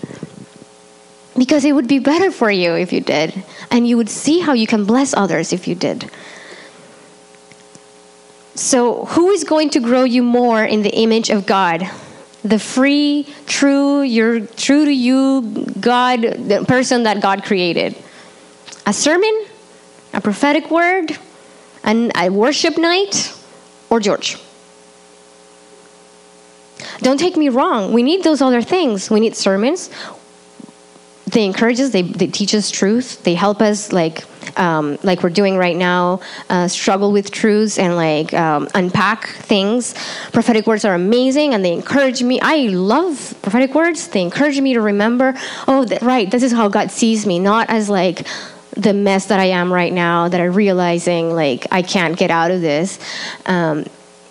because 1.36 1.64
it 1.64 1.72
would 1.72 1.88
be 1.88 1.98
better 1.98 2.30
for 2.30 2.50
you 2.50 2.74
if 2.74 2.92
you 2.92 3.00
did. 3.00 3.44
And 3.70 3.86
you 3.86 3.96
would 3.96 4.08
see 4.08 4.40
how 4.40 4.52
you 4.52 4.66
can 4.66 4.84
bless 4.84 5.14
others 5.14 5.52
if 5.52 5.66
you 5.66 5.74
did. 5.74 6.10
So, 8.54 9.04
who 9.06 9.30
is 9.30 9.42
going 9.42 9.70
to 9.70 9.80
grow 9.80 10.04
you 10.04 10.22
more 10.22 10.64
in 10.64 10.82
the 10.82 10.94
image 10.94 11.28
of 11.28 11.44
God? 11.44 11.90
the 12.44 12.58
free, 12.58 13.26
true, 13.46 14.02
you're 14.02 14.40
true 14.40 14.84
to 14.84 14.92
you, 14.92 15.66
God, 15.80 16.20
the 16.20 16.64
person 16.68 17.04
that 17.04 17.22
God 17.22 17.42
created. 17.42 17.96
A 18.86 18.92
sermon, 18.92 19.46
a 20.12 20.20
prophetic 20.20 20.70
word, 20.70 21.18
and 21.82 22.12
a 22.14 22.28
worship 22.28 22.76
night, 22.76 23.34
or 23.88 23.98
George. 23.98 24.36
Don't 26.98 27.18
take 27.18 27.36
me 27.36 27.48
wrong. 27.48 27.94
We 27.94 28.02
need 28.02 28.24
those 28.24 28.42
other 28.42 28.60
things. 28.60 29.10
We 29.10 29.20
need 29.20 29.36
sermons. 29.36 29.88
They 31.34 31.44
encourage 31.44 31.80
us. 31.80 31.90
They, 31.90 32.02
they 32.02 32.28
teach 32.28 32.54
us 32.54 32.70
truth. 32.70 33.24
They 33.24 33.34
help 33.34 33.60
us, 33.60 33.92
like 33.92 34.24
um, 34.56 34.98
like 35.02 35.24
we're 35.24 35.30
doing 35.30 35.56
right 35.56 35.74
now, 35.74 36.20
uh, 36.48 36.68
struggle 36.68 37.10
with 37.10 37.32
truths 37.32 37.76
and 37.76 37.96
like 37.96 38.32
um, 38.32 38.68
unpack 38.72 39.26
things. 39.26 39.94
Prophetic 40.32 40.68
words 40.68 40.84
are 40.84 40.94
amazing, 40.94 41.52
and 41.52 41.64
they 41.64 41.72
encourage 41.72 42.22
me. 42.22 42.38
I 42.40 42.68
love 42.68 43.34
prophetic 43.42 43.74
words. 43.74 44.06
They 44.06 44.22
encourage 44.22 44.60
me 44.60 44.74
to 44.74 44.80
remember. 44.80 45.34
Oh, 45.66 45.84
right. 46.02 46.30
This 46.30 46.44
is 46.44 46.52
how 46.52 46.68
God 46.68 46.92
sees 46.92 47.26
me, 47.26 47.40
not 47.40 47.68
as 47.68 47.90
like 47.90 48.28
the 48.76 48.94
mess 48.94 49.26
that 49.26 49.40
I 49.40 49.46
am 49.46 49.72
right 49.72 49.92
now. 49.92 50.28
That 50.28 50.40
I'm 50.40 50.54
realizing 50.54 51.34
like 51.34 51.66
I 51.72 51.82
can't 51.82 52.16
get 52.16 52.30
out 52.30 52.52
of 52.52 52.60
this. 52.60 53.00
Um, 53.44 53.86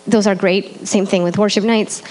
those 0.08 0.26
are 0.26 0.36
great. 0.36 0.88
Same 0.88 1.06
thing 1.06 1.24
with 1.24 1.38
worship 1.38 1.66
nights 1.66 2.02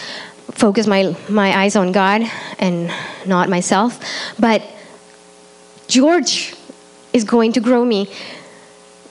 focus 0.51 0.87
my, 0.87 1.17
my 1.31 1.57
eyes 1.57 1.77
on 1.77 1.93
God 1.93 2.23
and 2.59 2.93
not 3.27 3.49
myself. 3.49 3.99
But 4.39 4.63
George 5.93 6.55
is 7.13 7.23
going 7.23 7.53
to 7.53 7.61
grow 7.61 7.85
me. 7.85 8.09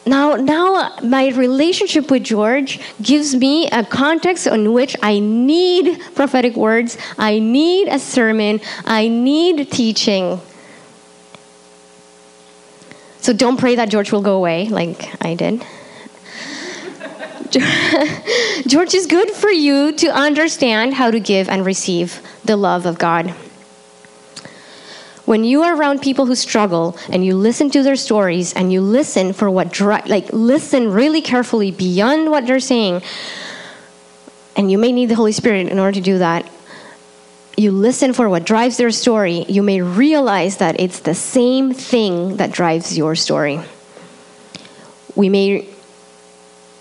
Now, 0.03 0.35
now 0.35 0.95
my 1.03 1.27
relationship 1.27 2.09
with 2.09 2.23
George 2.23 2.79
gives 3.03 3.35
me 3.35 3.67
a 3.67 3.85
context 3.85 4.47
in 4.47 4.73
which 4.73 4.95
I 5.03 5.19
need 5.19 6.01
prophetic 6.15 6.55
words, 6.55 6.97
I 7.19 7.37
need 7.37 7.87
a 7.87 7.99
sermon, 7.99 8.61
I 8.83 9.09
need 9.09 9.69
teaching. 9.69 10.41
So 13.19 13.31
don't 13.31 13.57
pray 13.57 13.75
that 13.75 13.89
George 13.89 14.11
will 14.11 14.23
go 14.23 14.35
away 14.37 14.67
like 14.69 15.23
I 15.23 15.35
did. 15.35 15.63
George 18.67 18.95
is 18.95 19.05
good 19.05 19.29
for 19.29 19.51
you 19.51 19.91
to 19.97 20.07
understand 20.07 20.95
how 20.95 21.11
to 21.11 21.19
give 21.19 21.47
and 21.47 21.63
receive 21.63 22.19
the 22.43 22.55
love 22.55 22.87
of 22.87 22.97
God. 22.97 23.35
When 25.25 25.43
you 25.43 25.63
are 25.63 25.75
around 25.75 26.01
people 26.01 26.25
who 26.25 26.35
struggle 26.35 26.97
and 27.09 27.23
you 27.23 27.35
listen 27.35 27.69
to 27.71 27.83
their 27.83 27.95
stories 27.95 28.53
and 28.53 28.73
you 28.73 28.81
listen 28.81 29.33
for 29.33 29.49
what 29.49 29.71
dri- 29.71 30.01
like 30.07 30.33
listen 30.33 30.91
really 30.91 31.21
carefully 31.21 31.71
beyond 31.71 32.31
what 32.31 32.47
they're 32.47 32.59
saying 32.59 33.01
and 34.55 34.71
you 34.71 34.77
may 34.77 34.91
need 34.91 35.07
the 35.07 35.15
Holy 35.15 35.31
Spirit 35.31 35.67
in 35.69 35.79
order 35.79 35.93
to 35.93 36.01
do 36.01 36.17
that. 36.17 36.49
You 37.57 37.71
listen 37.71 38.13
for 38.13 38.29
what 38.29 38.45
drives 38.45 38.77
their 38.77 38.91
story, 38.91 39.45
you 39.47 39.61
may 39.61 39.81
realize 39.81 40.57
that 40.57 40.79
it's 40.79 40.99
the 40.99 41.15
same 41.15 41.73
thing 41.73 42.37
that 42.37 42.51
drives 42.51 42.97
your 42.97 43.15
story. 43.15 43.59
We 45.15 45.29
may 45.29 45.67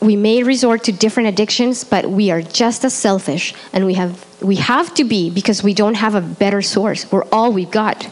we 0.00 0.16
may 0.16 0.42
resort 0.42 0.84
to 0.84 0.92
different 0.92 1.28
addictions, 1.28 1.84
but 1.84 2.08
we 2.08 2.30
are 2.30 2.40
just 2.40 2.84
as 2.84 2.94
selfish, 2.94 3.52
and 3.72 3.84
we 3.84 3.94
have 3.94 4.24
we 4.40 4.56
have 4.56 4.94
to 4.94 5.04
be 5.04 5.28
because 5.28 5.62
we 5.62 5.74
don't 5.74 5.94
have 5.94 6.14
a 6.14 6.20
better 6.22 6.62
source. 6.62 7.10
We're 7.12 7.24
all 7.30 7.52
we've 7.52 7.70
got. 7.70 8.08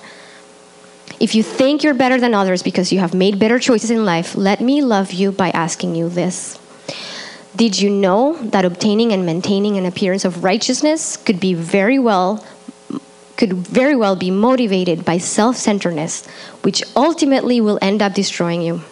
If 1.21 1.35
you 1.35 1.43
think 1.43 1.83
you're 1.83 1.95
better 1.95 2.21
than 2.21 2.33
others 2.33 2.63
because 2.63 2.93
you 2.93 3.01
have 3.01 3.13
made 3.13 3.39
better 3.39 3.59
choices 3.59 3.91
in 3.91 4.05
life, 4.05 4.37
let 4.37 4.61
me 4.61 4.83
love 4.83 5.13
you 5.13 5.33
by 5.33 5.51
asking 5.51 5.97
you 5.97 6.09
this. 6.09 6.59
Did 7.57 7.81
you 7.81 7.91
know 7.91 8.37
that 8.41 8.65
obtaining 8.65 9.13
and 9.13 9.27
maintaining 9.27 9.77
an 9.77 9.85
appearance 9.85 10.25
of 10.25 10.45
righteousness 10.45 11.17
could 11.17 11.41
be 11.41 11.55
very 11.55 11.99
well 11.99 12.45
could 13.37 13.53
very 13.53 13.95
well 13.95 14.17
be 14.17 14.33
motivated 14.33 15.05
by 15.05 15.17
self-centeredness, 15.17 16.27
which 16.63 16.83
ultimately 16.97 17.61
will 17.61 17.79
end 17.81 18.03
up 18.03 18.13
destroying 18.13 18.61
you? 18.61 18.83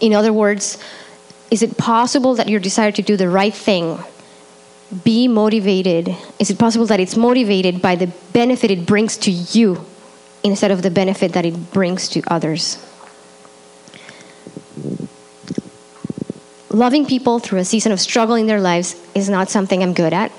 In 0.00 0.12
other 0.12 0.32
words, 0.32 0.76
is 1.52 1.62
it 1.62 1.78
possible 1.78 2.34
that 2.34 2.48
your 2.48 2.58
desire 2.58 2.90
to 2.90 3.02
do 3.02 3.16
the 3.16 3.28
right 3.28 3.54
thing 3.54 4.00
be 5.04 5.28
motivated? 5.28 6.14
Is 6.40 6.50
it 6.50 6.58
possible 6.58 6.86
that 6.86 6.98
it's 6.98 7.16
motivated 7.16 7.80
by 7.80 7.94
the 7.94 8.08
benefit 8.32 8.72
it 8.72 8.84
brings 8.84 9.16
to 9.18 9.30
you 9.30 9.86
instead 10.44 10.70
of 10.70 10.82
the 10.82 10.90
benefit 10.90 11.32
that 11.32 11.44
it 11.44 11.72
brings 11.72 12.08
to 12.10 12.22
others? 12.28 12.78
Loving 16.70 17.06
people 17.06 17.38
through 17.38 17.60
a 17.60 17.64
season 17.64 17.92
of 17.92 18.00
struggle 18.00 18.34
in 18.34 18.46
their 18.46 18.60
lives 18.60 18.96
is 19.14 19.28
not 19.28 19.48
something 19.48 19.82
I'm 19.82 19.94
good 19.94 20.12
at. 20.12 20.30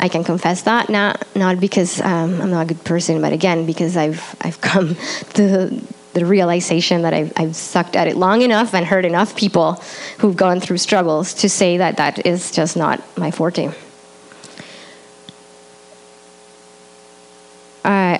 I 0.00 0.08
can 0.08 0.24
confess 0.24 0.62
that, 0.62 0.90
not, 0.90 1.24
not 1.34 1.60
because 1.60 2.00
um, 2.00 2.40
I'm 2.40 2.50
not 2.50 2.62
a 2.62 2.74
good 2.74 2.84
person, 2.84 3.22
but 3.22 3.32
again, 3.32 3.64
because 3.64 3.96
I've, 3.96 4.36
I've 4.40 4.60
come 4.60 4.94
to 5.34 5.80
the 6.12 6.24
realization 6.24 7.02
that 7.02 7.14
I've, 7.14 7.32
I've 7.36 7.56
sucked 7.56 7.96
at 7.96 8.06
it 8.08 8.16
long 8.16 8.42
enough 8.42 8.74
and 8.74 8.86
hurt 8.86 9.04
enough 9.04 9.36
people 9.36 9.82
who've 10.18 10.36
gone 10.36 10.60
through 10.60 10.78
struggles 10.78 11.34
to 11.34 11.48
say 11.48 11.78
that 11.78 11.96
that 11.96 12.24
is 12.26 12.50
just 12.50 12.76
not 12.76 13.02
my 13.18 13.30
forte. 13.30 13.72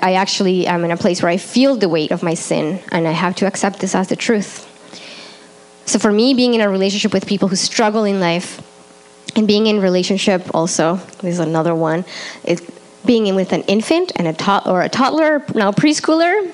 I, 0.05 0.15
actually 0.15 0.67
am 0.67 0.85
in 0.85 0.91
a 0.91 0.97
place 0.97 1.23
where 1.23 1.31
I 1.31 1.37
feel 1.37 1.77
the 1.77 1.89
weight 1.89 2.11
of 2.11 2.23
my 2.23 2.35
sin 2.35 2.81
and 2.93 3.09
I 3.09 3.13
have 3.13 3.35
to 3.37 3.47
accept 3.47 3.81
this 3.81 3.95
as 3.95 4.09
the 4.09 4.17
truth. 4.17 4.71
So 5.87 5.99
for 5.99 6.13
me, 6.13 6.35
being 6.35 6.55
in 6.55 6.61
a 6.61 6.69
relationship 6.69 7.13
with 7.13 7.27
people 7.27 7.49
who 7.49 7.57
struggle 7.57 8.05
in 8.05 8.21
life 8.21 8.61
and 9.37 9.47
being 9.47 9.67
in 9.67 9.81
relationship 9.81 10.43
also, 10.55 10.97
this 11.21 11.35
is 11.35 11.39
another 11.39 11.75
one, 11.75 12.05
is 12.45 12.63
being 13.05 13.27
in 13.27 13.35
with 13.35 13.53
an 13.53 13.63
infant 13.63 14.13
and 14.17 14.27
a 14.27 14.33
tot- 14.33 14.67
or 14.67 14.83
a 14.83 14.89
toddler, 14.89 15.45
now 15.55 15.73
preschooler, 15.73 16.51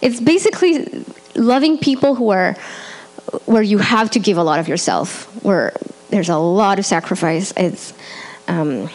it's 0.00 0.20
basically 0.20 1.04
loving 1.34 1.78
people 1.78 2.14
who 2.14 2.30
are 2.30 2.54
where 3.46 3.62
you 3.62 3.78
have 3.78 4.10
to 4.10 4.18
give 4.18 4.36
a 4.36 4.42
lot 4.42 4.58
of 4.58 4.68
yourself, 4.68 5.24
where 5.44 5.72
there's 6.10 6.28
a 6.28 6.36
lot 6.36 6.78
of 6.78 6.84
sacrifice. 6.84 7.52
It's 7.56 7.94
um, 8.48 8.88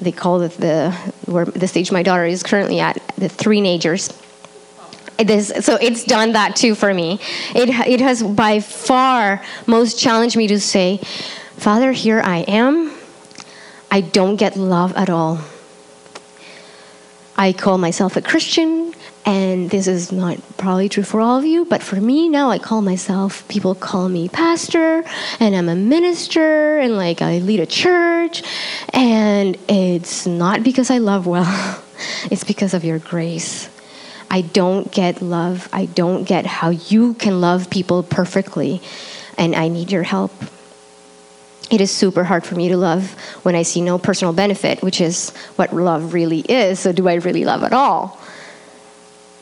they 0.00 0.12
call 0.12 0.40
it 0.42 0.52
the 0.52 0.92
where 1.26 1.44
the 1.44 1.68
stage 1.68 1.92
my 1.92 2.02
daughter 2.02 2.24
is 2.24 2.42
currently 2.42 2.80
at 2.80 3.00
the 3.16 3.28
three 3.28 3.60
nagers. 3.60 4.12
So 5.62 5.76
it's 5.76 6.04
done 6.04 6.32
that 6.32 6.56
too 6.56 6.74
for 6.74 6.92
me. 6.94 7.20
It 7.54 7.68
it 7.68 8.00
has 8.00 8.22
by 8.22 8.60
far 8.60 9.42
most 9.66 10.00
challenged 10.00 10.36
me 10.36 10.46
to 10.48 10.58
say, 10.58 10.96
Father, 11.56 11.92
here 11.92 12.22
I 12.24 12.38
am. 12.38 12.92
I 13.90 14.00
don't 14.00 14.36
get 14.36 14.56
love 14.56 14.96
at 14.96 15.10
all. 15.10 15.40
I 17.36 17.52
call 17.52 17.76
myself 17.76 18.16
a 18.16 18.22
Christian 18.22 18.94
and 19.26 19.68
this 19.70 19.86
is 19.86 20.12
not 20.12 20.38
probably 20.56 20.88
true 20.88 21.02
for 21.02 21.20
all 21.20 21.38
of 21.38 21.44
you, 21.44 21.64
but 21.64 21.82
for 21.82 21.96
me 21.96 22.28
now, 22.28 22.50
I 22.50 22.58
call 22.58 22.80
myself, 22.80 23.46
people 23.48 23.74
call 23.74 24.08
me 24.08 24.28
pastor, 24.28 25.04
and 25.38 25.54
I'm 25.54 25.68
a 25.68 25.74
minister, 25.74 26.78
and 26.78 26.96
like 26.96 27.20
I 27.20 27.38
lead 27.38 27.60
a 27.60 27.66
church. 27.66 28.42
And 28.90 29.58
it's 29.68 30.26
not 30.26 30.62
because 30.62 30.90
I 30.90 30.98
love 30.98 31.26
well, 31.26 31.82
it's 32.30 32.44
because 32.44 32.72
of 32.72 32.84
your 32.84 32.98
grace. 32.98 33.68
I 34.30 34.42
don't 34.42 34.90
get 34.92 35.20
love. 35.20 35.68
I 35.72 35.86
don't 35.86 36.24
get 36.24 36.46
how 36.46 36.70
you 36.70 37.14
can 37.14 37.40
love 37.40 37.68
people 37.68 38.02
perfectly, 38.02 38.80
and 39.36 39.54
I 39.54 39.68
need 39.68 39.92
your 39.92 40.04
help. 40.04 40.32
It 41.70 41.80
is 41.80 41.90
super 41.90 42.24
hard 42.24 42.44
for 42.44 42.54
me 42.54 42.68
to 42.68 42.76
love 42.76 43.12
when 43.44 43.54
I 43.54 43.62
see 43.62 43.80
no 43.80 43.98
personal 43.98 44.32
benefit, 44.32 44.82
which 44.82 45.00
is 45.00 45.30
what 45.56 45.72
love 45.72 46.14
really 46.14 46.40
is. 46.40 46.80
So, 46.80 46.90
do 46.92 47.06
I 47.06 47.14
really 47.14 47.44
love 47.44 47.62
at 47.62 47.72
all? 47.72 48.19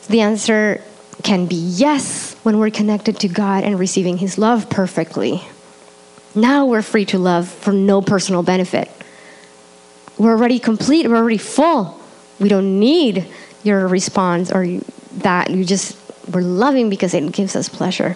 The 0.09 0.21
answer 0.21 0.83
can 1.21 1.45
be 1.45 1.55
yes 1.55 2.35
when 2.43 2.57
we're 2.57 2.71
connected 2.71 3.19
to 3.19 3.27
God 3.27 3.63
and 3.63 3.77
receiving 3.77 4.17
His 4.17 4.37
love 4.37 4.69
perfectly. 4.69 5.43
Now 6.33 6.65
we're 6.65 6.81
free 6.81 7.05
to 7.05 7.19
love 7.19 7.47
for 7.47 7.71
no 7.71 8.01
personal 8.01 8.43
benefit. 8.43 8.89
We're 10.17 10.31
already 10.31 10.59
complete, 10.59 11.07
we're 11.07 11.15
already 11.15 11.37
full. 11.37 11.99
We 12.39 12.49
don't 12.49 12.79
need 12.79 13.27
your 13.63 13.87
response 13.87 14.51
or 14.51 14.65
that. 15.17 15.49
You 15.49 15.63
just, 15.63 15.97
we're 16.31 16.41
loving 16.41 16.89
because 16.89 17.13
it 17.13 17.31
gives 17.31 17.55
us 17.55 17.69
pleasure. 17.69 18.15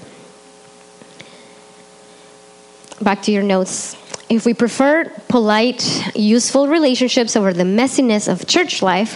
Back 3.01 3.21
to 3.23 3.31
your 3.31 3.43
notes. 3.43 3.95
If 4.33 4.47
we 4.47 4.55
prefer 4.55 5.05
polite, 5.29 5.85
useful 6.15 6.67
relationships 6.67 7.35
over 7.35 7.53
the 7.53 7.63
messiness 7.63 8.27
of 8.27 8.47
church 8.47 8.81
life, 8.81 9.13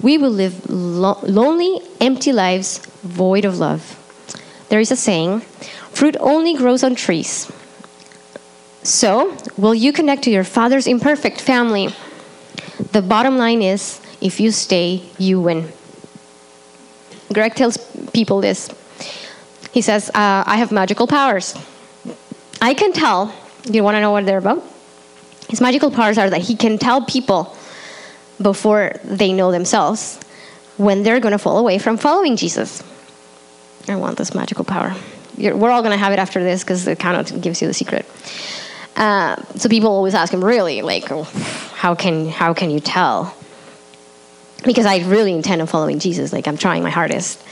we 0.00 0.16
will 0.16 0.30
live 0.30 0.70
lo- 0.70 1.18
lonely, 1.24 1.80
empty 2.00 2.32
lives 2.32 2.78
void 3.02 3.44
of 3.44 3.58
love. 3.58 3.82
There 4.68 4.78
is 4.78 4.92
a 4.92 4.96
saying 4.96 5.40
fruit 5.90 6.16
only 6.20 6.54
grows 6.54 6.84
on 6.84 6.94
trees. 6.94 7.50
So, 8.84 9.36
will 9.56 9.74
you 9.74 9.92
connect 9.92 10.22
to 10.24 10.30
your 10.30 10.44
father's 10.44 10.86
imperfect 10.86 11.40
family? 11.40 11.88
The 12.92 13.02
bottom 13.02 13.38
line 13.38 13.62
is 13.62 14.00
if 14.20 14.38
you 14.38 14.52
stay, 14.52 15.02
you 15.18 15.40
win. 15.40 15.72
Greg 17.32 17.56
tells 17.56 17.76
people 18.12 18.40
this. 18.40 18.70
He 19.72 19.82
says, 19.82 20.10
uh, 20.10 20.44
I 20.46 20.58
have 20.58 20.70
magical 20.70 21.08
powers. 21.08 21.56
I 22.62 22.72
can 22.74 22.92
tell 22.92 23.34
you 23.64 23.82
want 23.84 23.96
to 23.96 24.00
know 24.00 24.10
what 24.10 24.26
they're 24.26 24.38
about? 24.38 24.62
His 25.48 25.60
magical 25.60 25.90
powers 25.90 26.18
are 26.18 26.30
that 26.30 26.42
he 26.42 26.56
can 26.56 26.78
tell 26.78 27.02
people 27.02 27.56
before 28.40 28.92
they 29.04 29.32
know 29.32 29.52
themselves 29.52 30.18
when 30.76 31.02
they're 31.02 31.20
going 31.20 31.32
to 31.32 31.38
fall 31.38 31.58
away 31.58 31.78
from 31.78 31.98
following 31.98 32.36
Jesus. 32.36 32.82
I 33.88 33.96
want 33.96 34.16
this 34.16 34.34
magical 34.34 34.64
power. 34.64 34.94
You're, 35.36 35.56
we're 35.56 35.70
all 35.70 35.82
going 35.82 35.92
to 35.92 35.98
have 35.98 36.12
it 36.12 36.18
after 36.18 36.42
this 36.42 36.62
because 36.62 36.84
the 36.84 36.96
count 36.96 37.40
gives 37.40 37.60
you 37.60 37.68
the 37.68 37.74
secret. 37.74 38.06
Uh, 38.96 39.36
so 39.56 39.68
people 39.68 39.90
always 39.90 40.14
ask 40.14 40.32
him, 40.32 40.44
really, 40.44 40.82
like, 40.82 41.08
how 41.74 41.94
can 41.94 42.28
how 42.28 42.52
can 42.54 42.70
you 42.70 42.80
tell? 42.80 43.34
Because 44.64 44.84
I 44.84 44.98
really 44.98 45.32
intend 45.32 45.60
on 45.62 45.66
following 45.66 45.98
Jesus. 45.98 46.32
Like 46.32 46.46
I'm 46.46 46.58
trying 46.58 46.82
my 46.82 46.90
hardest. 46.90 47.42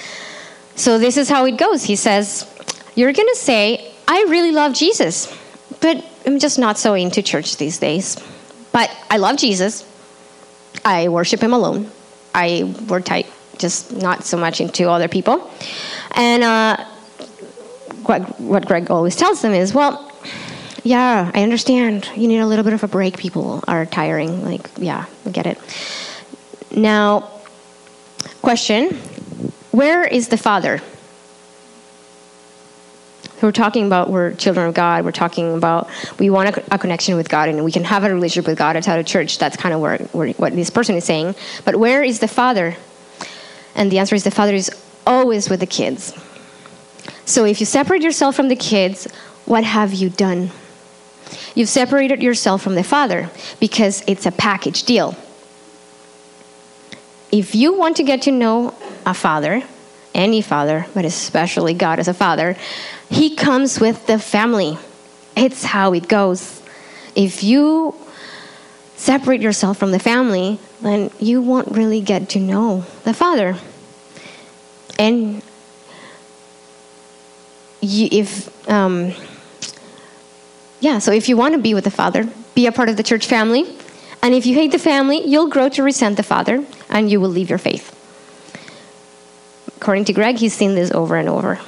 So 0.76 0.98
this 0.98 1.16
is 1.16 1.28
how 1.28 1.46
it 1.46 1.56
goes. 1.56 1.82
He 1.82 1.96
says, 1.96 2.46
"You're 2.94 3.12
going 3.12 3.28
to 3.28 3.36
say, 3.36 3.92
I 4.06 4.26
really 4.28 4.52
love 4.52 4.74
Jesus, 4.74 5.34
but 5.80 6.04
I'm 6.26 6.38
just 6.38 6.58
not 6.58 6.78
so 6.78 6.94
into 6.94 7.22
church 7.22 7.56
these 7.56 7.78
days. 7.78 8.16
But 8.72 8.94
I 9.10 9.16
love 9.16 9.38
Jesus. 9.38 9.84
I 10.84 11.08
worship 11.08 11.40
Him 11.40 11.52
alone. 11.52 11.90
I 12.34 12.74
work 12.88 13.04
tight, 13.04 13.26
just 13.58 13.96
not 13.96 14.24
so 14.24 14.36
much 14.36 14.60
into 14.60 14.88
other 14.90 15.08
people." 15.08 15.50
And 16.12 16.42
uh, 16.42 16.76
what 18.04 18.40
what 18.40 18.66
Greg 18.66 18.90
always 18.90 19.16
tells 19.16 19.42
them 19.42 19.52
is, 19.52 19.74
well 19.74 20.08
yeah, 20.84 21.30
I 21.34 21.42
understand. 21.42 22.08
You 22.16 22.28
need 22.28 22.38
a 22.38 22.46
little 22.46 22.64
bit 22.64 22.72
of 22.72 22.82
a 22.82 22.88
break. 22.88 23.18
People 23.18 23.62
are 23.68 23.84
tiring. 23.84 24.44
Like, 24.44 24.70
yeah, 24.78 25.04
I 25.26 25.30
get 25.30 25.46
it. 25.46 25.58
Now, 26.74 27.28
question 28.42 28.96
Where 29.70 30.04
is 30.04 30.28
the 30.28 30.38
Father? 30.38 30.80
We're 33.41 33.53
talking 33.53 33.86
about 33.86 34.11
we're 34.11 34.34
children 34.34 34.68
of 34.68 34.74
God. 34.74 35.05
We're 35.05 35.12
talking 35.12 35.55
about 35.55 35.89
we 36.18 36.28
want 36.30 36.57
a, 36.57 36.74
a, 36.74 36.78
connection 36.78 37.16
with 37.16 37.28
God 37.28 37.49
and 37.49 37.64
we 37.64 37.70
can 37.70 37.84
have 37.84 38.05
a 38.05 38.12
relationship 38.12 38.49
with 38.49 38.59
God 38.59 38.76
outside 38.76 38.99
of 38.99 39.07
church. 39.07 39.39
That's 39.39 39.57
kind 39.57 39.74
of 39.74 39.80
where, 39.80 39.99
where, 40.12 40.30
what 40.32 40.55
this 40.55 40.70
person 40.70 40.97
is 40.97 41.05
saying. 41.05 41.34
But 41.64 41.76
where 41.76 42.03
is 42.03 42.18
the 42.18 42.28
Father? 42.28 42.76
And 43.74 43.93
the 43.93 43.99
answer 43.99 44.16
is 44.16 44.24
the 44.24 44.30
Father 44.30 44.55
is 44.55 44.70
always 45.07 45.49
with 45.49 45.61
the 45.61 45.66
kids. 45.66 46.12
So 47.24 47.45
if 47.45 47.61
you 47.61 47.66
separate 47.66 48.03
yourself 48.03 48.34
from 48.34 48.49
the 48.49 48.57
kids, 48.57 49.07
what 49.45 49.64
have 49.64 49.95
you 49.95 50.11
done? 50.11 50.51
You've 51.55 51.68
separated 51.68 52.22
yourself 52.22 52.62
from 52.62 52.74
the 52.74 52.82
Father 52.82 53.30
because 53.61 54.03
it's 54.07 54.26
a 54.26 54.32
package 54.32 54.84
deal. 54.84 55.16
If 57.30 57.55
you 57.55 57.74
want 57.74 57.97
to 57.99 58.03
get 58.03 58.22
to 58.22 58.32
know 58.32 58.74
a 59.05 59.12
father, 59.12 59.62
any 60.14 60.41
father, 60.41 60.86
but 60.95 61.05
especially 61.05 61.74
God 61.74 61.99
as 61.99 62.09
a 62.09 62.14
father, 62.14 62.57
he 63.09 63.34
comes 63.34 63.80
with 63.80 64.06
the 64.06 64.18
family. 64.18 64.78
It's 65.36 65.64
how 65.64 65.92
it 65.92 66.09
goes. 66.09 66.62
If 67.14 67.42
you 67.42 67.94
separate 68.96 69.40
yourself 69.40 69.78
from 69.78 69.92
the 69.92 69.98
family, 69.98 70.59
then 70.82 71.11
you 71.18 71.40
won't 71.40 71.68
really 71.68 72.00
get 72.00 72.30
to 72.30 72.40
know 72.40 72.84
the 73.04 73.14
father. 73.14 73.56
And 74.98 75.42
you, 77.80 78.09
if 78.11 78.68
um, 78.68 79.12
yeah, 80.80 80.98
so 80.98 81.12
if 81.12 81.28
you 81.28 81.36
want 81.36 81.54
to 81.54 81.61
be 81.61 81.74
with 81.74 81.84
the 81.84 81.90
Father, 81.90 82.28
be 82.54 82.66
a 82.66 82.72
part 82.72 82.88
of 82.88 82.96
the 82.96 83.02
church 83.02 83.26
family. 83.26 83.64
And 84.22 84.34
if 84.34 84.46
you 84.46 84.54
hate 84.54 84.72
the 84.72 84.78
family, 84.78 85.24
you'll 85.26 85.48
grow 85.48 85.68
to 85.70 85.82
resent 85.82 86.16
the 86.16 86.22
Father 86.22 86.64
and 86.88 87.11
you 87.11 87.20
will 87.20 87.28
leave 87.28 87.48
your 87.50 87.59
faith. 87.59 87.94
According 89.76 90.06
to 90.06 90.12
Greg, 90.12 90.38
he's 90.38 90.54
seen 90.54 90.74
this 90.74 90.90
over 90.90 91.16
and 91.16 91.28
over. 91.28 91.61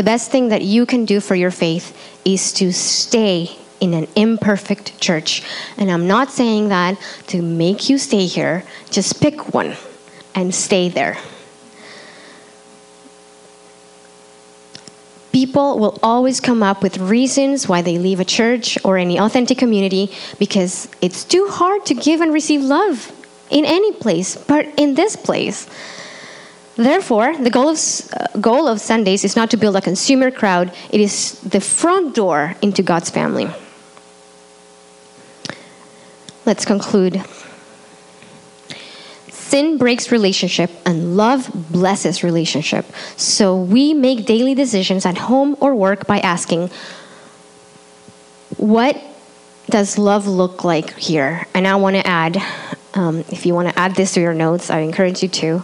The 0.00 0.04
best 0.04 0.30
thing 0.30 0.48
that 0.48 0.62
you 0.62 0.86
can 0.86 1.04
do 1.04 1.20
for 1.20 1.34
your 1.34 1.50
faith 1.50 1.94
is 2.24 2.54
to 2.54 2.72
stay 2.72 3.50
in 3.80 3.92
an 3.92 4.08
imperfect 4.16 4.98
church. 4.98 5.42
And 5.76 5.90
I'm 5.90 6.06
not 6.08 6.30
saying 6.30 6.70
that 6.70 6.96
to 7.26 7.42
make 7.42 7.90
you 7.90 7.98
stay 7.98 8.24
here, 8.24 8.64
just 8.90 9.20
pick 9.20 9.52
one 9.52 9.76
and 10.34 10.54
stay 10.54 10.88
there. 10.88 11.18
People 15.32 15.78
will 15.78 15.98
always 16.02 16.40
come 16.40 16.62
up 16.62 16.82
with 16.82 16.96
reasons 16.96 17.68
why 17.68 17.82
they 17.82 17.98
leave 17.98 18.20
a 18.20 18.24
church 18.24 18.78
or 18.82 18.96
any 18.96 19.20
authentic 19.20 19.58
community 19.58 20.10
because 20.38 20.88
it's 21.02 21.24
too 21.24 21.46
hard 21.50 21.84
to 21.84 21.94
give 21.94 22.22
and 22.22 22.32
receive 22.32 22.62
love 22.62 23.12
in 23.50 23.66
any 23.66 23.92
place, 23.92 24.34
but 24.34 24.66
in 24.78 24.94
this 24.94 25.14
place. 25.14 25.68
Therefore, 26.80 27.36
the 27.36 27.50
goal 27.50 27.68
of, 27.68 27.78
uh, 27.78 28.38
goal 28.40 28.66
of 28.66 28.80
Sundays 28.80 29.22
is 29.22 29.36
not 29.36 29.50
to 29.50 29.58
build 29.58 29.76
a 29.76 29.82
consumer 29.82 30.30
crowd, 30.30 30.72
it 30.88 30.98
is 30.98 31.38
the 31.40 31.60
front 31.60 32.14
door 32.14 32.54
into 32.62 32.82
God's 32.82 33.10
family. 33.10 33.50
Let's 36.46 36.64
conclude. 36.64 37.22
Sin 39.28 39.76
breaks 39.76 40.10
relationship 40.10 40.70
and 40.86 41.18
love 41.18 41.50
blesses 41.70 42.24
relationship. 42.24 42.86
So 43.18 43.54
we 43.60 43.92
make 43.92 44.24
daily 44.24 44.54
decisions 44.54 45.04
at 45.04 45.18
home 45.18 45.58
or 45.60 45.74
work 45.74 46.06
by 46.06 46.20
asking, 46.20 46.70
What 48.56 48.96
does 49.68 49.98
love 49.98 50.26
look 50.26 50.64
like 50.64 50.96
here? 50.96 51.46
And 51.52 51.68
I 51.68 51.76
want 51.76 51.96
to 51.96 52.06
add, 52.06 52.42
um, 52.94 53.18
if 53.28 53.44
you 53.44 53.52
want 53.52 53.68
to 53.68 53.78
add 53.78 53.96
this 53.96 54.14
to 54.14 54.20
your 54.20 54.32
notes, 54.32 54.70
I 54.70 54.78
encourage 54.78 55.22
you 55.22 55.28
to. 55.28 55.62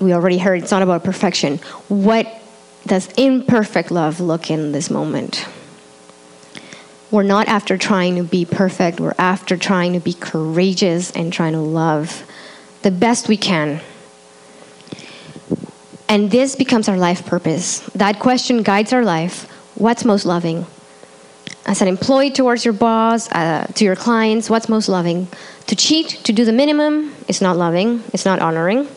We 0.00 0.12
already 0.12 0.38
heard 0.38 0.62
it's 0.62 0.70
not 0.70 0.82
about 0.82 1.04
perfection. 1.04 1.58
What 1.88 2.26
does 2.86 3.08
imperfect 3.16 3.90
love 3.90 4.20
look 4.20 4.50
in 4.50 4.72
this 4.72 4.90
moment? 4.90 5.46
We're 7.10 7.22
not 7.22 7.48
after 7.48 7.78
trying 7.78 8.16
to 8.16 8.22
be 8.22 8.44
perfect, 8.44 9.00
we're 9.00 9.14
after 9.18 9.56
trying 9.56 9.94
to 9.94 10.00
be 10.00 10.12
courageous 10.12 11.10
and 11.12 11.32
trying 11.32 11.54
to 11.54 11.60
love 11.60 12.22
the 12.82 12.90
best 12.90 13.28
we 13.28 13.36
can. 13.36 13.80
And 16.08 16.30
this 16.30 16.54
becomes 16.54 16.88
our 16.88 16.96
life 16.96 17.26
purpose. 17.26 17.80
That 17.94 18.18
question 18.18 18.62
guides 18.62 18.92
our 18.92 19.04
life. 19.04 19.50
What's 19.74 20.04
most 20.04 20.24
loving? 20.24 20.66
As 21.66 21.82
an 21.82 21.88
employee 21.88 22.30
towards 22.30 22.64
your 22.64 22.74
boss, 22.74 23.30
uh, 23.32 23.66
to 23.74 23.84
your 23.84 23.96
clients, 23.96 24.48
what's 24.48 24.68
most 24.68 24.88
loving? 24.88 25.28
To 25.66 25.76
cheat, 25.76 26.08
to 26.24 26.32
do 26.32 26.44
the 26.44 26.52
minimum, 26.52 27.14
is 27.26 27.42
not 27.42 27.56
loving, 27.56 28.02
it's 28.12 28.24
not 28.24 28.40
honoring. 28.40 28.88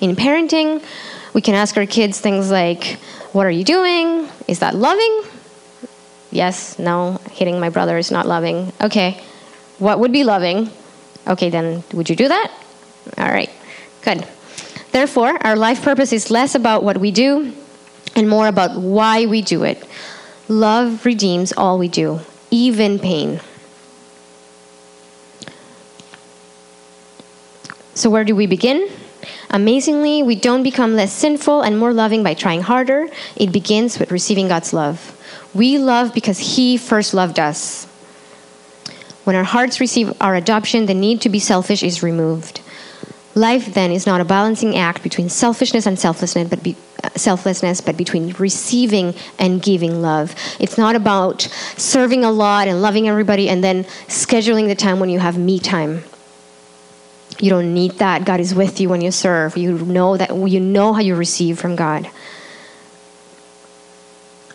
In 0.00 0.16
parenting, 0.16 0.82
we 1.32 1.40
can 1.40 1.54
ask 1.54 1.76
our 1.76 1.86
kids 1.86 2.20
things 2.20 2.50
like, 2.50 2.98
What 3.32 3.46
are 3.46 3.50
you 3.50 3.64
doing? 3.64 4.28
Is 4.48 4.60
that 4.60 4.74
loving? 4.74 5.22
Yes, 6.30 6.78
no, 6.78 7.20
hitting 7.30 7.60
my 7.60 7.70
brother 7.70 7.96
is 7.96 8.10
not 8.10 8.26
loving. 8.26 8.72
Okay, 8.80 9.22
what 9.78 10.00
would 10.00 10.12
be 10.12 10.24
loving? 10.24 10.70
Okay, 11.26 11.48
then 11.48 11.84
would 11.92 12.10
you 12.10 12.16
do 12.16 12.28
that? 12.28 12.52
All 13.18 13.30
right, 13.30 13.50
good. 14.02 14.26
Therefore, 14.90 15.36
our 15.46 15.56
life 15.56 15.82
purpose 15.82 16.12
is 16.12 16.30
less 16.30 16.54
about 16.54 16.82
what 16.82 16.98
we 16.98 17.10
do 17.10 17.52
and 18.16 18.28
more 18.28 18.46
about 18.46 18.80
why 18.80 19.26
we 19.26 19.42
do 19.42 19.64
it. 19.64 19.82
Love 20.48 21.04
redeems 21.04 21.52
all 21.52 21.78
we 21.78 21.88
do, 21.88 22.20
even 22.50 22.98
pain. 22.98 23.40
So, 27.94 28.10
where 28.10 28.24
do 28.24 28.34
we 28.34 28.46
begin? 28.46 28.88
Amazingly, 29.50 30.22
we 30.22 30.34
don't 30.34 30.62
become 30.62 30.94
less 30.94 31.12
sinful 31.12 31.62
and 31.62 31.78
more 31.78 31.92
loving 31.92 32.22
by 32.22 32.34
trying 32.34 32.62
harder. 32.62 33.08
It 33.36 33.52
begins 33.52 33.98
with 33.98 34.10
receiving 34.10 34.48
God's 34.48 34.72
love. 34.72 35.20
We 35.54 35.78
love 35.78 36.12
because 36.14 36.56
He 36.56 36.76
first 36.76 37.14
loved 37.14 37.38
us. 37.38 37.86
When 39.24 39.36
our 39.36 39.44
hearts 39.44 39.80
receive 39.80 40.12
our 40.20 40.34
adoption, 40.34 40.86
the 40.86 40.94
need 40.94 41.22
to 41.22 41.28
be 41.28 41.38
selfish 41.38 41.82
is 41.82 42.02
removed. 42.02 42.60
Life 43.34 43.74
then 43.74 43.90
is 43.90 44.06
not 44.06 44.20
a 44.20 44.24
balancing 44.24 44.76
act 44.76 45.02
between 45.02 45.28
selfishness 45.28 45.86
and 45.86 45.98
selflessness, 45.98 46.48
but 46.48 46.62
be, 46.62 46.76
uh, 47.02 47.08
selflessness, 47.16 47.80
but 47.80 47.96
between 47.96 48.32
receiving 48.38 49.14
and 49.38 49.60
giving 49.60 50.02
love. 50.02 50.34
It's 50.60 50.78
not 50.78 50.94
about 50.94 51.42
serving 51.76 52.24
a 52.24 52.30
lot 52.30 52.68
and 52.68 52.80
loving 52.80 53.08
everybody 53.08 53.48
and 53.48 53.64
then 53.64 53.84
scheduling 54.06 54.68
the 54.68 54.76
time 54.76 55.00
when 55.00 55.08
you 55.08 55.18
have 55.18 55.36
me 55.36 55.58
time. 55.58 56.04
You 57.40 57.50
don't 57.50 57.74
need 57.74 57.92
that. 57.98 58.24
God 58.24 58.40
is 58.40 58.54
with 58.54 58.80
you 58.80 58.88
when 58.88 59.00
you 59.00 59.10
serve. 59.10 59.56
You 59.56 59.78
know 59.78 60.16
that 60.16 60.30
you 60.34 60.60
know 60.60 60.92
how 60.92 61.00
you 61.00 61.14
receive 61.14 61.58
from 61.58 61.76
God. 61.76 62.08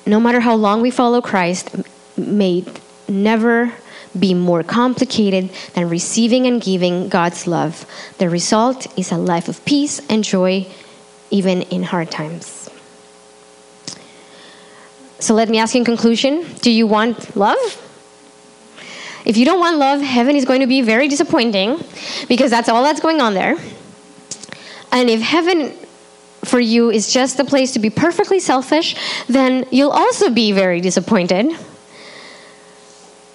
No 0.05 0.19
matter 0.19 0.39
how 0.39 0.55
long 0.55 0.81
we 0.81 0.91
follow 0.91 1.21
Christ, 1.21 1.69
may 2.17 2.65
never 3.07 3.73
be 4.17 4.33
more 4.33 4.63
complicated 4.63 5.49
than 5.73 5.89
receiving 5.89 6.47
and 6.47 6.61
giving 6.61 7.09
God's 7.09 7.45
love. 7.45 7.85
The 8.17 8.29
result 8.29 8.87
is 8.97 9.11
a 9.11 9.17
life 9.17 9.47
of 9.47 9.63
peace 9.65 10.01
and 10.09 10.23
joy, 10.23 10.67
even 11.29 11.61
in 11.63 11.83
hard 11.83 12.09
times. 12.09 12.69
So 15.19 15.33
let 15.33 15.49
me 15.49 15.59
ask 15.59 15.75
you 15.75 15.79
in 15.79 15.85
conclusion 15.85 16.45
do 16.61 16.71
you 16.71 16.87
want 16.87 17.35
love? 17.35 17.85
If 19.25 19.37
you 19.37 19.45
don't 19.45 19.59
want 19.59 19.77
love, 19.77 20.01
heaven 20.01 20.35
is 20.35 20.45
going 20.45 20.61
to 20.61 20.67
be 20.67 20.81
very 20.81 21.07
disappointing 21.07 21.79
because 22.27 22.51
that's 22.51 22.69
all 22.69 22.83
that's 22.83 22.99
going 22.99 23.21
on 23.21 23.33
there. 23.33 23.57
And 24.91 25.09
if 25.09 25.21
heaven 25.21 25.73
for 26.43 26.59
you 26.59 26.89
is 26.89 27.11
just 27.11 27.37
the 27.37 27.45
place 27.45 27.73
to 27.73 27.79
be 27.79 27.89
perfectly 27.89 28.39
selfish, 28.39 28.95
then 29.27 29.65
you'll 29.71 29.91
also 29.91 30.29
be 30.29 30.51
very 30.51 30.81
disappointed 30.81 31.53